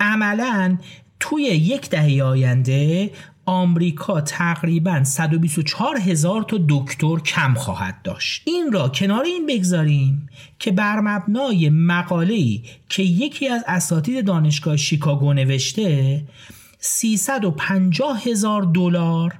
عملا 0.00 0.78
توی 1.20 1.42
یک 1.42 1.90
دهه 1.90 2.24
آینده 2.24 3.10
آمریکا 3.46 4.20
تقریبا 4.20 5.04
124 5.04 5.96
هزار 5.96 6.42
تا 6.42 6.58
دکتر 6.68 7.18
کم 7.18 7.54
خواهد 7.54 8.02
داشت. 8.02 8.42
این 8.44 8.72
را 8.72 8.88
کنار 8.88 9.24
این 9.24 9.46
بگذاریم 9.46 10.28
که 10.58 10.72
بر 10.72 11.00
مبنای 11.00 11.70
مقاله‌ای 11.70 12.62
که 12.88 13.02
یکی 13.02 13.48
از 13.48 13.64
اساتید 13.66 14.26
دانشگاه 14.26 14.76
شیکاگو 14.76 15.32
نوشته 15.32 16.22
350 16.78 18.22
هزار 18.22 18.62
دلار 18.62 19.38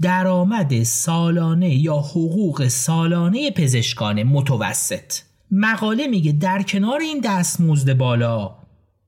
درآمد 0.00 0.82
سالانه 0.82 1.74
یا 1.74 1.96
حقوق 1.96 2.68
سالانه 2.68 3.50
پزشکان 3.50 4.22
متوسط. 4.22 5.12
مقاله 5.50 6.06
میگه 6.06 6.32
در 6.32 6.62
کنار 6.62 7.00
این 7.00 7.20
دستمزد 7.24 7.92
بالا 7.92 8.54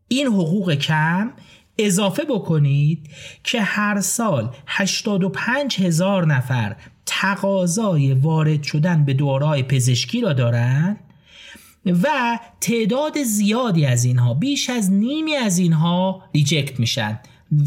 این 0.08 0.26
حقوق 0.26 0.74
کم 0.74 1.30
اضافه 1.78 2.24
بکنید 2.24 3.10
که 3.44 3.60
هر 3.60 4.00
سال 4.00 4.50
85 4.66 5.80
هزار 5.80 6.26
نفر 6.26 6.76
تقاضای 7.06 8.14
وارد 8.14 8.62
شدن 8.62 9.04
به 9.04 9.14
دورای 9.14 9.62
پزشکی 9.62 10.20
را 10.20 10.32
دارند 10.32 10.96
و 11.86 12.38
تعداد 12.60 13.22
زیادی 13.22 13.86
از 13.86 14.04
اینها 14.04 14.34
بیش 14.34 14.70
از 14.70 14.92
نیمی 14.92 15.36
از 15.36 15.58
اینها 15.58 16.22
ریجکت 16.34 16.80
میشن 16.80 17.18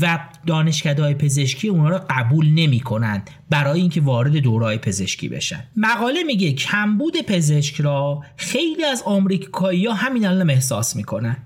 و 0.01 0.19
دانشکده 0.45 1.13
پزشکی 1.13 1.67
اونا 1.67 1.89
رو 1.89 1.99
قبول 2.09 2.49
نمی 2.49 2.79
کنند 2.79 3.29
برای 3.49 3.81
اینکه 3.81 4.01
وارد 4.01 4.37
دورای 4.37 4.77
پزشکی 4.77 5.29
بشن. 5.29 5.63
مقاله 5.75 6.23
میگه 6.23 6.53
کمبود 6.53 7.21
پزشک 7.21 7.81
را 7.81 8.23
خیلی 8.37 8.83
از 8.83 9.03
آمریکایی 9.05 9.85
ها 9.85 9.93
همین 9.93 10.25
الان 10.25 10.49
احساس 10.49 10.95
می‌کنن. 10.95 11.37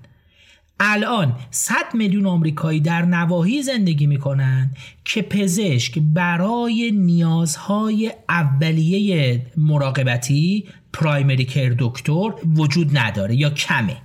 الان 0.80 1.34
100 1.50 1.74
میلیون 1.94 2.26
آمریکایی 2.26 2.80
در 2.80 3.02
نواحی 3.02 3.62
زندگی 3.62 4.06
می‌کنن 4.06 4.70
که 5.04 5.22
پزشک 5.22 5.98
برای 5.98 6.90
نیازهای 6.94 8.12
اولیه 8.28 9.46
مراقبتی 9.56 10.68
پرایمری 10.92 11.44
کر 11.44 11.74
دکتر 11.78 12.30
وجود 12.56 12.98
نداره 12.98 13.36
یا 13.36 13.50
کمه. 13.50 13.96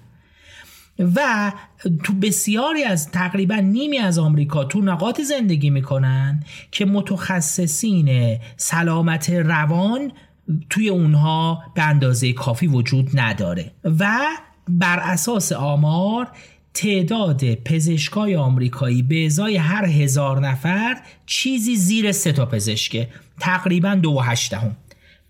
و 1.16 1.52
تو 2.04 2.14
بسیاری 2.14 2.84
از 2.84 3.12
تقریبا 3.12 3.56
نیمی 3.56 3.98
از 3.98 4.20
آمریکا 4.20 4.64
تو 4.64 4.82
نقاط 4.82 5.22
زندگی 5.22 5.70
می‌کنن 5.70 6.44
که 6.72 6.86
متخصصین 6.86 8.38
سلامت 8.58 9.30
روان 9.30 10.12
توی 10.70 10.90
اونها 10.90 11.64
به 11.76 11.84
اندازه 11.84 12.34
کافی 12.34 12.68
وجود 12.68 13.20
نداره. 13.20 13.72
و 14.00 14.18
بر 14.70 15.00
اساس 15.00 15.52
آمار 15.52 16.28
تعداد 16.78 17.54
پزشکای 17.54 18.36
آمریکایی 18.36 19.02
به 19.02 19.26
ازای 19.26 19.58
هر 19.58 19.86
هزار 19.86 20.48
نفر 20.48 20.98
چیزی 21.26 21.76
زیر 21.76 22.12
سه 22.12 22.32
تا 22.32 22.46
پزشکه. 22.46 23.10
تقریبا 23.40 23.96
دو 23.96 24.12
و 24.12 24.20
هشتهم 24.20 24.76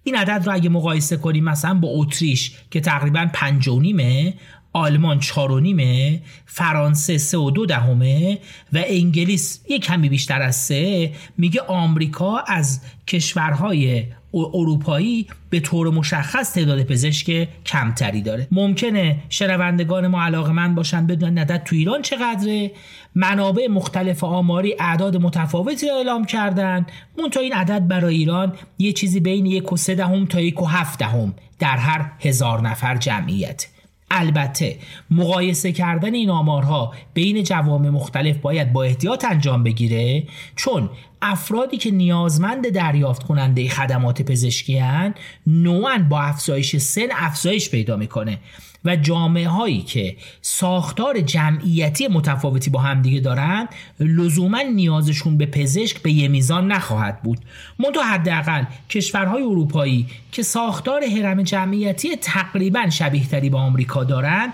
این 0.04 0.16
عدد 0.16 0.46
رو 0.46 0.54
اگه 0.54 0.70
مقایسه 0.70 1.18
کنیم 1.18 1.44
مثلا 1.44 1.74
با 1.74 1.88
اتریش 1.92 2.52
که 2.72 2.82
تقریبا 2.82 3.28
پنج 3.34 3.68
و 3.68 3.80
نیمه 3.80 4.34
آلمان 4.74 5.20
چار 5.20 5.52
و 5.52 5.60
نیمه 5.60 6.22
فرانسه 6.46 7.18
سه 7.18 7.38
و 7.38 7.52
دو 7.52 7.66
دهمه 7.66 8.40
و 8.74 8.84
انگلیس 8.86 9.62
یک 9.70 9.84
کمی 9.84 10.10
بیشتر 10.10 10.42
از 10.42 10.56
سه 10.56 11.12
میگه 11.38 11.62
آمریکا 11.62 12.38
از 12.38 12.82
کشورهای 13.08 14.06
اروپایی 14.34 15.28
به 15.50 15.60
طور 15.60 15.90
مشخص 15.90 16.54
تعداد 16.54 16.84
پزشک 16.84 17.48
کمتری 17.66 18.22
داره. 18.22 18.48
ممکنه 18.52 19.18
شنوندگان 19.30 20.08
ما 20.08 20.24
علاقه 20.24 20.52
من 20.52 20.76
باشن 20.76 21.08
بدون 21.08 21.38
ندد 21.38 21.64
تو 21.64 21.76
ایران 21.76 22.02
چقدره. 22.02 22.72
منابع 23.16 23.68
مختلف 23.68 24.24
آماری 24.24 24.76
اعداد 24.80 25.18
متفاوتی 25.18 25.88
را 25.88 25.96
اعلام 25.96 26.26
کردن. 26.26 26.86
منتها 27.18 27.44
این 27.44 27.54
عدد 27.54 27.88
برای 27.88 28.16
ایران 28.16 28.54
یه 28.78 28.94
چیزی 28.94 29.20
بین 29.20 29.46
یک 29.46 29.74
و 29.74 29.78
سه 29.78 29.96
دهم 29.96 30.26
تا 30.26 30.42
یک 30.42 30.62
و 30.62 30.66
هفت 30.66 31.00
دهم 31.00 31.34
در 31.60 31.78
هر 31.78 32.12
هزار 32.20 32.62
نفر 32.62 32.96
جمعیت. 32.96 33.68
البته 34.12 34.78
مقایسه 35.12 35.72
کردن 35.72 36.14
این 36.14 36.30
آمارها 36.30 36.94
بین 37.14 37.44
جوامع 37.44 37.90
مختلف 37.90 38.38
باید 38.38 38.74
با 38.74 38.84
احتیاط 38.84 39.26
انجام 39.26 39.64
بگیره 39.64 40.24
چون 40.56 40.90
افرادی 41.22 41.78
که 41.78 41.92
نیازمند 41.92 42.70
دریافت 42.70 43.24
کننده 43.24 43.70
خدمات 43.70 44.22
پزشکی 44.22 44.78
هن 44.78 45.14
نوعا 45.48 46.06
با 46.10 46.22
افزایش 46.22 46.76
سن 46.76 47.08
افزایش 47.12 47.70
پیدا 47.70 47.96
می‌کنه. 47.96 48.40
و 48.86 48.96
جامعه 48.96 49.48
هایی 49.48 49.82
که 49.82 50.16
ساختار 50.42 51.22
جمعیتی 51.22 52.08
متفاوتی 52.08 52.70
با 52.70 52.80
همدیگه 52.80 53.20
دارن 53.20 53.68
لزوما 54.00 54.62
نیازشون 54.62 55.38
به 55.38 55.46
پزشک 55.46 56.02
به 56.02 56.12
یه 56.12 56.28
میزان 56.28 56.72
نخواهد 56.72 57.22
بود. 57.22 57.40
منتها 57.80 58.04
حداقل 58.04 58.64
کشورهای 58.90 59.44
اروپایی 59.44 60.08
که 60.32 60.44
ساختار 60.44 61.04
حرم 61.06 61.44
جمعیتی 61.44 62.16
تقریبا 62.16 62.90
شبیه 62.90 63.28
تری 63.28 63.50
با 63.50 63.60
آمریکا 63.60 64.04
دارن 64.04 64.54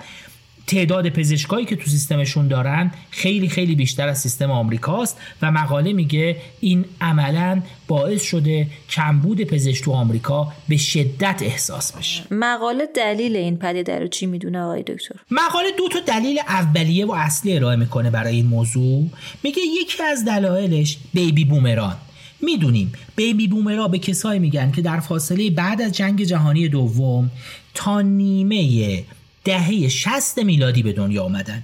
تعداد 0.68 1.10
پزشکایی 1.10 1.66
که 1.66 1.76
تو 1.76 1.90
سیستمشون 1.90 2.48
دارن 2.48 2.92
خیلی 3.12 3.50
خیلی 3.50 3.76
بیشتر 3.76 4.08
از 4.08 4.22
سیستم 4.22 4.52
آمریکاست 4.52 5.18
و 5.42 5.52
مقاله 5.52 5.94
میگه 5.94 6.38
این 6.60 6.86
عملا 7.02 7.62
باعث 7.88 8.22
شده 8.24 8.68
کمبود 8.90 9.44
پزشک 9.44 9.84
تو 9.84 9.92
آمریکا 9.92 10.54
به 10.70 10.78
شدت 10.78 11.42
احساس 11.42 11.92
بشه. 11.92 12.24
مقاله 12.32 12.88
دلیل 12.96 13.36
این 13.36 13.58
پدیده 13.58 14.00
رو 14.00 14.08
چی 14.08 14.26
می‌دونه 14.26 14.60
آقای 14.60 14.84
دکتر؟ 14.84 15.16
مقاله 15.32 15.68
دو 15.78 15.88
تا 15.88 16.00
دلیل 16.00 16.40
اولیه 16.48 17.06
و 17.06 17.12
اصلی 17.12 17.56
ارائه 17.58 17.76
می‌کنه 17.76 18.10
برای 18.10 18.36
این 18.36 18.46
موضوع. 18.46 19.10
میگه 19.44 19.62
یکی 19.82 20.04
از 20.04 20.26
دلایلش 20.26 20.98
بیبی 21.14 21.46
بومران. 21.46 21.96
می‌دونیم 22.42 22.92
بیبی 23.16 23.48
بومرا 23.48 23.88
به 23.88 24.00
کسایی 24.00 24.40
میگن 24.40 24.72
که 24.72 24.82
در 24.82 25.00
فاصله 25.00 25.50
بعد 25.50 25.82
از 25.82 25.92
جنگ 25.92 26.24
جهانی 26.24 26.70
دوم 26.70 27.32
تا 27.74 28.02
نیمه 28.02 29.04
دهه 29.44 29.88
60 29.88 30.40
میلادی 30.40 30.84
به 30.84 30.94
دنیا 30.94 31.24
آمدن. 31.24 31.64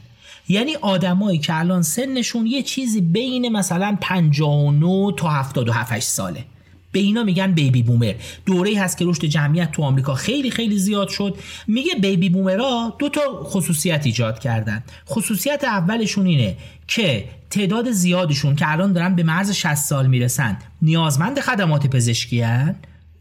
یعنی 0.50 0.76
آدمایی 0.76 1.40
که 1.40 1.60
الان 1.60 1.82
سنشون 1.82 2.46
یه 2.46 2.64
چیزی 2.64 3.02
بین 3.02 3.50
مثلا 3.50 3.98
59 4.02 5.14
تا 5.18 5.30
77 5.30 6.00
ساله. 6.00 6.46
به 6.92 7.00
اینا 7.00 7.24
میگن 7.24 7.52
بیبی 7.52 7.84
بومر. 7.84 8.14
دوره 8.46 8.80
هست 8.80 8.98
که 8.98 9.06
رشد 9.06 9.26
جمعیت 9.26 9.72
تو 9.72 9.84
آمریکا 9.84 10.14
خیلی 10.14 10.52
خیلی 10.52 10.78
زیاد 10.78 11.10
شد. 11.10 11.38
میگه 11.68 11.96
بیبی 11.96 12.30
بومرها 12.30 12.96
دو 13.00 13.10
تا 13.10 13.22
خصوصیت 13.44 14.06
ایجاد 14.06 14.40
کردن. 14.40 14.84
خصوصیت 15.08 15.64
اولشون 15.64 16.26
اینه 16.26 16.58
که 16.88 17.26
تعداد 17.50 17.92
زیادشون 17.92 18.56
که 18.56 18.72
الان 18.72 18.94
دارن 18.94 19.16
به 19.16 19.24
مرز 19.24 19.52
60 19.52 19.76
سال 19.76 20.08
می‌رسن 20.08 20.58
نیازمند 20.82 21.40
خدمات 21.40 21.88
پزشکی 21.88 22.42
هن. 22.42 22.76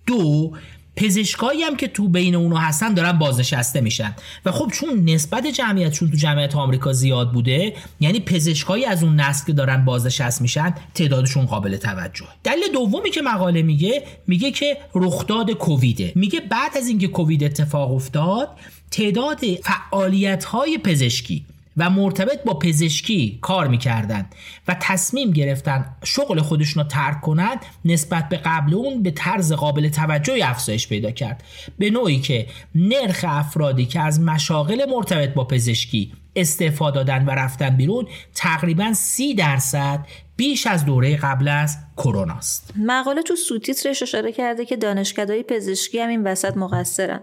دو 0.07 0.53
پزشکایی 0.99 1.63
هم 1.63 1.77
که 1.77 1.89
تو 1.89 2.09
بین 2.09 2.35
اونو 2.35 2.57
هستن 2.57 2.95
دارن 2.95 3.13
بازنشسته 3.13 3.81
میشن. 3.81 4.15
و 4.45 4.53
خب 4.53 4.71
چون 4.73 5.05
نسبت 5.05 5.47
جمعیتشون 5.47 6.11
تو 6.11 6.17
جمعیت 6.17 6.57
آمریکا 6.57 6.93
زیاد 6.93 7.33
بوده 7.33 7.75
یعنی 8.01 8.21
پزشکایی 8.21 8.85
از 8.85 9.03
اون 9.03 9.21
نسل 9.21 9.47
که 9.47 9.53
دارن 9.53 9.85
بازنشست 9.85 10.43
میشن 10.43 10.75
تعدادشون 10.95 11.47
قابل 11.47 11.77
توجه. 11.77 12.25
دلیل 12.45 12.73
دومی 12.73 13.11
که 13.11 13.23
مقاله 13.23 13.63
میگه 13.63 14.03
میگه 14.27 14.51
که 14.51 14.79
رخداد 14.95 15.51
کوویده. 15.51 16.13
میگه 16.15 16.41
بعد 16.41 16.77
از 16.77 16.89
اینکه 16.89 17.09
کووید 17.09 17.45
اتفاق 17.45 17.93
افتاد 17.93 18.49
تعداد 18.91 19.41
فعالیت 19.63 20.45
های 20.45 20.79
پزشکی 20.79 21.45
و 21.79 21.91
مرتبط 21.91 22.43
با 22.45 22.59
پزشکی 22.59 23.39
کار 23.43 23.69
می‌کردن 23.69 24.27
و 24.69 24.77
تصمیم 24.81 25.31
گرفتن 25.31 25.97
شغل 26.05 26.41
خودشون 26.41 26.83
رو 26.83 26.89
ترک 26.89 27.21
کنند 27.21 27.59
نسبت 27.85 28.29
به 28.29 28.37
قبل 28.37 28.75
اون 28.75 29.03
به 29.03 29.11
طرز 29.11 29.53
قابل 29.53 29.89
توجهی 29.89 30.43
افزایش 30.43 30.89
پیدا 30.89 31.11
کرد. 31.11 31.45
به 31.79 31.91
نوعی 31.91 32.21
که 32.21 32.47
نرخ 32.75 33.25
افرادی 33.29 33.87
که 33.87 34.01
از 34.01 34.21
مشاغل 34.21 34.91
مرتبط 34.91 35.35
با 35.35 35.45
پزشکی 35.45 36.13
استعفا 36.37 36.91
دادن 36.91 37.25
و 37.25 37.31
رفتن 37.31 37.77
بیرون 37.77 38.07
تقریبا 38.35 38.93
سی 38.93 39.35
درصد 39.35 40.07
بیش 40.37 40.67
از 40.67 40.85
دوره 40.85 41.17
قبل 41.17 41.49
از 41.49 41.77
کرونا 41.97 42.35
است 42.35 42.73
مقاله 42.77 43.23
تو 43.23 43.37
سوتیترش 43.37 44.03
اشاره 44.03 44.33
کرده 44.33 44.65
که 44.65 44.77
دانشکدهای 44.77 45.43
پزشکی 45.43 45.99
هم 45.99 46.09
این 46.09 46.23
وسط 46.25 46.57
مقصرن. 46.57 47.21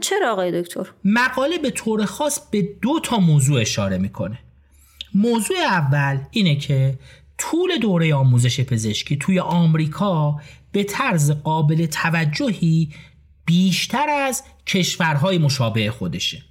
چرا 0.00 0.32
آقای 0.32 0.62
دکتر؟ 0.62 0.86
مقاله 1.04 1.58
به 1.58 1.70
طور 1.70 2.04
خاص 2.04 2.40
به 2.50 2.68
دو 2.82 3.00
تا 3.00 3.18
موضوع 3.18 3.60
اشاره 3.60 3.98
می‌کنه. 3.98 4.38
موضوع 5.14 5.56
اول 5.56 6.18
اینه 6.30 6.56
که 6.56 6.98
طول 7.38 7.78
دوره 7.78 8.14
آموزش 8.14 8.60
پزشکی 8.60 9.16
توی 9.16 9.40
آمریکا 9.40 10.40
به 10.72 10.84
طرز 10.84 11.30
قابل 11.30 11.86
توجهی 11.86 12.88
بیشتر 13.46 14.08
از 14.08 14.44
کشورهای 14.66 15.38
مشابه 15.38 15.90
خودشه. 15.90 16.42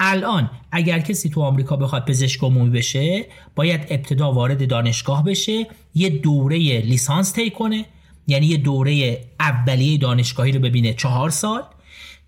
الان 0.00 0.50
اگر 0.72 0.98
کسی 0.98 1.30
تو 1.30 1.42
آمریکا 1.42 1.76
بخواد 1.76 2.04
پزشک 2.04 2.42
عمومی 2.42 2.70
بشه 2.70 3.26
باید 3.54 3.86
ابتدا 3.90 4.32
وارد 4.32 4.68
دانشگاه 4.68 5.24
بشه 5.24 5.66
یه 5.94 6.08
دوره 6.08 6.58
لیسانس 6.80 7.32
طی 7.32 7.50
کنه 7.50 7.84
یعنی 8.26 8.46
یه 8.46 8.56
دوره 8.56 9.24
اولیه 9.40 9.98
دانشگاهی 9.98 10.52
رو 10.52 10.60
ببینه 10.60 10.94
چهار 10.94 11.30
سال. 11.30 11.62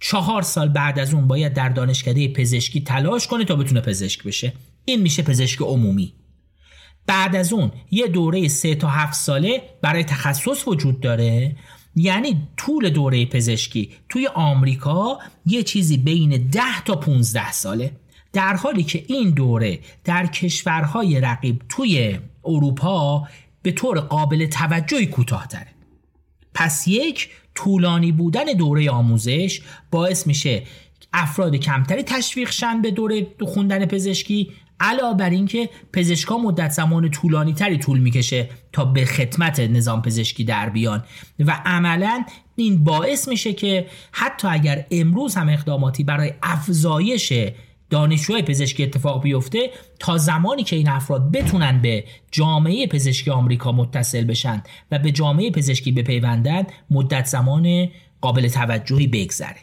چهار 0.00 0.42
سال 0.42 0.68
بعد 0.68 0.98
از 0.98 1.14
اون 1.14 1.26
باید 1.28 1.54
در 1.54 1.68
دانشکده 1.68 2.28
پزشکی 2.28 2.80
تلاش 2.80 3.26
کنه 3.26 3.44
تا 3.44 3.56
بتونه 3.56 3.80
پزشک 3.80 4.22
بشه. 4.22 4.52
این 4.84 5.00
میشه 5.00 5.22
پزشک 5.22 5.62
عمومی. 5.62 6.14
بعد 7.06 7.36
از 7.36 7.52
اون 7.52 7.72
یه 7.90 8.06
دوره 8.06 8.48
سه 8.48 8.74
تا 8.74 8.88
هفت 8.88 9.14
ساله 9.14 9.62
برای 9.82 10.04
تخصص 10.04 10.68
وجود 10.68 11.00
داره. 11.00 11.56
یعنی 11.96 12.48
طول 12.56 12.90
دوره 12.90 13.26
پزشکی 13.26 13.90
توی 14.08 14.26
آمریکا 14.26 15.18
یه 15.46 15.62
چیزی 15.62 15.96
بین 15.96 16.48
10 16.50 16.60
تا 16.84 16.96
15 16.96 17.52
ساله. 17.52 17.92
در 18.32 18.56
حالی 18.56 18.82
که 18.82 19.04
این 19.06 19.30
دوره 19.30 19.78
در 20.04 20.26
کشورهای 20.26 21.20
رقیب 21.20 21.62
توی 21.68 22.18
اروپا 22.44 23.28
به 23.62 23.72
طور 23.72 24.00
قابل 24.00 24.46
توجهی 24.46 25.06
کوتاهتره. 25.06 25.66
پس 26.54 26.88
یک 26.88 27.28
طولانی 27.64 28.12
بودن 28.12 28.44
دوره 28.44 28.90
آموزش 28.90 29.60
باعث 29.90 30.26
میشه 30.26 30.62
افراد 31.12 31.56
کمتری 31.56 32.02
تشویق 32.02 32.50
شن 32.50 32.82
به 32.82 32.90
دوره 32.90 33.26
خوندن 33.40 33.86
پزشکی 33.86 34.52
علاوه 34.80 35.16
بر 35.16 35.30
اینکه 35.30 35.68
پزشکا 35.92 36.38
مدت 36.38 36.70
زمان 36.70 37.10
طولانی 37.10 37.52
تری 37.52 37.78
طول 37.78 37.98
می‌کشه 37.98 38.48
تا 38.72 38.84
به 38.84 39.04
خدمت 39.04 39.60
نظام 39.60 40.02
پزشکی 40.02 40.44
در 40.44 40.68
بیان. 40.68 41.04
و 41.40 41.62
عملا 41.64 42.24
این 42.56 42.84
باعث 42.84 43.28
میشه 43.28 43.52
که 43.52 43.86
حتی 44.12 44.48
اگر 44.48 44.86
امروز 44.90 45.34
هم 45.34 45.48
اقداماتی 45.48 46.04
برای 46.04 46.32
افزایش 46.42 47.32
دانشجوهای 47.90 48.42
پزشکی 48.42 48.82
اتفاق 48.82 49.22
بیفته 49.22 49.70
تا 49.98 50.18
زمانی 50.18 50.64
که 50.64 50.76
این 50.76 50.88
افراد 50.88 51.30
بتونن 51.30 51.82
به 51.82 52.04
جامعه 52.30 52.86
پزشکی 52.86 53.30
آمریکا 53.30 53.72
متصل 53.72 54.24
بشن 54.24 54.62
و 54.90 54.98
به 54.98 55.12
جامعه 55.12 55.50
پزشکی 55.50 55.92
بپیوندن 55.92 56.66
مدت 56.90 57.26
زمان 57.26 57.88
قابل 58.20 58.48
توجهی 58.48 59.06
بگذره. 59.06 59.56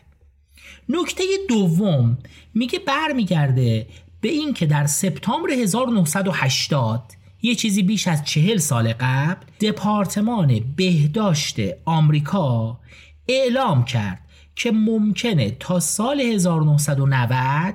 نکته 0.89 1.23
دوم 1.49 2.17
میگه 2.53 2.79
برمیگرده 2.79 3.87
به 4.21 4.29
این 4.29 4.53
که 4.53 4.65
در 4.65 4.85
سپتامبر 4.85 5.49
1980 5.51 7.03
یه 7.41 7.55
چیزی 7.55 7.83
بیش 7.83 8.07
از 8.07 8.23
چهل 8.23 8.57
سال 8.57 8.93
قبل 8.93 9.45
دپارتمان 9.61 10.59
بهداشت 10.75 11.55
آمریکا 11.85 12.79
اعلام 13.27 13.85
کرد 13.85 14.19
که 14.55 14.71
ممکنه 14.71 15.51
تا 15.51 15.79
سال 15.79 16.21
1990 16.21 17.73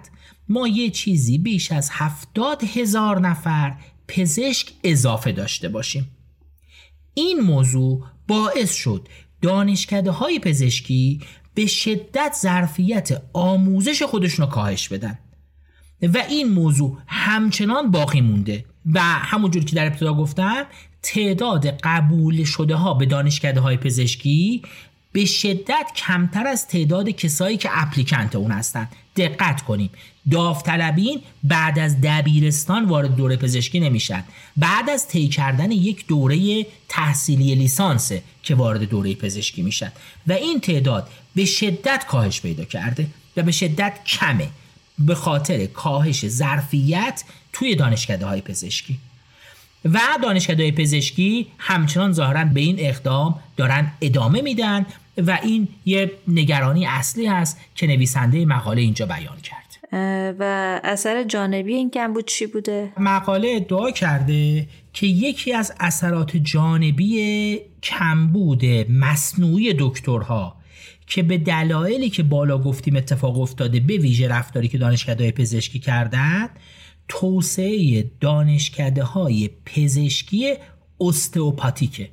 ما 0.52 0.68
یه 0.68 0.90
چیزی 0.90 1.38
بیش 1.38 1.72
از 1.72 1.88
هفتاد 1.92 2.64
هزار 2.64 3.20
نفر 3.20 3.74
پزشک 4.08 4.72
اضافه 4.84 5.32
داشته 5.32 5.68
باشیم. 5.68 6.10
این 7.14 7.40
موضوع 7.40 8.04
باعث 8.28 8.74
شد 8.74 9.08
دانشکده 9.42 10.10
های 10.10 10.38
پزشکی 10.38 11.20
به 11.54 11.66
شدت 11.66 12.36
ظرفیت 12.42 13.22
آموزش 13.32 14.02
خودشون 14.02 14.46
رو 14.46 14.52
کاهش 14.52 14.88
بدن. 14.88 15.18
و 16.02 16.18
این 16.28 16.48
موضوع 16.48 16.98
همچنان 17.06 17.90
باقی 17.90 18.20
مونده. 18.20 18.64
و 18.92 19.00
همونجور 19.02 19.64
که 19.64 19.76
در 19.76 19.86
ابتدا 19.86 20.14
گفتم 20.14 20.66
تعداد 21.02 21.66
قبول 21.66 22.44
شده 22.44 22.74
ها 22.74 22.94
به 22.94 23.06
دانشکده 23.06 23.60
های 23.60 23.76
پزشکی 23.76 24.62
به 25.12 25.24
شدت 25.24 25.86
کمتر 25.96 26.46
از 26.46 26.68
تعداد 26.68 27.08
کسایی 27.08 27.56
که 27.56 27.68
اپلیکنت 27.72 28.36
اون 28.36 28.50
هستن. 28.50 28.88
دقت 29.16 29.62
کنیم. 29.62 29.90
داوطلبین 30.30 31.22
بعد 31.44 31.78
از 31.78 32.00
دبیرستان 32.00 32.84
وارد 32.84 33.16
دوره 33.16 33.36
پزشکی 33.36 33.80
نمیشن. 33.80 34.24
بعد 34.56 34.90
از 34.90 35.08
طی 35.08 35.28
کردن 35.28 35.70
یک 35.70 36.06
دوره 36.06 36.66
تحصیلی 36.88 37.54
لیسانسه 37.54 38.22
که 38.42 38.54
وارد 38.54 38.88
دوره 38.88 39.14
پزشکی 39.14 39.62
میشن. 39.62 39.92
و 40.26 40.32
این 40.32 40.60
تعداد 40.60 41.08
به 41.34 41.44
شدت 41.44 42.04
کاهش 42.08 42.40
پیدا 42.40 42.64
کرده 42.64 43.06
و 43.36 43.42
به 43.42 43.52
شدت 43.52 44.04
کمه. 44.06 44.48
به 44.98 45.14
خاطر 45.14 45.66
کاهش 45.66 46.28
ظرفیت 46.28 47.24
توی 47.52 47.74
دانشکده 47.74 48.26
های 48.26 48.40
پزشکی. 48.40 48.98
و 49.84 50.00
دانشکده 50.22 50.70
پزشکی 50.70 51.46
همچنان 51.58 52.12
ظاهرا 52.12 52.44
به 52.44 52.60
این 52.60 52.76
اقدام 52.78 53.40
دارن 53.56 53.92
ادامه 54.00 54.40
میدن 54.40 54.86
و 55.18 55.38
این 55.42 55.68
یه 55.84 56.10
نگرانی 56.28 56.86
اصلی 56.86 57.26
هست 57.26 57.60
که 57.74 57.86
نویسنده 57.86 58.46
مقاله 58.46 58.80
اینجا 58.80 59.06
بیان 59.06 59.36
کرد 59.42 59.62
و 60.38 60.80
اثر 60.84 61.24
جانبی 61.24 61.74
این 61.74 61.90
کمبود 61.90 62.24
چی 62.24 62.46
بوده؟ 62.46 62.92
مقاله 62.98 63.52
ادعا 63.56 63.90
کرده 63.90 64.68
که 64.92 65.06
یکی 65.06 65.52
از 65.52 65.72
اثرات 65.80 66.36
جانبی 66.36 67.60
کمبود 67.82 68.64
مصنوعی 68.90 69.74
دکترها 69.78 70.56
که 71.06 71.22
به 71.22 71.38
دلایلی 71.38 72.10
که 72.10 72.22
بالا 72.22 72.58
گفتیم 72.58 72.96
اتفاق 72.96 73.40
افتاده 73.40 73.80
به 73.80 73.96
ویژه 73.96 74.28
رفتاری 74.28 74.68
که 74.68 74.78
دانشکده 74.78 75.30
پزشکی 75.30 75.78
کردند 75.78 76.50
توسعه 77.08 78.10
دانشکده 78.20 79.02
های 79.02 79.50
پزشکی 79.64 80.54
استئوپاتیکه 81.00 82.08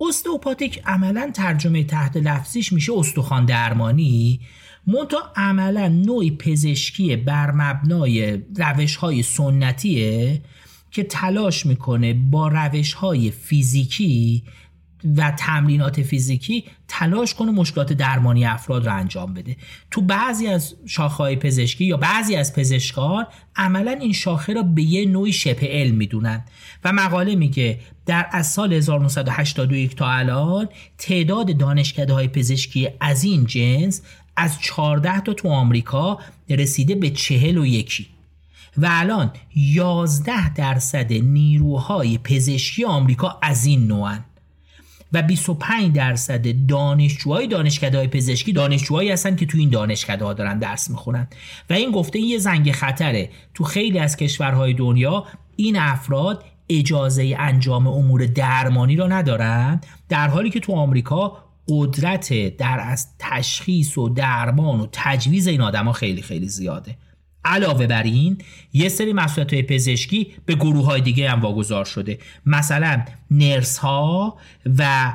استئوپاتیک 0.00 0.82
عملا 0.86 1.30
ترجمه 1.34 1.84
تحت 1.84 2.16
لفظیش 2.16 2.72
میشه 2.72 2.92
استخوان 2.92 3.44
درمانی. 3.44 4.40
منتها 4.86 5.32
عملا 5.36 5.88
نوعی 5.88 6.30
پزشکی 6.30 7.16
بر 7.16 7.50
مبنای 7.50 8.42
روش 8.56 8.96
های 8.96 9.22
سنتیه 9.22 10.42
که 10.90 11.02
تلاش 11.02 11.66
می‌کنه 11.66 12.14
با 12.14 12.48
روش 12.48 12.92
های 12.92 13.30
فیزیکی 13.30 14.42
و 15.16 15.30
تمرینات 15.30 16.02
فیزیکی 16.02 16.64
تلاش 16.88 17.34
کنه 17.34 17.50
مشکلات 17.50 17.92
درمانی 17.92 18.44
افراد 18.44 18.86
رو 18.86 18.94
انجام 18.94 19.34
بده. 19.34 19.56
تو 19.90 20.00
بعضی 20.00 20.46
از 20.46 20.74
شاخه‌های 20.86 21.36
پزشکی 21.36 21.84
یا 21.84 21.96
بعضی 21.96 22.36
از 22.36 22.52
پزشکان 22.52 23.26
عملا 23.56 23.90
این 23.90 24.12
شاخه 24.12 24.52
را 24.52 24.62
به 24.62 24.82
یه 24.82 25.06
نوعی 25.06 25.32
شبه 25.32 25.66
علم 25.66 25.94
می‌دونن 25.94 26.44
و 26.84 26.92
مقاله 26.92 27.34
میگه 27.34 27.80
در 28.06 28.26
از 28.30 28.46
سال 28.46 28.72
1981 28.72 29.96
تا 29.96 30.10
الان 30.10 30.68
تعداد 30.98 31.56
دانشکده 31.56 32.12
های 32.12 32.28
پزشکی 32.28 32.88
از 33.00 33.24
این 33.24 33.46
جنس 33.46 34.02
از 34.36 34.60
14 34.60 35.20
تا 35.20 35.32
تو 35.32 35.48
آمریکا 35.48 36.18
رسیده 36.50 36.94
به 36.94 37.10
41 37.10 38.08
و 38.78 38.86
الان 38.90 39.32
11 39.54 40.54
درصد 40.54 41.12
نیروهای 41.12 42.18
پزشکی 42.18 42.84
آمریکا 42.84 43.38
از 43.42 43.66
این 43.66 43.86
نوعن. 43.86 44.24
و 45.12 45.22
25 45.22 45.94
درصد 45.96 46.66
دانشجوهای 46.66 47.46
دانشکده 47.46 48.06
پزشکی 48.06 48.52
دانشجوهایی 48.52 49.10
هستن 49.10 49.36
که 49.36 49.46
تو 49.46 49.58
این 49.58 49.70
دانشکده 49.70 50.24
ها 50.24 50.32
دارن 50.32 50.58
درس 50.58 50.90
می‌خونن. 50.90 51.26
و 51.70 51.72
این 51.72 51.90
گفته 51.90 52.18
یه 52.18 52.38
زنگ 52.38 52.72
خطره. 52.72 53.30
تو 53.54 53.64
خیلی 53.64 53.98
از 53.98 54.16
کشورهای 54.16 54.74
دنیا 54.74 55.24
این 55.56 55.78
افراد 55.78 56.44
اجازه 56.68 57.36
انجام 57.38 57.86
امور 57.86 58.26
درمانی 58.26 58.96
را 58.96 59.06
ندارن 59.06 59.80
در 60.08 60.28
حالی 60.28 60.50
که 60.50 60.60
تو 60.60 60.72
آمریکا 60.72 61.44
قدرت 61.68 62.56
در 62.56 62.80
از 62.80 63.06
تشخیص 63.18 63.98
و 63.98 64.08
درمان 64.08 64.80
و 64.80 64.86
تجویز 64.92 65.46
این 65.46 65.60
آدما 65.60 65.92
خیلی 65.92 66.22
خیلی 66.22 66.48
زیاده. 66.48 66.96
علاوه 67.48 67.86
بر 67.86 68.02
این 68.02 68.38
یه 68.72 68.88
سری 68.88 69.12
مسئولیت 69.12 69.52
های 69.52 69.62
پزشکی 69.62 70.26
به 70.46 70.54
گروه 70.54 70.86
های 70.86 71.00
دیگه 71.00 71.30
هم 71.30 71.40
واگذار 71.40 71.84
شده. 71.84 72.18
مثلا 72.46 73.02
نرس 73.30 73.78
ها 73.78 74.36
و 74.78 75.12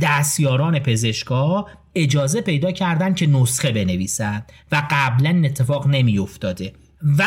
دستیاران 0.00 0.78
پزشکا 0.78 1.66
اجازه 1.94 2.40
پیدا 2.40 2.72
کردن 2.72 3.14
که 3.14 3.26
نسخه 3.26 3.72
بنویسن 3.72 4.42
و 4.72 4.82
قبلا 4.90 5.42
اتفاق 5.44 5.86
نمی 5.86 6.18
افتاده 6.18 6.72
و 7.18 7.24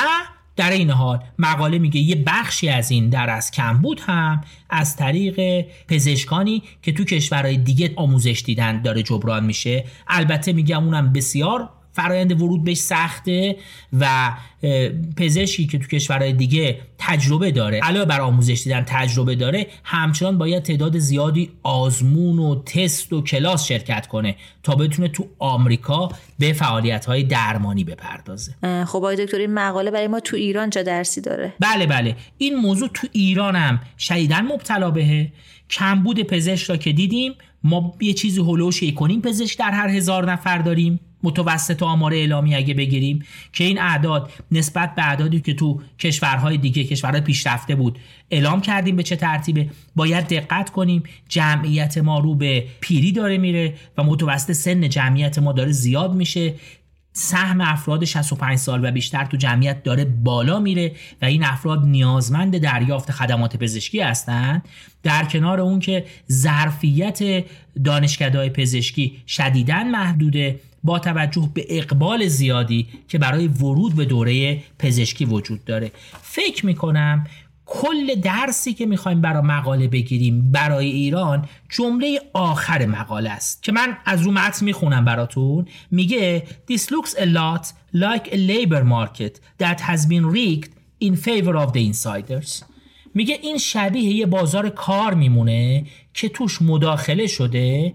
در 0.55 0.71
این 0.71 0.89
حال 0.89 1.23
مقاله 1.39 1.79
میگه 1.79 1.99
یه 1.99 2.23
بخشی 2.27 2.69
از 2.69 2.91
این 2.91 3.09
در 3.09 3.29
از 3.29 3.51
کمبود 3.51 4.01
هم 4.05 4.41
از 4.69 4.95
طریق 4.95 5.65
پزشکانی 5.88 6.63
که 6.82 6.91
تو 6.91 7.03
کشورهای 7.03 7.57
دیگه 7.57 7.93
آموزش 7.95 8.43
دیدن 8.45 8.82
داره 8.82 9.03
جبران 9.03 9.45
میشه. 9.45 9.86
البته 10.07 10.53
میگم 10.53 10.84
اونم 10.84 11.13
بسیار 11.13 11.69
فرایند 11.93 12.41
ورود 12.41 12.63
بهش 12.63 12.77
سخته 12.77 13.55
و 13.99 14.33
پزشکی 15.17 15.67
که 15.67 15.77
تو 15.77 15.87
کشورهای 15.87 16.33
دیگه 16.33 16.79
تجربه 16.97 17.51
داره 17.51 17.79
علاوه 17.79 18.05
بر 18.05 18.21
آموزش 18.21 18.61
دیدن 18.63 18.83
تجربه 18.87 19.35
داره 19.35 19.67
همچنان 19.83 20.37
باید 20.37 20.63
تعداد 20.63 20.97
زیادی 20.97 21.49
آزمون 21.63 22.39
و 22.39 22.63
تست 22.63 23.13
و 23.13 23.21
کلاس 23.21 23.65
شرکت 23.65 24.07
کنه 24.07 24.35
تا 24.63 24.75
بتونه 24.75 25.07
تو 25.07 25.27
آمریکا 25.39 26.09
به 26.39 26.53
فعالیت 26.53 27.05
های 27.05 27.23
درمانی 27.23 27.83
بپردازه. 27.83 28.55
خب 28.61 28.95
آقای 28.95 29.25
دکتر 29.25 29.37
این 29.37 29.53
مقاله 29.53 29.91
برای 29.91 30.07
ما 30.07 30.19
تو 30.19 30.35
ایران 30.35 30.69
چه 30.69 30.83
درسی 30.83 31.21
داره؟ 31.21 31.53
بله 31.59 31.85
بله. 31.85 32.15
این 32.37 32.55
موضوع 32.55 32.89
تو 32.93 33.07
ایران 33.11 33.55
هم 33.55 33.79
شدیدن 33.97 34.41
مبتلا 34.41 34.91
بهه. 34.91 35.31
کمبود 35.69 36.21
پزشک 36.21 36.69
را 36.69 36.77
که 36.77 36.91
دیدیم 36.91 37.33
ما 37.63 37.93
یه 38.01 38.13
چیزی 38.13 38.41
هلوش 38.41 38.83
کنیم 38.83 39.21
پزشک 39.21 39.59
در 39.59 39.71
هر 39.71 39.89
هزار 39.89 40.31
نفر 40.31 40.57
داریم. 40.57 40.99
متوسط 41.24 41.84
آمار 41.84 42.13
اعلامی 42.13 42.55
اگه 42.55 42.74
بگیریم 42.74 43.26
که 43.53 43.63
این 43.63 43.82
اعداد 43.82 44.32
نسبت 44.51 44.95
به 44.95 45.07
اعدادی 45.07 45.41
که 45.41 45.53
تو 45.53 45.82
کشورهای 45.99 46.57
دیگه 46.57 46.84
کشورهای 46.84 47.22
پیشرفته 47.22 47.76
بود 47.76 47.99
اعلام 48.32 48.61
کردیم 48.61 48.95
به 48.95 49.03
چه 49.03 49.15
ترتیبه. 49.15 49.69
باید 49.95 50.28
دقت 50.28 50.69
کنیم 50.69 51.03
جمعیت 51.30 51.97
ما 51.97 52.19
رو 52.19 52.36
به 52.36 52.65
پیری 52.80 53.11
داره 53.11 53.38
میره 53.38 53.74
و 53.97 54.03
متوسط 54.03 54.51
سن 54.51 54.89
جمعیت 54.89 55.39
ما 55.39 55.53
داره 55.53 55.72
زیاد 55.72 56.13
میشه. 56.13 56.53
سهم 57.13 57.61
افراد 57.61 58.05
65 58.05 58.57
سال 58.57 58.86
و 58.86 58.91
بیشتر 58.91 59.26
تو 59.26 59.38
جمعیت 59.38 59.84
داره 59.84 60.05
بالا 60.05 60.59
میره 60.59 60.91
و 61.22 61.26
این 61.26 61.43
افراد 61.43 61.86
نیازمند 61.86 62.57
دریافت 62.57 63.11
خدمات 63.11 63.57
پزشکی 63.57 63.99
هستند 63.99 64.65
در 65.03 65.26
کنار 65.26 65.61
اون 65.61 65.80
که 65.80 66.05
ظرفیت 66.32 67.45
دانشکده 67.84 68.49
پزشکی 68.49 69.17
شدیداً 69.28 69.84
محدوده. 69.84 70.59
با 70.84 70.99
توجه 70.99 71.49
به 71.53 71.65
اقبال 71.69 72.27
زیادی 72.27 72.88
که 73.07 73.17
برای 73.17 73.47
ورود 73.47 73.95
به 73.95 74.05
دوره 74.05 74.59
پزشکی 74.79 75.25
وجود 75.25 75.65
داره. 75.65 75.91
فکر 76.21 76.65
می‌کنم 76.65 77.27
کل 77.65 78.15
درسی 78.15 78.73
که 78.73 78.86
می‌خوایم 78.86 79.21
برای 79.21 79.43
مقاله 79.43 79.88
بگیریم 79.88 80.51
برای 80.51 80.86
ایران 80.86 81.45
جمله 81.69 82.21
آخر 82.34 82.86
مقاله 82.86 83.29
است 83.29 83.63
که 83.63 83.71
من 83.71 83.97
از 84.05 84.21
رو 84.21 84.32
متن 84.32 84.65
می‌خونم 84.65 85.05
براتون. 85.05 85.67
میگه 85.91 86.43
This 86.71 86.82
looks 86.82 87.13
a 87.17 87.25
lot 87.25 87.65
like 87.95 88.27
a 88.27 88.38
labor 88.38 88.84
market 88.84 89.39
that 89.63 89.79
has 89.79 90.05
been 90.05 90.25
rigged 90.25 90.71
in 91.03 91.15
favor 91.15 91.55
of 91.55 91.73
the 91.73 91.93
insiders. 91.93 92.63
میگه 93.13 93.39
این 93.41 93.57
شبیه 93.57 94.03
یه 94.03 94.25
بازار 94.25 94.69
کار 94.69 95.13
میمونه 95.13 95.86
که 96.13 96.29
توش 96.29 96.61
مداخله 96.61 97.27
شده 97.27 97.93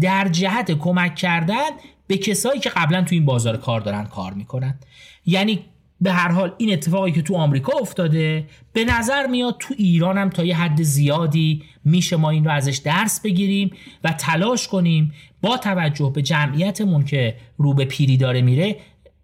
در 0.00 0.28
جهت 0.28 0.72
کمک 0.72 1.14
کردن 1.14 1.70
به 2.06 2.16
کسایی 2.18 2.60
که 2.60 2.70
قبلا 2.70 3.02
تو 3.02 3.14
این 3.14 3.24
بازار 3.24 3.56
کار 3.56 3.80
دارن 3.80 4.04
کار 4.04 4.32
می‌کنن. 4.32 4.78
یعنی 5.26 5.64
به 6.00 6.12
هر 6.12 6.28
حال 6.28 6.52
این 6.58 6.72
اتفاقی 6.72 7.12
که 7.12 7.22
تو 7.22 7.34
آمریکا 7.34 7.72
افتاده 7.80 8.44
به 8.72 8.84
نظر 8.84 9.26
میاد 9.26 9.56
تو 9.58 9.74
ایران 9.78 10.18
هم 10.18 10.30
تا 10.30 10.44
یه 10.44 10.56
حد 10.56 10.82
زیادی 10.82 11.62
میشه 11.84 12.16
ما 12.16 12.30
این 12.30 12.44
رو 12.44 12.50
ازش 12.50 12.76
درس 12.76 13.20
بگیریم 13.20 13.70
و 14.04 14.12
تلاش 14.12 14.68
کنیم 14.68 15.12
با 15.42 15.56
توجه 15.56 16.12
به 16.14 16.22
جمعیتمون 16.22 17.04
که 17.04 17.36
رو 17.58 17.74
به 17.74 17.84
پیری 17.84 18.16
داره 18.16 18.42
میره 18.42 18.76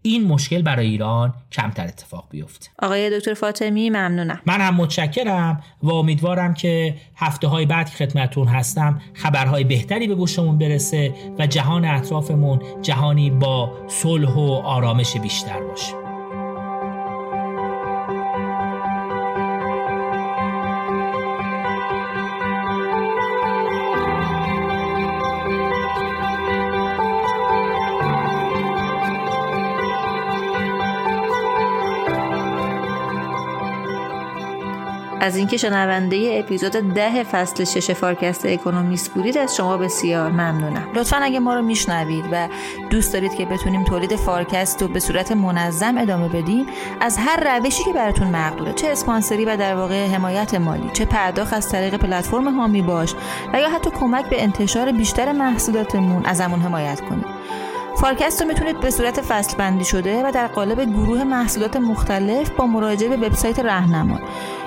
این 0.02 0.24
مشکل 0.24 0.62
برای 0.62 0.86
ایران 0.86 1.34
کمتر 1.52 1.84
اتفاق 1.84 2.24
بیفته. 2.30 2.68
آقای 2.78 3.18
دکتر 3.18 3.34
فاطمی 3.34 3.90
ممنونم. 3.90 4.40
من 4.46 4.60
هم 4.60 4.74
متشکرم 4.74 5.62
و 5.82 5.92
امیدوارم 5.92 6.54
که 6.54 6.94
هفته 7.16 7.48
های 7.48 7.66
بعد 7.66 7.90
که 7.90 7.96
خدمتون 7.96 8.48
هستم 8.48 9.00
خبرهای 9.14 9.64
بهتری 9.64 10.08
به 10.08 10.14
گوشمون 10.14 10.58
برسه 10.58 11.14
و 11.38 11.46
جهان 11.46 11.84
اطرافمون 11.84 12.60
جهانی 12.82 13.30
با 13.30 13.72
صلح 13.88 14.34
و 14.34 14.50
آرامش 14.64 15.16
بیشتر 15.16 15.60
باشه. 15.60 16.01
از 35.22 35.36
اینکه 35.36 35.56
شنونده 35.56 36.36
اپیزود 36.44 36.72
ده 36.72 37.22
فصل 37.22 37.64
شش 37.64 37.90
فارکست 37.90 38.46
اکونومیست 38.46 39.14
بودید 39.14 39.38
از 39.38 39.56
شما 39.56 39.76
بسیار 39.76 40.30
ممنونم. 40.30 40.88
لطفا 40.94 41.16
اگه 41.16 41.40
ما 41.40 41.54
رو 41.54 41.62
میشنوید 41.62 42.24
و 42.32 42.48
دوست 42.90 43.12
دارید 43.12 43.34
که 43.34 43.44
بتونیم 43.44 43.84
تولید 43.84 44.16
فارکست 44.16 44.82
رو 44.82 44.88
به 44.88 45.00
صورت 45.00 45.32
منظم 45.32 45.98
ادامه 45.98 46.28
بدیم 46.28 46.66
از 47.00 47.16
هر 47.18 47.58
روشی 47.58 47.84
که 47.84 47.92
براتون 47.92 48.28
مقدوره 48.28 48.72
چه 48.72 48.88
اسپانسری 48.88 49.44
و 49.44 49.56
در 49.56 49.74
واقع 49.74 50.06
حمایت 50.06 50.54
مالی 50.54 50.90
چه 50.92 51.04
پرداخت 51.04 51.52
از 51.52 51.68
طریق 51.68 51.94
پلتفرم 51.94 52.54
حامی 52.54 52.82
باش 52.82 53.14
و 53.52 53.60
یا 53.60 53.68
حتی 53.68 53.90
کمک 53.90 54.24
به 54.24 54.42
انتشار 54.42 54.92
بیشتر 54.92 55.32
محصولاتمون 55.32 56.26
ازمون 56.26 56.60
حمایت 56.60 57.00
کنید. 57.00 57.26
فارکست 57.96 58.42
رو 58.42 58.48
می‌تونید 58.48 58.80
به 58.80 58.90
صورت 58.90 59.20
فصل 59.20 59.56
بندی 59.56 59.84
شده 59.84 60.26
و 60.26 60.30
در 60.30 60.46
قالب 60.46 60.84
گروه 60.84 61.24
محصولات 61.24 61.76
مختلف 61.76 62.50
با 62.50 62.66
مراجعه 62.66 63.16
به 63.16 63.26
وبسایت 63.26 63.58
رهنما 63.58 64.18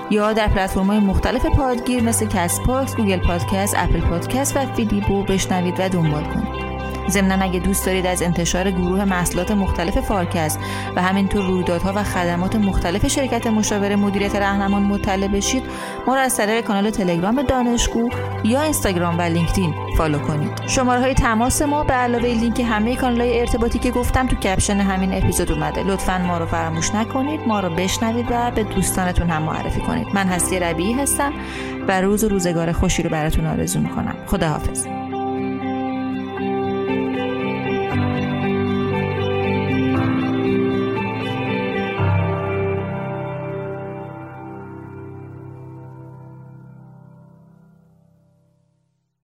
یا 0.10 0.34
در 0.34 0.48
پلتفرم 0.48 0.86
های 0.86 1.00
مختلف 1.00 1.46
پادگیر 1.46 2.04
مثل 2.04 2.26
Castbox، 2.26 2.96
Google 2.96 3.20
Podcast، 3.20 3.76
Apple 3.78 4.02
Podcast 4.02 4.58
و 4.58 4.66
فیلیبو 4.66 5.24
بشنوید 5.24 5.76
و 5.80 5.90
دنبال 5.90 6.24
کنید. 6.24 6.65
ضمنا 7.10 7.44
اگه 7.44 7.60
دوست 7.60 7.86
دارید 7.86 8.06
از 8.06 8.22
انتشار 8.22 8.72
گروه 8.72 9.06
محصولات 9.06 9.52
مختلف 9.52 10.00
فارکست 10.00 10.60
و 10.96 11.02
همینطور 11.02 11.46
رویدادها 11.46 11.94
و 11.96 12.04
خدمات 12.04 12.56
مختلف 12.56 13.08
شرکت 13.08 13.48
مشاور 13.48 13.96
مدیریت 13.96 14.36
رهنما 14.36 14.84
مطلع 14.84 15.28
بشید 15.28 15.64
ما 16.08 16.16
را 16.16 16.22
از 16.22 16.38
طریق 16.38 16.66
کانال 16.66 16.90
تلگرام 16.90 17.42
دانشگو 17.42 18.10
یا 18.44 18.62
اینستاگرام 18.62 19.18
و 19.18 19.22
LinkedIn 19.22 19.74
follow 19.98 20.20
کنید. 20.20 20.62
شماره 20.68 21.02
های 21.02 21.14
تماس 21.14 21.62
ما 21.62 21.84
به 21.84 21.94
علاوه 21.94 22.26
لینک 22.26 22.60
همه 22.60 22.96
کانال 22.96 23.22
های 23.22 23.40
ارتباطی 23.40 23.80
که 23.80 23.92
گفتم 23.92 24.28
تو 24.28 24.36
caption 24.36 24.78
همین 24.78 25.14
اپیزود 25.14 25.52
اومده. 25.52 25.84
لطفا 25.84 26.18
ما 26.18 26.38
رو 26.38 26.46
فراموش 26.46 26.96
نکنید 26.96 27.40
ما 27.48 27.60
رو 27.60 27.70
بشنوید 27.70 28.26
و 28.32 28.52
به 28.52 28.64
دوستانتون 28.64 29.30
هم 29.30 29.42
معرفی 29.42 29.82
کنید. 29.82 30.08
من 30.14 30.28
هستی 30.28 30.60
ربیعی 30.60 30.94
هستم 30.94 31.34
و 31.88 32.02
روز 32.02 32.24
و 32.24 32.30
روزگار 32.30 32.72
خوشی 32.72 33.04
رو 33.04 33.10
براتون 33.10 33.46
آرزو 33.46 33.80
می‌کنم. 33.80 34.16
خداحافظ. 34.28 35.05